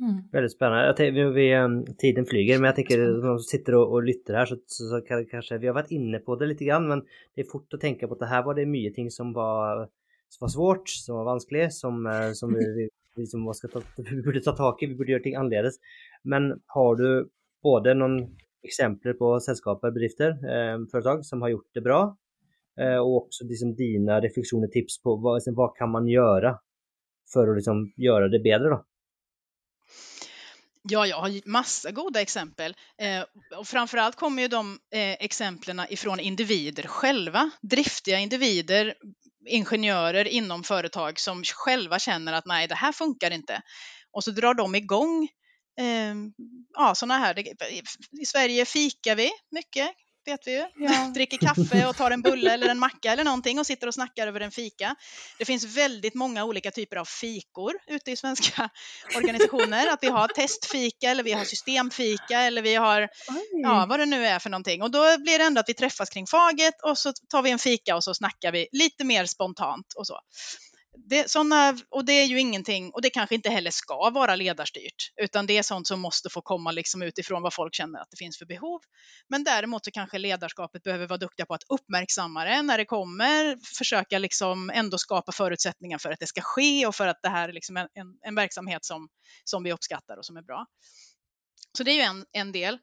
Mm. 0.00 0.22
Väldigt 0.32 0.52
spännande. 0.52 0.86
Jag 0.86 0.96
tänker, 0.96 1.24
vi, 1.24 1.52
ehm, 1.52 1.84
tiden 1.98 2.26
flyger 2.26 2.58
men 2.58 2.64
jag 2.66 2.76
tänker 2.76 2.98
de 2.98 3.22
som 3.22 3.38
sitter 3.38 3.74
och, 3.74 3.92
och 3.92 4.02
lytter 4.02 4.34
här 4.34 4.46
så, 4.46 4.56
så, 4.66 4.88
så 4.88 5.00
kanske 5.30 5.58
vi 5.58 5.66
har 5.66 5.74
varit 5.74 5.90
inne 5.90 6.18
på 6.18 6.36
det 6.36 6.46
lite 6.46 6.64
grann 6.64 6.88
men 6.88 7.02
det 7.34 7.40
är 7.40 7.44
fort 7.44 7.74
att 7.74 7.80
tänka 7.80 8.08
på 8.08 8.14
att 8.14 8.20
det 8.20 8.26
här 8.26 8.42
var 8.42 8.54
det 8.54 8.66
mycket 8.66 8.94
ting 8.94 9.10
som 9.10 9.32
var, 9.32 9.88
som 10.28 10.44
var 10.44 10.48
svårt, 10.48 10.88
som 10.88 11.16
var 11.16 11.24
vanskligt, 11.24 11.74
som, 11.74 12.06
eh, 12.06 12.32
som 12.32 12.54
vi, 12.54 12.88
vi, 13.16 13.26
som 13.26 13.54
ska 13.54 13.68
ta, 13.68 13.82
vi 14.10 14.22
borde 14.22 14.40
ta 14.40 14.52
tag 14.52 14.82
i, 14.82 14.86
vi 14.86 14.94
borde 14.94 15.12
göra 15.12 15.22
ting 15.22 15.34
annorledes. 15.34 15.74
Men 16.22 16.60
har 16.66 16.96
du 16.96 17.28
både 17.62 17.94
någon 17.94 18.36
exempel 18.62 19.14
på 19.14 19.40
sällskap, 19.40 19.80
bedrifter, 19.80 20.30
eh, 20.30 20.78
företag 20.90 21.24
som 21.24 21.42
har 21.42 21.48
gjort 21.48 21.70
det 21.74 21.80
bra 21.80 22.16
eh, 22.80 22.98
och 22.98 23.16
också 23.16 23.44
liksom 23.44 23.74
dina 23.74 24.20
reflektioner, 24.20 24.68
tips 24.68 25.02
på 25.02 25.16
vad, 25.16 25.36
liksom, 25.36 25.54
vad 25.54 25.76
kan 25.76 25.90
man 25.90 26.08
göra 26.08 26.58
för 27.32 27.48
att 27.48 27.56
liksom 27.56 27.92
göra 27.96 28.28
det 28.28 28.38
bättre 28.38 28.68
då? 28.68 28.84
Ja, 30.88 31.06
jag 31.06 31.16
har 31.16 31.48
massa 31.48 31.90
goda 31.90 32.20
exempel. 32.20 32.76
Eh, 32.98 33.24
och 33.58 33.68
framförallt 33.68 34.16
kommer 34.16 34.42
ju 34.42 34.48
de 34.48 34.78
eh, 34.94 35.12
exemplen 35.12 35.82
ifrån 35.90 36.20
individer 36.20 36.82
själva. 36.82 37.50
Driftiga 37.62 38.18
individer, 38.18 38.94
ingenjörer 39.46 40.24
inom 40.24 40.64
företag 40.64 41.20
som 41.20 41.42
själva 41.44 41.98
känner 41.98 42.32
att 42.32 42.46
nej, 42.46 42.68
det 42.68 42.74
här 42.74 42.92
funkar 42.92 43.30
inte. 43.30 43.62
Och 44.10 44.24
så 44.24 44.30
drar 44.30 44.54
de 44.54 44.74
igång 44.74 45.28
eh, 45.80 46.14
ja, 46.74 46.94
sådana 46.94 47.18
här. 47.18 47.38
I 48.22 48.26
Sverige 48.26 48.64
fikar 48.64 49.16
vi 49.16 49.30
mycket 49.50 49.90
vet 50.26 50.46
vi 50.46 50.52
ju. 50.52 50.64
Ja. 50.74 51.10
Dricker 51.14 51.38
kaffe 51.38 51.86
och 51.86 51.96
tar 51.96 52.10
en 52.10 52.22
bulle 52.22 52.52
eller 52.52 52.68
en 52.68 52.78
macka 52.78 53.12
eller 53.12 53.24
någonting 53.24 53.58
och 53.58 53.66
sitter 53.66 53.86
och 53.86 53.94
snackar 53.94 54.26
över 54.26 54.40
en 54.40 54.50
fika. 54.50 54.94
Det 55.38 55.44
finns 55.44 55.64
väldigt 55.64 56.14
många 56.14 56.44
olika 56.44 56.70
typer 56.70 56.96
av 56.96 57.04
fikor 57.04 57.72
ute 57.86 58.10
i 58.10 58.16
svenska 58.16 58.70
organisationer. 59.16 59.92
Att 59.92 59.98
vi 60.02 60.08
har 60.08 60.28
testfika 60.28 61.10
eller 61.10 61.22
vi 61.22 61.32
har 61.32 61.44
systemfika 61.44 62.40
eller 62.40 62.62
vi 62.62 62.74
har 62.74 63.08
ja, 63.62 63.86
vad 63.88 64.00
det 64.00 64.06
nu 64.06 64.26
är 64.26 64.38
för 64.38 64.50
någonting. 64.50 64.82
Och 64.82 64.90
då 64.90 65.18
blir 65.18 65.38
det 65.38 65.44
ändå 65.44 65.60
att 65.60 65.68
vi 65.68 65.74
träffas 65.74 66.10
kring 66.10 66.26
faget 66.26 66.74
och 66.82 66.98
så 66.98 67.12
tar 67.28 67.42
vi 67.42 67.50
en 67.50 67.58
fika 67.58 67.96
och 67.96 68.04
så 68.04 68.14
snackar 68.14 68.52
vi 68.52 68.68
lite 68.72 69.04
mer 69.04 69.26
spontant 69.26 69.86
och 69.96 70.06
så 70.06 70.20
det, 70.96 71.30
såna, 71.30 71.78
och 71.90 72.04
det 72.04 72.12
är 72.12 72.24
ju 72.24 72.40
ingenting, 72.40 72.90
och 72.90 73.02
det 73.02 73.10
kanske 73.10 73.34
inte 73.34 73.50
heller 73.50 73.70
ska 73.70 74.10
vara 74.10 74.36
ledarstyrt, 74.36 75.12
utan 75.22 75.46
det 75.46 75.58
är 75.58 75.62
sånt 75.62 75.86
som 75.86 76.00
måste 76.00 76.30
få 76.30 76.42
komma 76.42 76.70
liksom 76.70 77.02
utifrån 77.02 77.42
vad 77.42 77.54
folk 77.54 77.74
känner 77.74 77.98
att 78.00 78.10
det 78.10 78.16
finns 78.16 78.38
för 78.38 78.46
behov. 78.46 78.80
Men 79.28 79.44
däremot 79.44 79.84
så 79.84 79.90
kanske 79.90 80.18
ledarskapet 80.18 80.82
behöver 80.82 81.06
vara 81.06 81.18
duktiga 81.18 81.46
på 81.46 81.54
att 81.54 81.64
uppmärksamma 81.68 82.44
det 82.44 82.62
när 82.62 82.78
det 82.78 82.84
kommer, 82.84 83.56
försöka 83.78 84.18
liksom 84.18 84.70
ändå 84.70 84.98
skapa 84.98 85.32
förutsättningar 85.32 85.98
för 85.98 86.10
att 86.10 86.20
det 86.20 86.26
ska 86.26 86.40
ske 86.40 86.86
och 86.86 86.94
för 86.94 87.06
att 87.06 87.22
det 87.22 87.28
här 87.28 87.48
är 87.48 87.52
liksom 87.52 87.76
en, 87.76 87.88
en, 87.94 88.06
en 88.22 88.34
verksamhet 88.34 88.84
som, 88.84 89.08
som 89.44 89.62
vi 89.62 89.72
uppskattar 89.72 90.16
och 90.16 90.26
som 90.26 90.36
är 90.36 90.42
bra. 90.42 90.66
Så 91.78 91.84
det 91.84 91.90
är 91.90 91.94
ju 91.94 92.00
en, 92.00 92.24
en 92.32 92.52
del. 92.52 92.74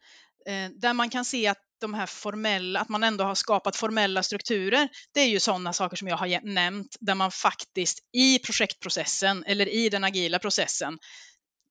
Eh, 0.45 0.69
där 0.69 0.93
man 0.93 1.09
kan 1.09 1.25
se 1.25 1.47
att 1.47 1.57
de 1.83 1.93
här 1.93 2.05
formella, 2.05 2.79
att 2.79 2.89
man 2.89 3.03
ändå 3.03 3.23
har 3.23 3.35
skapat 3.35 3.75
formella 3.75 4.23
strukturer, 4.23 4.89
det 5.13 5.19
är 5.19 5.27
ju 5.27 5.39
sådana 5.39 5.73
saker 5.73 5.97
som 5.97 6.07
jag 6.07 6.17
har 6.17 6.41
nämnt, 6.43 6.97
där 6.99 7.15
man 7.15 7.31
faktiskt 7.31 7.99
i 8.13 8.39
projektprocessen 8.39 9.43
eller 9.47 9.69
i 9.69 9.89
den 9.89 10.03
agila 10.03 10.39
processen 10.39 10.99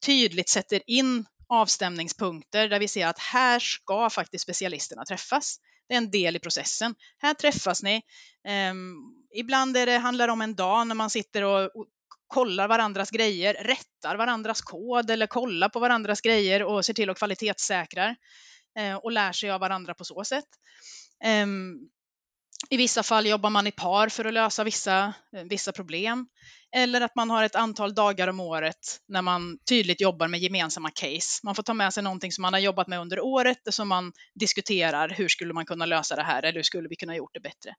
tydligt 0.06 0.48
sätter 0.48 0.82
in 0.86 1.26
avstämningspunkter 1.48 2.68
där 2.68 2.78
vi 2.78 2.88
ser 2.88 3.06
att 3.06 3.18
här 3.18 3.58
ska 3.58 4.10
faktiskt 4.10 4.42
specialisterna 4.42 5.04
träffas. 5.04 5.56
Det 5.88 5.94
är 5.94 5.98
en 5.98 6.10
del 6.10 6.36
i 6.36 6.38
processen. 6.38 6.94
Här 7.18 7.34
träffas 7.34 7.82
ni. 7.82 8.02
Um, 8.70 8.96
ibland 9.34 9.76
är 9.76 9.86
det, 9.86 9.98
handlar 9.98 10.26
det 10.26 10.32
om 10.32 10.40
en 10.40 10.54
dag 10.54 10.86
när 10.86 10.94
man 10.94 11.10
sitter 11.10 11.42
och, 11.42 11.64
och 11.64 11.86
kollar 12.26 12.68
varandras 12.68 13.10
grejer, 13.10 13.54
rättar 13.54 14.16
varandras 14.16 14.60
kod 14.60 15.10
eller 15.10 15.26
kollar 15.26 15.68
på 15.68 15.78
varandras 15.80 16.20
grejer 16.20 16.62
och 16.62 16.84
ser 16.84 16.94
till 16.94 17.10
att 17.10 17.18
kvalitetssäkrar. 17.18 18.16
Eh, 18.78 18.94
och 18.94 19.12
lär 19.12 19.32
sig 19.32 19.50
av 19.50 19.60
varandra 19.60 19.94
på 19.94 20.04
så 20.04 20.24
sätt. 20.24 20.48
Ehm, 21.24 21.78
I 22.70 22.76
vissa 22.76 23.02
fall 23.02 23.26
jobbar 23.26 23.50
man 23.50 23.66
i 23.66 23.72
par 23.72 24.08
för 24.08 24.24
att 24.24 24.34
lösa 24.34 24.64
vissa, 24.64 25.14
eh, 25.36 25.44
vissa 25.44 25.72
problem. 25.72 26.26
Eller 26.74 27.00
att 27.00 27.16
man 27.16 27.30
har 27.30 27.44
ett 27.44 27.54
antal 27.54 27.94
dagar 27.94 28.28
om 28.28 28.40
året 28.40 29.00
när 29.08 29.22
man 29.22 29.58
tydligt 29.68 30.00
jobbar 30.00 30.28
med 30.28 30.40
gemensamma 30.40 30.90
case. 30.90 31.40
Man 31.42 31.54
får 31.54 31.62
ta 31.62 31.74
med 31.74 31.94
sig 31.94 32.02
någonting 32.02 32.32
som 32.32 32.42
man 32.42 32.52
har 32.52 32.60
jobbat 32.60 32.88
med 32.88 33.00
under 33.00 33.20
året 33.20 33.58
som 33.70 33.88
man 33.88 34.12
diskuterar. 34.34 35.08
Hur 35.08 35.28
skulle 35.28 35.52
man 35.52 35.66
kunna 35.66 35.86
lösa 35.86 36.16
det 36.16 36.22
här 36.22 36.42
eller 36.42 36.58
hur 36.58 36.62
skulle 36.62 36.88
vi 36.88 36.96
kunna 36.96 37.16
gjort 37.16 37.34
det 37.34 37.40
bättre? 37.40 37.74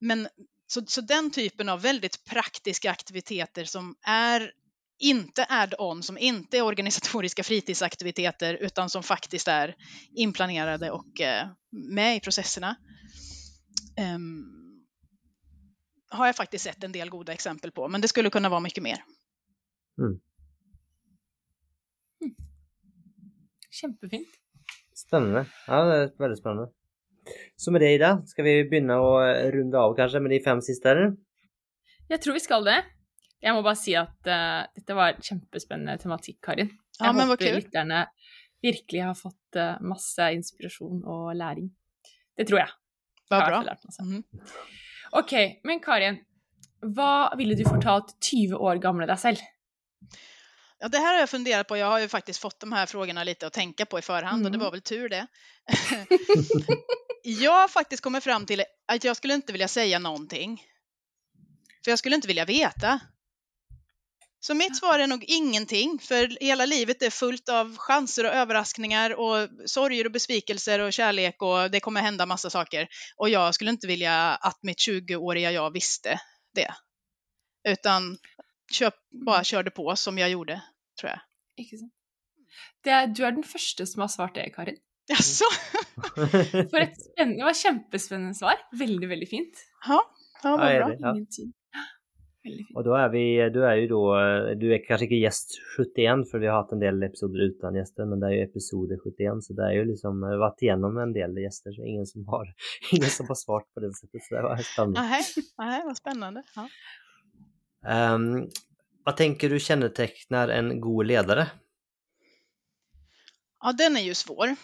Men 0.00 0.28
så, 0.66 0.86
så 0.86 1.00
den 1.00 1.30
typen 1.30 1.68
av 1.68 1.82
väldigt 1.82 2.24
praktiska 2.24 2.90
aktiviteter 2.90 3.64
som 3.64 3.94
är 4.06 4.52
inte 4.98 5.46
add-on, 5.48 6.02
som 6.02 6.18
inte 6.18 6.58
är 6.58 6.62
organisatoriska 6.62 7.42
fritidsaktiviteter 7.42 8.54
utan 8.54 8.90
som 8.90 9.02
faktiskt 9.02 9.48
är 9.48 9.76
inplanerade 10.14 10.90
och 10.90 11.20
eh, 11.20 11.48
med 11.70 12.16
i 12.16 12.20
processerna. 12.20 12.76
Um, 14.14 14.54
har 16.10 16.26
jag 16.26 16.36
faktiskt 16.36 16.64
sett 16.64 16.84
en 16.84 16.92
del 16.92 17.10
goda 17.10 17.32
exempel 17.32 17.70
på, 17.70 17.88
men 17.88 18.00
det 18.00 18.08
skulle 18.08 18.30
kunna 18.30 18.48
vara 18.48 18.60
mycket 18.60 18.82
mer. 18.82 19.04
Mm. 19.98 20.10
Mm. 22.20 22.34
Kämpefint. 23.70 24.28
Spännande. 24.94 25.46
Ja, 25.66 25.84
det 25.84 25.96
är 25.96 26.12
väldigt 26.18 26.38
spännande. 26.38 26.72
Så 27.56 27.70
med 27.70 27.80
det 27.80 27.92
Ida, 27.92 28.22
ska 28.26 28.42
vi 28.42 28.68
börja 28.70 29.00
och 29.00 29.52
runda 29.52 29.78
av 29.78 29.96
kanske 29.96 30.20
med 30.20 30.30
de 30.30 30.40
fem 30.40 30.62
sista 30.62 30.90
eller? 30.90 31.16
Jag 32.08 32.22
tror 32.22 32.34
vi 32.34 32.40
ska 32.40 32.60
det. 32.60 32.84
Jeg 33.42 33.54
må 33.54 33.62
bare 33.62 33.78
si 33.78 33.94
at 33.98 34.30
uh, 34.30 34.66
dette 34.74 34.96
var 34.98 35.18
kjempespennende 35.22 35.98
tematikk, 36.02 36.40
Karin. 36.44 36.72
Jeg 36.98 37.06
ja, 37.06 37.12
men 37.14 37.30
håper 37.30 37.54
lytterne 37.54 38.06
virkelig 38.64 39.04
har 39.04 39.18
fått 39.18 39.58
uh, 39.60 39.76
masse 39.86 40.30
inspirasjon 40.34 41.04
og 41.06 41.30
læring. 41.38 41.68
Det 42.38 42.48
tror 42.48 42.64
jeg. 42.64 42.72
Vad 43.30 43.44
bra. 43.46 43.76
Mm. 44.00 44.24
Ok, 45.20 45.32
men 45.64 45.80
Karin, 45.80 46.18
vad 46.80 47.38
ville 47.38 47.54
du 47.54 47.64
fortalt 47.64 48.16
20 48.24 48.56
år 48.56 48.82
gamle 48.82 49.06
deg 49.06 49.18
selv? 49.18 49.44
Ja, 50.80 50.88
det 50.88 50.98
här 50.98 51.12
har 51.12 51.20
jag 51.20 51.30
funderat 51.30 51.68
på. 51.68 51.76
Jag 51.76 51.86
har 51.86 51.98
ju 51.98 52.08
faktiskt 52.08 52.40
fått 52.40 52.60
de 52.60 52.72
här 52.72 52.86
frågorna 52.86 53.24
lite 53.24 53.46
att 53.46 53.52
tänka 53.52 53.86
på 53.86 53.98
i 53.98 54.02
förhand 54.02 54.40
mm. 54.40 54.46
och 54.46 54.52
det 54.52 54.56
mm. 54.56 54.64
var 54.64 54.70
väl 54.70 54.80
tur 54.80 55.08
det. 55.08 55.26
jag 57.22 57.52
har 57.52 57.68
faktiskt 57.68 58.02
kommit 58.02 58.24
fram 58.24 58.46
till 58.46 58.64
att 58.86 59.04
jag 59.04 59.16
skulle 59.16 59.34
inte 59.34 59.52
vilja 59.52 59.68
säga 59.68 59.98
någonting. 59.98 60.62
För 61.84 61.90
jag 61.92 61.98
skulle 61.98 62.14
inte 62.14 62.28
vilja 62.28 62.44
veta. 62.44 63.00
Så 64.40 64.54
mitt 64.54 64.76
svar 64.76 64.98
är 64.98 65.06
nog 65.06 65.24
ingenting, 65.28 65.98
för 65.98 66.38
hela 66.40 66.66
livet 66.66 67.02
är 67.02 67.10
fullt 67.10 67.48
av 67.48 67.76
chanser 67.76 68.24
och 68.24 68.32
överraskningar 68.32 69.14
och 69.14 69.48
sorger 69.66 70.04
och 70.04 70.12
besvikelser 70.12 70.78
och 70.78 70.92
kärlek 70.92 71.42
och 71.42 71.70
det 71.70 71.80
kommer 71.80 72.00
hända 72.00 72.26
massa 72.26 72.50
saker. 72.50 72.88
Och 73.16 73.28
jag 73.28 73.54
skulle 73.54 73.70
inte 73.70 73.86
vilja 73.86 74.14
att 74.34 74.58
mitt 74.62 74.78
20-åriga 74.78 75.52
jag 75.52 75.72
visste 75.72 76.20
det. 76.54 76.74
Utan 77.68 78.18
köp, 78.72 78.94
bara 79.26 79.44
körde 79.44 79.70
på 79.70 79.96
som 79.96 80.18
jag 80.18 80.30
gjorde, 80.30 80.62
tror 81.00 81.10
jag. 81.10 81.20
Det, 82.80 83.06
du 83.06 83.24
är 83.24 83.32
den 83.32 83.42
första 83.42 83.86
som 83.86 84.00
har 84.00 84.08
svarat 84.08 84.34
det, 84.34 84.50
Karin. 84.50 84.76
Jaså? 85.06 85.44
För 86.70 86.80
ett 86.80 86.96
det 87.16 87.44
var 87.44 87.54
kämpespännande 87.54 88.34
svar. 88.34 88.54
Väldigt, 88.72 89.10
väldigt 89.10 89.30
fint. 89.30 89.54
Ja, 89.86 90.14
ja 90.42 90.50
vad 90.56 90.58
bra. 90.58 90.96
Ja. 90.98 91.14
Och 92.74 92.84
då 92.84 92.94
är 92.94 93.08
vi, 93.08 93.50
du 93.50 93.64
är 93.64 93.76
ju 93.76 93.86
då, 93.86 94.14
du 94.56 94.74
är 94.74 94.84
kanske 94.86 95.04
inte 95.04 95.14
gäst 95.14 95.50
71 95.76 96.30
för 96.30 96.38
vi 96.38 96.46
har 96.46 96.56
haft 96.56 96.72
en 96.72 96.78
del 96.78 97.02
episoder 97.02 97.40
utan 97.40 97.74
gäster 97.74 98.04
men 98.04 98.20
det 98.20 98.26
är 98.26 98.30
ju 98.30 98.42
episoder 98.42 98.98
71 99.04 99.44
så 99.44 99.52
det 99.52 99.62
är 99.62 99.72
ju 99.72 99.84
liksom 99.84 100.20
varit 100.20 100.62
igenom 100.62 100.98
en 100.98 101.12
del 101.12 101.38
gäster 101.38 101.72
så 101.72 101.84
ingen 101.84 102.06
som 102.06 102.28
har, 102.28 102.54
ingen 102.92 103.10
som 103.10 103.26
har 103.28 103.34
svarat 103.34 103.74
på 103.74 103.80
det 103.80 103.94
sättet 103.94 104.22
så 104.22 104.34
det 104.34 104.42
var 104.42 104.56
spännande. 104.56 105.00
Nej, 105.00 105.22
nej 105.58 105.82
vad 105.84 105.96
spännande. 105.96 106.42
Ja. 106.54 106.68
Um, 108.14 108.50
vad 109.04 109.16
tänker 109.16 109.50
du 109.50 109.60
kännetecknar 109.60 110.48
en 110.48 110.80
god 110.80 111.06
ledare? 111.06 111.46
Ja, 113.60 113.72
den 113.72 113.96
är 113.96 114.00
ju 114.00 114.14
svår. 114.14 114.46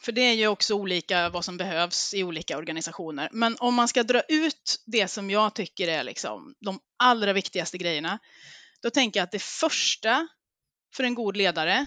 För 0.00 0.12
det 0.12 0.20
är 0.20 0.32
ju 0.32 0.46
också 0.46 0.74
olika 0.74 1.28
vad 1.28 1.44
som 1.44 1.56
behövs 1.56 2.14
i 2.14 2.24
olika 2.24 2.58
organisationer. 2.58 3.28
Men 3.32 3.56
om 3.58 3.74
man 3.74 3.88
ska 3.88 4.02
dra 4.02 4.20
ut 4.28 4.82
det 4.86 5.08
som 5.08 5.30
jag 5.30 5.54
tycker 5.54 5.88
är 5.88 6.04
liksom 6.04 6.54
de 6.60 6.80
allra 6.98 7.32
viktigaste 7.32 7.78
grejerna, 7.78 8.18
då 8.82 8.90
tänker 8.90 9.20
jag 9.20 9.24
att 9.24 9.32
det 9.32 9.42
första 9.42 10.28
för 10.94 11.04
en 11.04 11.14
god 11.14 11.36
ledare, 11.36 11.86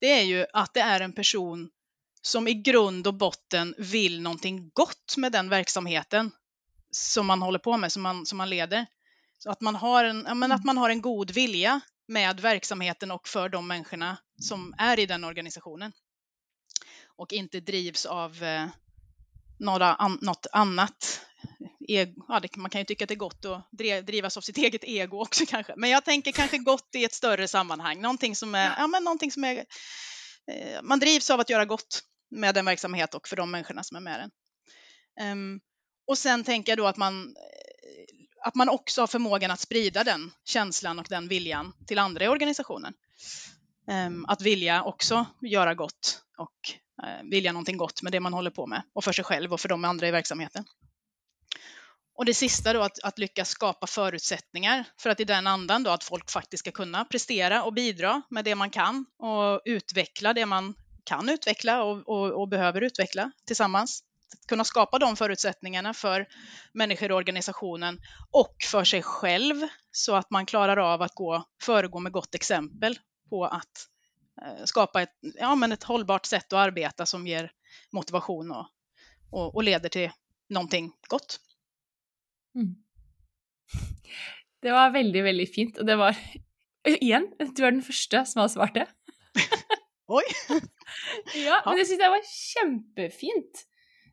det 0.00 0.12
är 0.12 0.22
ju 0.22 0.46
att 0.52 0.74
det 0.74 0.80
är 0.80 1.00
en 1.00 1.12
person 1.12 1.70
som 2.22 2.48
i 2.48 2.54
grund 2.54 3.06
och 3.06 3.14
botten 3.14 3.74
vill 3.78 4.20
någonting 4.20 4.70
gott 4.74 5.14
med 5.16 5.32
den 5.32 5.48
verksamheten 5.48 6.30
som 6.90 7.26
man 7.26 7.42
håller 7.42 7.58
på 7.58 7.76
med, 7.76 7.92
som 7.92 8.02
man, 8.02 8.26
som 8.26 8.38
man 8.38 8.50
leder. 8.50 8.86
Så 9.38 9.50
att 9.50 9.60
man, 9.60 9.74
har 9.74 10.04
en, 10.04 10.24
ja, 10.28 10.34
men 10.34 10.52
att 10.52 10.64
man 10.64 10.78
har 10.78 10.90
en 10.90 11.00
god 11.00 11.30
vilja 11.30 11.80
med 12.08 12.40
verksamheten 12.40 13.10
och 13.10 13.28
för 13.28 13.48
de 13.48 13.66
människorna 13.66 14.16
som 14.42 14.74
är 14.78 14.98
i 14.98 15.06
den 15.06 15.24
organisationen 15.24 15.92
och 17.20 17.32
inte 17.32 17.60
drivs 17.60 18.06
av 18.06 18.42
eh, 18.42 18.66
några 19.58 19.94
an, 19.94 20.18
något 20.22 20.46
annat. 20.52 21.20
E 21.88 22.06
ja, 22.28 22.40
det, 22.40 22.56
man 22.56 22.70
kan 22.70 22.80
ju 22.80 22.84
tycka 22.84 23.04
att 23.04 23.08
det 23.08 23.14
är 23.14 23.16
gott 23.16 23.44
att 23.44 23.70
drivas 24.06 24.36
av 24.36 24.40
sitt 24.40 24.58
eget 24.66 24.84
ego 24.84 25.20
också 25.22 25.46
kanske, 25.46 25.74
men 25.76 25.90
jag 25.90 26.04
tänker 26.04 26.32
kanske 26.32 26.58
gott 26.58 26.94
i 26.94 27.04
ett 27.04 27.14
större 27.14 27.48
sammanhang, 27.48 28.00
någonting 28.00 28.36
som 28.36 28.54
är, 28.54 28.74
ja, 28.78 28.86
men 28.86 29.04
någonting 29.04 29.32
som 29.32 29.44
är, 29.44 29.56
eh, 29.56 30.82
man 30.82 30.98
drivs 30.98 31.30
av 31.30 31.40
att 31.40 31.50
göra 31.50 31.64
gott 31.64 32.02
med 32.30 32.54
den 32.54 32.64
verksamhet 32.64 33.14
och 33.14 33.28
för 33.28 33.36
de 33.36 33.50
människorna 33.50 33.82
som 33.82 33.96
är 33.96 34.00
med 34.00 34.20
den. 34.20 34.30
Um, 35.32 35.60
och 36.06 36.18
sen 36.18 36.44
tänker 36.44 36.72
jag 36.72 36.78
då 36.78 36.86
att 36.86 36.96
man, 36.96 37.22
eh, 37.22 38.46
att 38.46 38.54
man 38.54 38.68
också 38.68 39.02
har 39.02 39.06
förmågan 39.06 39.50
att 39.50 39.60
sprida 39.60 40.04
den 40.04 40.32
känslan 40.44 40.98
och 40.98 41.06
den 41.08 41.28
viljan 41.28 41.72
till 41.86 41.98
andra 41.98 42.24
i 42.24 42.28
organisationen. 42.28 42.94
Um, 43.86 44.26
att 44.26 44.42
vilja 44.42 44.82
också 44.82 45.26
göra 45.42 45.74
gott 45.74 46.22
och 46.38 46.80
Eh, 47.02 47.22
vilja 47.30 47.52
någonting 47.52 47.76
gott 47.76 48.02
med 48.02 48.12
det 48.12 48.20
man 48.20 48.32
håller 48.32 48.50
på 48.50 48.66
med 48.66 48.82
och 48.94 49.04
för 49.04 49.12
sig 49.12 49.24
själv 49.24 49.52
och 49.52 49.60
för 49.60 49.68
de 49.68 49.84
andra 49.84 50.08
i 50.08 50.10
verksamheten. 50.10 50.64
Och 52.14 52.24
det 52.24 52.34
sista 52.34 52.72
då, 52.72 52.82
att, 52.82 52.98
att 53.02 53.18
lyckas 53.18 53.48
skapa 53.48 53.86
förutsättningar 53.86 54.84
för 55.00 55.10
att 55.10 55.20
i 55.20 55.24
den 55.24 55.46
andan 55.46 55.82
då 55.82 55.90
att 55.90 56.04
folk 56.04 56.30
faktiskt 56.30 56.60
ska 56.60 56.70
kunna 56.70 57.04
prestera 57.04 57.64
och 57.64 57.72
bidra 57.72 58.22
med 58.30 58.44
det 58.44 58.54
man 58.54 58.70
kan 58.70 59.06
och 59.18 59.60
utveckla 59.64 60.32
det 60.32 60.46
man 60.46 60.74
kan 61.04 61.28
utveckla 61.28 61.82
och, 61.82 62.08
och, 62.08 62.40
och 62.40 62.48
behöver 62.48 62.80
utveckla 62.80 63.32
tillsammans. 63.46 64.02
Att 64.32 64.46
kunna 64.46 64.64
skapa 64.64 64.98
de 64.98 65.16
förutsättningarna 65.16 65.94
för 65.94 66.26
människor 66.72 67.10
i 67.10 67.14
organisationen 67.14 68.00
och 68.30 68.56
för 68.70 68.84
sig 68.84 69.02
själv 69.02 69.68
så 69.92 70.14
att 70.14 70.30
man 70.30 70.46
klarar 70.46 70.76
av 70.76 71.02
att 71.02 71.14
gå, 71.14 71.44
föregå 71.62 72.00
med 72.00 72.12
gott 72.12 72.34
exempel 72.34 72.98
på 73.30 73.44
att 73.44 73.88
Eh, 73.99 73.99
skapa 74.64 75.02
ett, 75.02 75.18
ja, 75.20 75.54
men 75.54 75.72
ett 75.72 75.82
hållbart 75.82 76.26
sätt 76.26 76.52
att 76.52 76.66
arbeta 76.66 77.06
som 77.06 77.26
ger 77.26 77.52
motivation 77.92 78.50
och, 78.50 78.66
och, 79.30 79.54
och 79.54 79.62
leder 79.62 79.88
till 79.88 80.10
någonting 80.48 80.92
gott. 81.08 81.40
Mm. 82.54 82.74
Det 84.60 84.70
var 84.70 84.90
väldigt, 84.90 85.24
väldigt 85.24 85.54
fint 85.54 85.78
och 85.78 85.86
det 85.86 85.96
var 85.96 86.16
igen, 86.84 87.28
du 87.38 87.66
är 87.66 87.72
den 87.72 87.82
första 87.82 88.24
som 88.24 88.40
har 88.40 88.48
svarat 88.48 88.74
det. 88.74 88.86
Oj! 90.06 90.24
ja, 91.46 91.62
men 91.66 91.76
det 91.76 91.84
syns 91.84 92.00
jag 92.00 92.10
var 92.10 92.20
jättefint. 92.64 93.66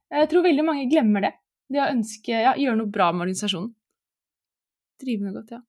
Jag 0.10 0.30
tror 0.30 0.44
väldigt 0.44 0.66
många 0.66 0.84
glömmer 0.84 1.22
det. 1.22 1.34
Det 1.70 1.80
att 1.80 1.92
önska, 1.92 2.32
ja, 2.32 2.58
göra 2.58 2.76
något 2.76 2.90
bra 2.90 3.12
med 3.12 3.22
organisationen. 3.22 3.76
Drivende 5.02 5.34
godt, 5.34 5.52
ja. 5.52 5.62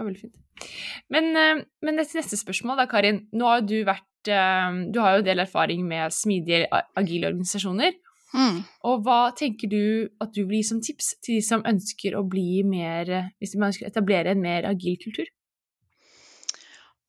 Det 0.00 0.04
var 0.04 0.12
veldig 0.12 0.20
fint. 0.20 0.68
Men, 1.12 1.26
eh, 1.36 1.64
men 1.84 1.98
et 2.00 2.14
neste 2.16 2.38
spørsmål 2.40 2.78
da, 2.80 2.86
Karin. 2.88 3.26
Nå 3.36 3.44
har 3.44 3.60
du 3.60 3.82
vært 3.84 4.30
eh, 4.32 4.78
Du 4.88 5.00
har 5.00 5.16
jo 5.16 5.20
en 5.20 5.26
del 5.26 5.42
erfaring 5.44 5.82
med 5.84 6.14
smidige, 6.16 6.70
agile 6.96 7.28
organisasjoner. 7.28 7.98
Mm. 8.32 8.62
Og 8.88 9.02
hva 9.04 9.34
tenker 9.36 9.68
du 9.68 10.08
at 10.22 10.32
du 10.32 10.46
vil 10.46 10.60
gi 10.60 10.68
som 10.70 10.80
tips 10.80 11.18
til 11.20 11.36
de 11.36 11.42
som 11.44 11.66
ønsker 11.66 12.14
å 12.14 12.22
bli 12.22 12.62
mer 12.62 13.32
Hvis 13.42 13.56
de 13.56 13.58
ønsker 13.66 13.88
å 13.88 13.90
etablere 13.90 14.32
en 14.32 14.40
mer 14.40 14.68
agil 14.70 14.96
kultur? 15.02 15.26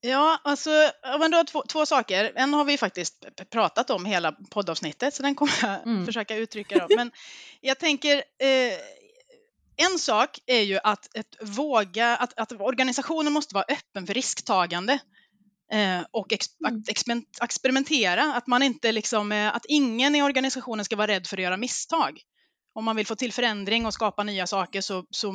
Ja, 0.03 0.41
alltså, 0.43 0.69
men 1.19 1.31
då 1.31 1.43
två, 1.43 1.63
två 1.69 1.85
saker. 1.85 2.31
En 2.35 2.53
har 2.53 2.65
vi 2.65 2.77
faktiskt 2.77 3.25
pratat 3.49 3.89
om 3.89 4.05
hela 4.05 4.31
poddavsnittet, 4.31 5.13
så 5.13 5.23
den 5.23 5.35
kommer 5.35 5.53
jag 5.61 5.87
mm. 5.87 6.05
försöka 6.05 6.35
uttrycka. 6.35 6.87
Då. 6.87 6.95
Men 6.95 7.11
jag 7.61 7.79
tänker, 7.79 8.17
eh, 8.17 8.73
en 9.81 9.99
sak 9.99 10.39
är 10.45 10.61
ju 10.61 10.79
att, 10.83 11.07
våga, 11.41 12.17
att, 12.17 12.39
att, 12.39 12.51
organisationen 12.51 13.33
måste 13.33 13.55
vara 13.55 13.65
öppen 13.69 14.07
för 14.07 14.13
risktagande 14.13 14.99
eh, 15.71 16.01
och 16.11 16.33
ex, 16.33 16.47
mm. 17.09 17.23
experimentera. 17.41 18.23
Att 18.23 18.47
man 18.47 18.63
inte 18.63 18.91
liksom, 18.91 19.31
eh, 19.31 19.55
att 19.55 19.65
ingen 19.67 20.15
i 20.15 20.23
organisationen 20.23 20.85
ska 20.85 20.95
vara 20.95 21.07
rädd 21.07 21.27
för 21.27 21.37
att 21.37 21.43
göra 21.43 21.57
misstag. 21.57 22.21
Om 22.73 22.85
man 22.85 22.95
vill 22.95 23.07
få 23.07 23.15
till 23.15 23.33
förändring 23.33 23.85
och 23.85 23.93
skapa 23.93 24.23
nya 24.23 24.47
saker 24.47 24.81
så, 24.81 25.05
så 25.09 25.33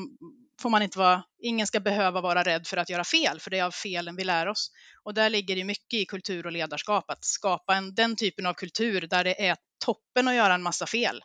får 0.61 0.71
man 0.71 0.83
inte 0.83 0.99
vara, 0.99 1.23
ingen 1.43 1.67
ska 1.67 1.81
behöva 1.81 2.21
vara 2.21 2.43
rädd 2.43 2.67
för 2.67 2.77
att 2.77 2.91
göra 2.91 3.05
fel, 3.05 3.41
för 3.41 3.51
det 3.51 3.59
är 3.59 3.65
av 3.65 3.71
felen 3.71 4.17
vi 4.17 4.25
lär 4.25 4.49
oss. 4.49 4.71
Och 5.03 5.15
där 5.15 5.31
ligger 5.31 5.57
det 5.57 5.65
mycket 5.65 6.01
i 6.01 6.05
kultur 6.05 6.47
och 6.47 6.53
ledarskap, 6.53 7.11
att 7.11 7.25
skapa 7.25 7.75
en, 7.75 7.95
den 7.95 8.17
typen 8.17 8.47
av 8.47 8.55
kultur 8.55 9.01
där 9.01 9.25
det 9.25 9.47
är 9.47 9.57
toppen 9.85 10.29
att 10.29 10.35
göra 10.35 10.55
en 10.55 10.63
massa 10.63 10.87
fel 10.87 11.23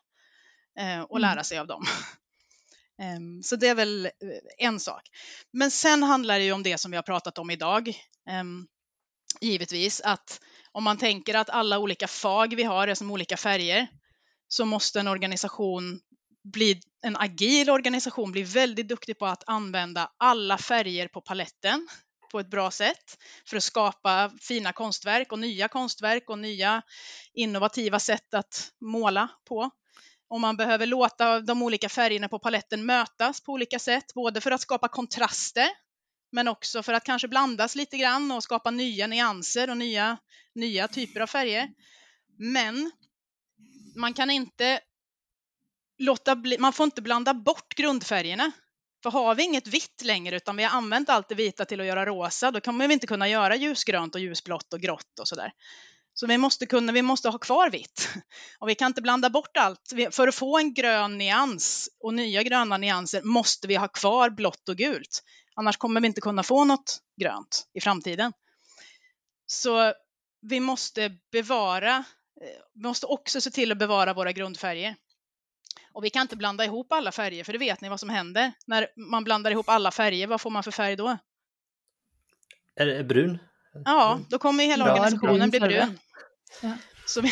eh, 0.79 1.01
och 1.01 1.17
mm. 1.17 1.29
lära 1.29 1.43
sig 1.43 1.59
av 1.59 1.67
dem. 1.67 1.83
Ehm, 3.01 3.43
så 3.43 3.55
det 3.55 3.67
är 3.67 3.75
väl 3.75 4.05
eh, 4.05 4.11
en 4.57 4.79
sak. 4.79 5.01
Men 5.53 5.71
sen 5.71 6.03
handlar 6.03 6.39
det 6.39 6.45
ju 6.45 6.51
om 6.51 6.63
det 6.63 6.77
som 6.77 6.91
vi 6.91 6.97
har 6.97 7.03
pratat 7.03 7.37
om 7.37 7.49
idag. 7.49 7.93
Ehm, 8.29 8.67
givetvis 9.41 10.01
att 10.01 10.39
om 10.71 10.83
man 10.83 10.97
tänker 10.97 11.33
att 11.33 11.49
alla 11.49 11.79
olika 11.79 12.07
fag 12.07 12.55
vi 12.55 12.63
har 12.63 12.87
är 12.87 12.95
som 12.95 13.11
olika 13.11 13.37
färger 13.37 13.87
så 14.47 14.65
måste 14.65 14.99
en 14.99 15.07
organisation 15.07 15.99
bli 16.43 16.81
en 17.01 17.17
agil 17.17 17.69
organisation 17.69 18.31
bli 18.31 18.43
väldigt 18.43 18.87
duktig 18.87 19.19
på 19.19 19.25
att 19.25 19.43
använda 19.47 20.11
alla 20.17 20.57
färger 20.57 21.07
på 21.07 21.21
paletten 21.21 21.87
på 22.31 22.39
ett 22.39 22.49
bra 22.49 22.71
sätt 22.71 23.17
för 23.45 23.57
att 23.57 23.63
skapa 23.63 24.31
fina 24.41 24.73
konstverk 24.73 25.31
och 25.31 25.39
nya 25.39 25.67
konstverk 25.67 26.29
och 26.29 26.39
nya 26.39 26.81
innovativa 27.33 27.99
sätt 27.99 28.33
att 28.33 28.71
måla 28.81 29.29
på. 29.47 29.71
Och 30.31 30.39
man 30.41 30.57
behöver 30.57 30.85
låta 30.85 31.39
de 31.39 31.61
olika 31.61 31.89
färgerna 31.89 32.27
på 32.27 32.39
paletten 32.39 32.85
mötas 32.85 33.41
på 33.41 33.51
olika 33.51 33.79
sätt, 33.79 34.13
både 34.13 34.41
för 34.41 34.51
att 34.51 34.61
skapa 34.61 34.87
kontraster 34.87 35.67
men 36.31 36.47
också 36.47 36.83
för 36.83 36.93
att 36.93 37.03
kanske 37.03 37.27
blandas 37.27 37.75
lite 37.75 37.97
grann 37.97 38.31
och 38.31 38.43
skapa 38.43 38.71
nya 38.71 39.07
nyanser 39.07 39.69
och 39.69 39.77
nya, 39.77 40.17
nya 40.55 40.87
typer 40.87 41.19
av 41.19 41.27
färger. 41.27 41.69
Men 42.37 42.91
man 43.95 44.13
kan 44.13 44.31
inte 44.31 44.79
låta 45.97 46.35
bli, 46.35 46.57
man 46.57 46.73
får 46.73 46.83
inte 46.83 47.01
blanda 47.01 47.33
bort 47.33 47.75
grundfärgerna. 47.75 48.51
För 49.03 49.09
har 49.09 49.35
vi 49.35 49.43
inget 49.43 49.67
vitt 49.67 50.01
längre 50.03 50.35
utan 50.35 50.57
vi 50.57 50.63
har 50.63 50.77
använt 50.77 51.09
allt 51.09 51.29
det 51.29 51.35
vita 51.35 51.65
till 51.65 51.81
att 51.81 51.87
göra 51.87 52.05
rosa, 52.05 52.51
då 52.51 52.61
kommer 52.61 52.87
vi 52.87 52.93
inte 52.93 53.07
kunna 53.07 53.27
göra 53.27 53.55
ljusgrönt 53.55 54.15
och 54.15 54.21
ljusblått 54.21 54.73
och 54.73 54.79
grått 54.79 55.19
och 55.19 55.27
sådär. 55.27 55.51
Så 56.13 56.27
vi 56.27 56.37
måste, 56.37 56.65
kunna, 56.65 56.91
vi 56.91 57.01
måste 57.01 57.29
ha 57.29 57.37
kvar 57.37 57.69
vitt. 57.69 58.09
Och 58.59 58.69
vi 58.69 58.75
kan 58.75 58.87
inte 58.87 59.01
blanda 59.01 59.29
bort 59.29 59.57
allt. 59.57 59.93
För 60.11 60.27
att 60.27 60.35
få 60.35 60.57
en 60.57 60.73
grön 60.73 61.17
nyans 61.17 61.89
och 61.99 62.13
nya 62.13 62.43
gröna 62.43 62.77
nyanser 62.77 63.21
måste 63.21 63.67
vi 63.67 63.75
ha 63.75 63.87
kvar 63.87 64.29
blått 64.29 64.69
och 64.69 64.75
gult. 64.75 65.23
Annars 65.55 65.77
kommer 65.77 66.01
vi 66.01 66.07
inte 66.07 66.21
kunna 66.21 66.43
få 66.43 66.65
något 66.65 66.99
grönt 67.21 67.67
i 67.73 67.81
framtiden. 67.81 68.33
Så 69.45 69.93
vi 70.41 70.59
måste 70.59 71.17
bevara, 71.31 72.03
vi 72.73 72.87
måste 72.87 73.05
också 73.05 73.41
se 73.41 73.51
till 73.51 73.71
att 73.71 73.77
bevara 73.77 74.13
våra 74.13 74.31
grundfärger. 74.31 74.95
Och 75.93 76.03
vi 76.03 76.09
kan 76.09 76.21
inte 76.21 76.37
blanda 76.37 76.65
ihop 76.65 76.91
alla 76.91 77.11
färger, 77.11 77.43
för 77.43 77.53
det 77.53 77.59
vet 77.59 77.81
ni 77.81 77.89
vad 77.89 77.99
som 77.99 78.09
händer. 78.09 78.51
När 78.65 78.87
man 78.95 79.23
blandar 79.23 79.51
ihop 79.51 79.69
alla 79.69 79.91
färger, 79.91 80.27
vad 80.27 80.41
får 80.41 80.49
man 80.49 80.63
för 80.63 80.71
färg 80.71 80.95
då? 80.95 81.17
Är 82.75 82.85
det 82.85 83.03
brun? 83.03 83.39
Ja, 83.85 84.19
då 84.29 84.37
kommer 84.37 84.63
hela 84.63 84.91
organisationen 84.91 85.49
bli 85.49 85.59
brun. 85.59 85.99
Ja. 86.61 86.77
Så 87.05 87.21
vi, 87.21 87.31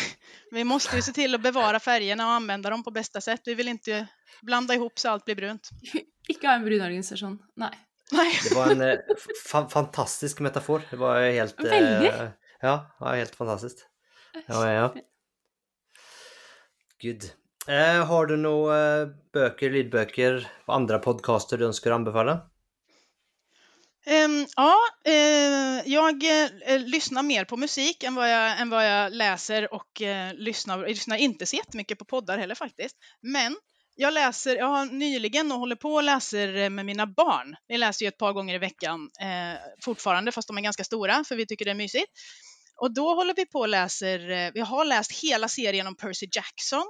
vi 0.50 0.64
måste 0.64 0.96
ju 0.96 1.02
se 1.02 1.12
till 1.12 1.34
att 1.34 1.40
bevara 1.40 1.80
färgerna 1.80 2.26
och 2.26 2.32
använda 2.32 2.70
dem 2.70 2.84
på 2.84 2.90
bästa 2.90 3.20
sätt. 3.20 3.40
Vi 3.44 3.54
vill 3.54 3.68
inte 3.68 4.06
blanda 4.42 4.74
ihop 4.74 4.98
så 4.98 5.08
allt 5.08 5.24
blir 5.24 5.34
brunt. 5.34 5.70
Icke 6.28 6.46
ha 6.46 6.54
en 6.54 6.64
brun 6.64 6.82
organisation, 6.82 7.38
nej. 7.56 7.78
nej. 8.12 8.38
Det 8.48 8.54
var 8.54 8.70
en 8.70 8.80
eh, 8.80 8.98
fa 9.46 9.68
fantastisk 9.68 10.40
metafor. 10.40 10.82
Det 10.90 10.96
var 10.96 11.20
helt... 11.20 11.64
Eh, 11.64 12.02
ja, 12.60 12.94
det 12.98 13.04
var 13.04 13.16
helt 13.16 13.34
fantastiskt. 13.34 13.86
Ja, 14.46 14.72
ja. 14.72 14.94
Gud. 17.00 17.22
Eh, 17.68 18.06
har 18.06 18.26
du 18.26 18.36
några 18.36 19.00
eh, 19.00 19.08
böcker, 19.32 19.70
lydböcker 19.70 20.48
på 20.66 20.72
andra 20.72 20.98
podcaster 20.98 21.58
du 21.58 21.66
önskar 21.66 21.90
anbefalla? 21.90 22.49
Um, 24.06 24.46
ja, 24.56 24.76
uh, 25.08 25.92
jag 25.92 26.22
uh, 26.22 26.78
lyssnar 26.78 27.22
mer 27.22 27.44
på 27.44 27.56
musik 27.56 28.02
än 28.02 28.14
vad 28.14 28.30
jag, 28.30 28.60
än 28.60 28.70
vad 28.70 28.86
jag 28.86 29.12
läser 29.12 29.74
och 29.74 30.00
uh, 30.02 30.34
lyssnar, 30.34 30.78
jag 30.78 30.88
lyssnar 30.88 31.16
inte 31.16 31.46
så 31.46 31.56
jättemycket 31.56 31.98
på 31.98 32.04
poddar 32.04 32.38
heller 32.38 32.54
faktiskt. 32.54 32.96
Men 33.22 33.56
jag 33.96 34.14
läser, 34.14 34.56
jag 34.56 34.66
har 34.66 34.86
nyligen 34.86 35.52
och 35.52 35.58
håller 35.58 35.76
på 35.76 35.94
och 35.94 36.02
läser 36.02 36.70
med 36.70 36.86
mina 36.86 37.06
barn. 37.06 37.56
Vi 37.68 37.78
läser 37.78 38.04
ju 38.04 38.08
ett 38.08 38.18
par 38.18 38.32
gånger 38.32 38.54
i 38.54 38.58
veckan 38.58 39.10
fortfarande, 39.84 40.32
fast 40.32 40.48
de 40.48 40.58
är 40.58 40.62
ganska 40.62 40.84
stora, 40.84 41.24
för 41.24 41.36
vi 41.36 41.46
tycker 41.46 41.64
det 41.64 41.70
är 41.70 41.74
mysigt. 41.74 42.12
Och 42.76 42.94
då 42.94 43.14
håller 43.14 43.34
vi 43.34 43.46
på 43.46 43.58
och 43.58 43.68
läser, 43.68 44.52
vi 44.52 44.60
har 44.60 44.84
läst 44.84 45.12
hela 45.22 45.48
serien 45.48 45.86
om 45.86 45.96
Percy 45.96 46.28
Jackson 46.32 46.84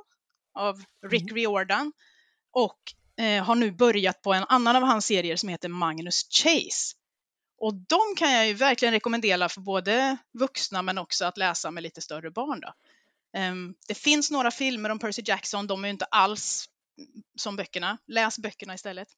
av 0.58 0.82
Rick 1.06 1.22
mm. 1.22 1.34
Riordan 1.34 1.92
och 2.52 2.78
eh, 3.24 3.44
har 3.44 3.54
nu 3.54 3.72
börjat 3.72 4.22
på 4.22 4.32
en 4.32 4.44
annan 4.48 4.76
av 4.76 4.82
hans 4.82 5.06
serier 5.06 5.36
som 5.36 5.48
heter 5.48 5.68
Magnus 5.68 6.22
Chase. 6.30 6.96
Och 7.61 7.74
de 7.74 8.00
kan 8.16 8.32
jag 8.32 8.46
ju 8.46 8.54
verkligen 8.54 8.94
rekommendera 8.94 9.48
för 9.48 9.61
både 9.61 10.16
vuxna 10.32 10.82
men 10.82 10.98
också 10.98 11.24
att 11.24 11.36
läsa 11.36 11.70
med 11.70 11.82
lite 11.82 12.00
större 12.00 12.30
barn. 12.30 12.61
Då. 12.61 12.72
Um, 13.38 13.74
det 13.88 13.94
finns 13.94 14.30
några 14.30 14.50
filmer 14.50 14.90
om 14.90 14.98
Percy 14.98 15.22
Jackson, 15.24 15.66
de 15.66 15.84
är 15.84 15.88
inte 15.88 16.04
alls 16.04 16.68
som 17.38 17.56
böckerna. 17.56 17.98
Läs 18.06 18.38
böckerna 18.38 18.74
istället. 18.74 19.08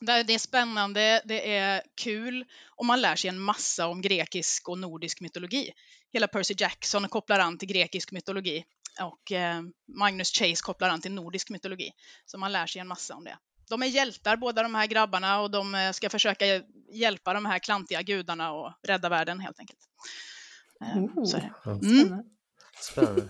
Det 0.00 0.34
är 0.34 0.38
spännande, 0.38 1.22
det 1.24 1.56
är 1.56 1.82
kul 1.94 2.44
och 2.68 2.86
man 2.86 3.00
lär 3.00 3.16
sig 3.16 3.28
en 3.28 3.40
massa 3.40 3.86
om 3.86 4.02
grekisk 4.02 4.68
och 4.68 4.78
nordisk 4.78 5.20
mytologi. 5.20 5.72
Hela 6.12 6.28
Percy 6.28 6.54
Jackson 6.58 7.08
kopplar 7.08 7.38
an 7.38 7.58
till 7.58 7.68
grekisk 7.68 8.12
mytologi 8.12 8.64
och 9.00 9.32
eh, 9.32 9.62
Magnus 9.98 10.32
Chase 10.32 10.62
kopplar 10.62 10.88
an 10.88 11.00
till 11.00 11.12
nordisk 11.12 11.50
mytologi. 11.50 11.90
Så 12.26 12.38
man 12.38 12.52
lär 12.52 12.66
sig 12.66 12.80
en 12.80 12.88
massa 12.88 13.14
om 13.14 13.24
det. 13.24 13.38
De 13.72 13.82
är 13.82 13.86
hjältar 13.86 14.36
båda 14.36 14.62
de 14.62 14.74
här 14.74 14.86
grabbarna 14.86 15.40
och 15.40 15.50
de 15.50 15.74
eh, 15.74 15.92
ska 15.92 16.10
försöka 16.10 16.44
hjälpa 16.92 17.34
de 17.34 17.46
här 17.46 17.58
klantiga 17.58 18.02
gudarna 18.02 18.52
och 18.52 18.72
rädda 18.82 19.08
världen 19.08 19.40
helt 19.40 19.58
enkelt. 19.60 19.78
Oh, 20.80 21.24
så 21.24 21.36
mm. 21.66 22.22
Spännande. 22.80 23.28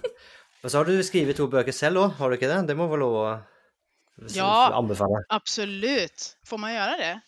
Och 0.63 0.71
så 0.71 0.79
har 0.79 0.85
du 0.85 1.05
skrivit 1.05 1.37
två 1.37 1.47
böcker 1.47 1.73
själv 1.73 1.95
då, 1.95 2.07
har 2.07 2.31
du 2.31 2.37
inte 2.37 2.47
det? 2.47 2.67
Det 2.67 2.75
må 2.75 2.87
väl 2.87 2.99
lov 2.99 3.27
att 3.27 4.37
ja, 4.37 4.75
anbefalla? 4.75 5.25
absolut. 5.29 6.37
Får 6.47 6.59
man 6.59 6.75
göra 6.75 6.97
det? 6.97 7.21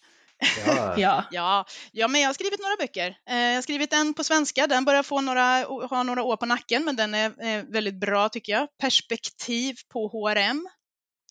Ja. 0.66 0.94
ja. 0.98 1.24
ja. 1.30 1.66
Ja, 1.92 2.08
men 2.08 2.20
jag 2.20 2.28
har 2.28 2.34
skrivit 2.34 2.60
några 2.60 2.76
böcker. 2.78 3.16
Eh, 3.30 3.36
jag 3.36 3.54
har 3.54 3.62
skrivit 3.62 3.92
en 3.92 4.14
på 4.14 4.24
svenska, 4.24 4.66
den 4.66 4.84
börjar 4.84 5.02
få 5.02 5.20
några, 5.20 5.62
ha 5.64 6.02
några 6.02 6.22
år 6.22 6.36
på 6.36 6.46
nacken, 6.46 6.84
men 6.84 6.96
den 6.96 7.14
är 7.14 7.72
väldigt 7.72 8.00
bra 8.00 8.28
tycker 8.28 8.52
jag. 8.52 8.68
Perspektiv 8.78 9.76
på 9.92 10.08
HRM 10.08 10.68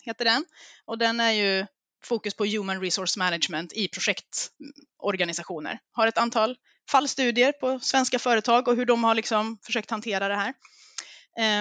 heter 0.04 0.26
den. 0.26 0.46
Och 0.86 0.98
den 0.98 1.20
är 1.20 1.32
ju 1.32 1.66
fokus 2.04 2.34
på 2.34 2.46
Human 2.46 2.82
Resource 2.82 3.20
Management 3.20 3.74
i 3.74 3.88
projektorganisationer. 3.88 5.80
Har 5.92 6.08
ett 6.08 6.18
antal 6.18 6.58
fallstudier 6.90 7.52
på 7.52 7.80
svenska 7.80 8.20
företag 8.20 8.68
och 8.68 8.76
hur 8.76 8.86
de 8.86 9.04
har 9.04 9.16
liksom 9.16 9.58
försökt 9.64 9.92
hantera 9.92 10.28
det 10.28 10.36
här. 10.36 10.54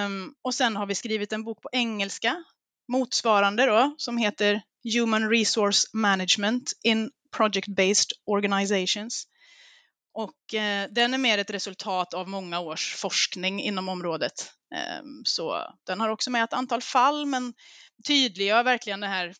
Um, 0.06 0.34
och 0.42 0.54
sen 0.54 0.76
har 0.76 0.86
vi 0.86 0.94
skrivit 0.94 1.32
en 1.32 1.44
bok 1.44 1.62
på 1.62 1.68
engelska, 1.72 2.44
motsvarande 2.88 3.66
då, 3.66 3.94
som 3.98 4.18
heter 4.18 4.62
Human 4.94 5.30
Resource 5.30 5.88
Management 5.92 6.72
in 6.82 7.10
project-based 7.36 8.12
organizations. 8.26 9.26
Och 10.14 10.54
eh, 10.54 10.88
den 10.90 11.14
är 11.14 11.18
mer 11.18 11.38
ett 11.38 11.50
resultat 11.50 12.14
av 12.14 12.28
många 12.28 12.60
års 12.60 12.94
forskning 12.94 13.60
inom 13.60 13.88
området. 13.88 14.52
Ehm, 14.74 15.24
så 15.24 15.74
den 15.86 16.00
har 16.00 16.08
också 16.08 16.30
med 16.30 16.44
ett 16.44 16.52
antal 16.52 16.82
fall, 16.82 17.26
men 17.26 17.54
tydliggör 18.06 18.64
verkligen 18.64 19.00
den 19.00 19.10
här 19.10 19.34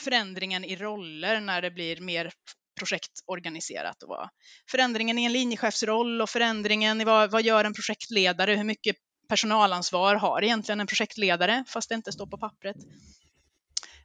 förändringen 0.00 0.64
i 0.64 0.76
roller 0.76 1.40
när 1.40 1.62
det 1.62 1.70
blir 1.70 2.00
mer 2.00 2.32
projektorganiserat. 2.78 4.02
Och 4.02 4.08
vad, 4.08 4.28
förändringen 4.70 5.18
i 5.18 5.24
en 5.24 5.32
linjechefsroll 5.32 6.22
och 6.22 6.30
förändringen 6.30 7.00
i 7.00 7.04
vad, 7.04 7.30
vad 7.30 7.42
gör 7.42 7.64
en 7.64 7.74
projektledare, 7.74 8.54
hur 8.54 8.64
mycket 8.64 8.96
personalansvar 9.28 10.14
har 10.14 10.44
egentligen 10.44 10.80
en 10.80 10.86
projektledare, 10.86 11.64
fast 11.68 11.88
det 11.88 11.94
inte 11.94 12.12
står 12.12 12.26
på 12.26 12.38
pappret. 12.38 12.76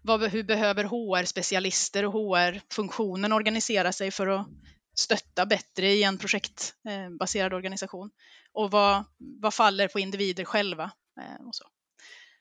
vad, 0.02 0.32
hur 0.32 0.44
behöver 0.44 0.84
HR-specialister 0.84 2.06
och 2.06 2.14
HR-funktionen 2.14 3.34
organisera 3.34 3.92
sig 3.92 4.12
för 4.12 4.28
att 4.28 4.48
stötta 4.96 5.46
bättre 5.46 5.88
i 5.88 6.04
en 6.04 6.18
projektbaserad 6.18 7.54
organisation? 7.54 8.12
Och 8.54 8.72
vad, 8.72 9.04
vad 9.18 9.54
faller 9.54 9.88
på 9.88 10.00
individer 10.00 10.46
själva? 10.46 10.92
Och 11.48 11.56
så. 11.56 11.66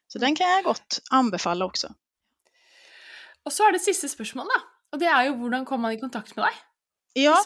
så 0.07 0.19
den 0.19 0.37
kan 0.37 0.51
jag 0.51 0.65
gott 0.65 1.01
anbefalla 1.11 1.65
också. 1.65 1.95
Och 3.43 3.53
så 3.53 3.63
är 3.69 3.73
det 3.73 3.79
sista 3.79 4.25
frågan 4.25 4.47
då. 4.47 4.63
Och 4.93 4.99
det 4.99 5.07
är 5.07 5.25
ju 5.25 5.31
hur 5.31 5.65
kommer 5.65 5.83
man 5.83 5.93
i 5.93 6.01
kontakt 6.01 6.37
med 6.37 6.45
dig? 6.45 6.55
Ja, 7.13 7.43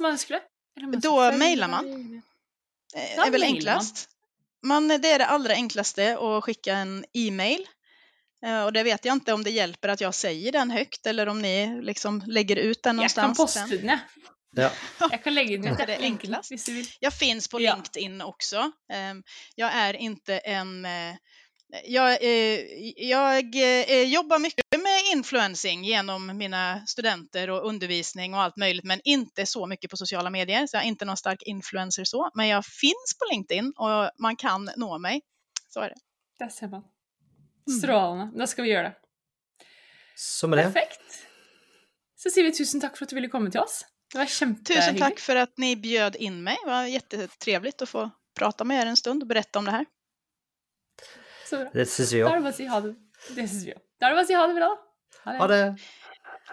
då 1.03 1.33
mejlar 1.33 1.69
man. 1.69 1.85
Det 2.93 3.01
är 3.01 3.31
väl 3.31 3.43
enklast. 3.43 4.09
Man, 4.63 4.89
det 4.89 4.95
är 4.95 5.19
det 5.19 5.27
allra 5.27 5.53
enklaste 5.55 6.19
att 6.19 6.45
skicka 6.45 6.75
en 6.75 7.05
e-mail. 7.13 7.69
Eh, 8.47 8.65
och 8.65 8.73
det 8.73 8.83
vet 8.83 9.05
jag 9.05 9.13
inte 9.13 9.33
om 9.33 9.45
det 9.45 9.51
hjälper 9.51 9.89
att 9.89 10.01
jag 10.01 10.15
säger 10.15 10.53
den 10.53 10.71
högt 10.71 11.07
eller 11.07 11.27
om 11.29 11.43
ni 11.43 11.83
liksom 11.83 12.23
lägger 12.27 12.57
ut 12.57 12.83
den 12.83 12.97
någonstans. 12.97 13.25
Jag 13.25 13.37
kan 13.37 13.47
posta 13.47 13.67
den. 13.87 13.99
Ja. 14.57 14.71
Jag 15.11 15.25
kan 15.25 15.35
lägga 15.35 15.55
in 15.55 15.63
det, 15.63 15.85
det 15.87 15.97
enklast. 15.97 16.53
Jag 17.01 17.15
finns 17.15 17.49
på 17.49 17.59
LinkedIn 17.59 18.23
också. 18.23 18.73
Ehm, 18.93 19.23
jag 19.55 19.73
är 19.73 19.97
inte 19.97 20.39
en 20.39 20.85
eh, 20.85 21.15
jag, 21.85 22.23
eh, 22.23 22.61
jag 22.97 23.55
eh, 23.55 24.03
jobbar 24.03 24.39
mycket 24.39 24.65
med 24.71 25.17
influencing 25.17 25.85
genom 25.85 26.39
mina 26.39 26.87
studenter 26.87 27.51
och 27.51 27.69
undervisning 27.69 28.35
och 28.35 28.41
allt 28.41 28.57
möjligt, 28.57 28.85
men 28.85 29.01
inte 29.05 29.47
så 29.47 29.67
mycket 29.67 29.91
på 29.91 29.97
sociala 29.97 30.31
medier. 30.31 30.67
Så 30.67 30.77
jag 30.77 30.83
är 30.83 30.89
inte 30.89 31.05
någon 31.05 31.17
stark 31.17 31.43
influencer 31.43 32.05
så, 32.05 32.31
men 32.35 32.49
jag 32.49 32.65
finns 32.65 33.19
på 33.19 33.33
LinkedIn 33.33 33.73
och 33.77 34.11
man 34.19 34.37
kan 34.37 34.71
nå 34.77 34.99
mig. 34.99 35.21
Så 35.69 35.81
är 35.81 35.89
det. 35.89 35.97
Där 36.39 36.49
ser 36.49 36.69
man. 36.69 36.85
Mm. 37.69 37.79
Strålande. 37.79 38.39
Då 38.39 38.47
ska 38.47 38.63
vi 38.63 38.69
göra 38.69 38.83
det. 38.83 38.95
Så 40.15 40.49
med 40.49 40.59
det. 40.59 40.63
Perfekt. 40.63 41.27
Så 42.17 42.31
säger 42.31 42.45
vi 42.45 42.57
tusen 42.57 42.81
tack 42.81 42.97
för 42.97 43.05
att 43.05 43.09
du 43.09 43.15
ville 43.15 43.29
komma 43.29 43.51
till 43.51 43.61
oss. 43.61 43.85
Det 44.15 44.19
var. 44.19 44.65
Tusen 44.65 44.99
tack 44.99 45.19
för 45.19 45.37
att 45.37 45.59
ni 45.59 45.77
bjöd 45.77 46.17
in 46.17 46.43
mig. 46.43 46.57
Det 46.65 46.71
var 46.71 46.85
jättetrevligt 46.85 47.83
att 47.83 47.89
få 47.89 48.11
prata 48.39 48.65
med 48.65 48.83
er 48.83 48.87
en 48.87 48.97
stund 48.97 49.23
och 49.23 49.27
berätta 49.27 49.59
om 49.59 49.65
det 49.65 49.71
här. 49.71 49.87
Så 51.51 51.57
bra. 51.57 51.71
Det 51.73 51.87
syns 51.87 52.13
vi 52.13 52.23
det 53.35 53.49
syns 53.49 53.67
vi 53.67 53.75
det 54.11 54.15
bare 54.15 54.23
å 54.23 54.27
si 54.27 54.35
ha 54.35 54.47
det 54.47 54.55
bra. 54.55 54.71
Ha 55.25 55.33
det. 55.33 55.39
Ha 55.39 55.47
det. 55.47 55.77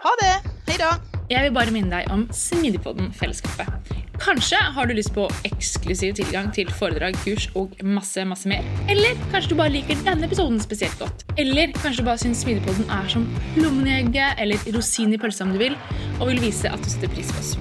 Ha 0.02 0.14
det. 0.20 0.34
Hei 0.70 0.78
da. 0.78 0.92
Jeg 1.30 1.46
vil 1.46 1.54
bare 1.54 1.74
minne 1.74 2.02
deg 2.02 2.10
om 2.12 2.26
Smidigpodden-fellesskapet. 2.32 4.01
Kanskje 4.22 4.56
har 4.56 4.86
du 4.86 4.94
lyst 4.94 5.10
på 5.16 5.24
eksklusiv 5.48 6.12
tilgang 6.14 6.52
til 6.54 6.68
foredrag, 6.70 7.16
kurs 7.24 7.48
og 7.58 7.72
masse 7.82 8.22
masse 8.30 8.46
mer. 8.46 8.62
Eller 8.92 9.18
kanskje 9.32 9.50
du 9.50 9.56
bare 9.58 9.74
liker 9.74 9.98
denne 10.06 10.28
episoden 10.28 10.60
spesielt 10.62 10.94
godt. 11.00 11.24
Eller 11.42 11.74
kanskje 11.74 12.04
du 12.04 12.06
bare 12.06 12.22
syns 12.22 12.44
Smidigpodden 12.44 12.86
er 12.86 13.10
som 13.10 13.26
lommen 13.58 13.90
i 13.90 13.96
egget 13.96 14.38
eller 14.44 14.62
rosin 14.76 15.10
i 15.10 15.18
pølsa 15.18 15.42
om 15.48 15.56
du 15.56 15.58
vil, 15.64 15.74
og 16.20 16.30
vil 16.30 16.42
vise 16.44 16.70
at 16.70 16.86
du 16.86 16.92
setter 16.92 17.10
pris 17.10 17.34
på 17.34 17.42
oss. 17.42 17.56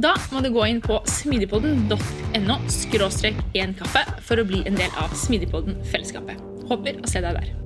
Da 0.00 0.14
må 0.32 0.40
du 0.44 0.48
gå 0.56 0.64
inn 0.70 0.80
på 0.84 0.98
smidigpodden.no 1.18 2.58
skråstrek 2.72 3.44
en 3.60 3.76
kaffe 3.76 4.06
for 4.24 4.40
å 4.40 4.48
bli 4.48 4.64
en 4.64 4.80
del 4.80 4.98
av 5.00 5.12
Smidigpodden-fellesskapet. 5.20 6.40
Håper 6.72 7.04
å 7.04 7.12
se 7.12 7.24
deg 7.24 7.40
der. 7.42 7.65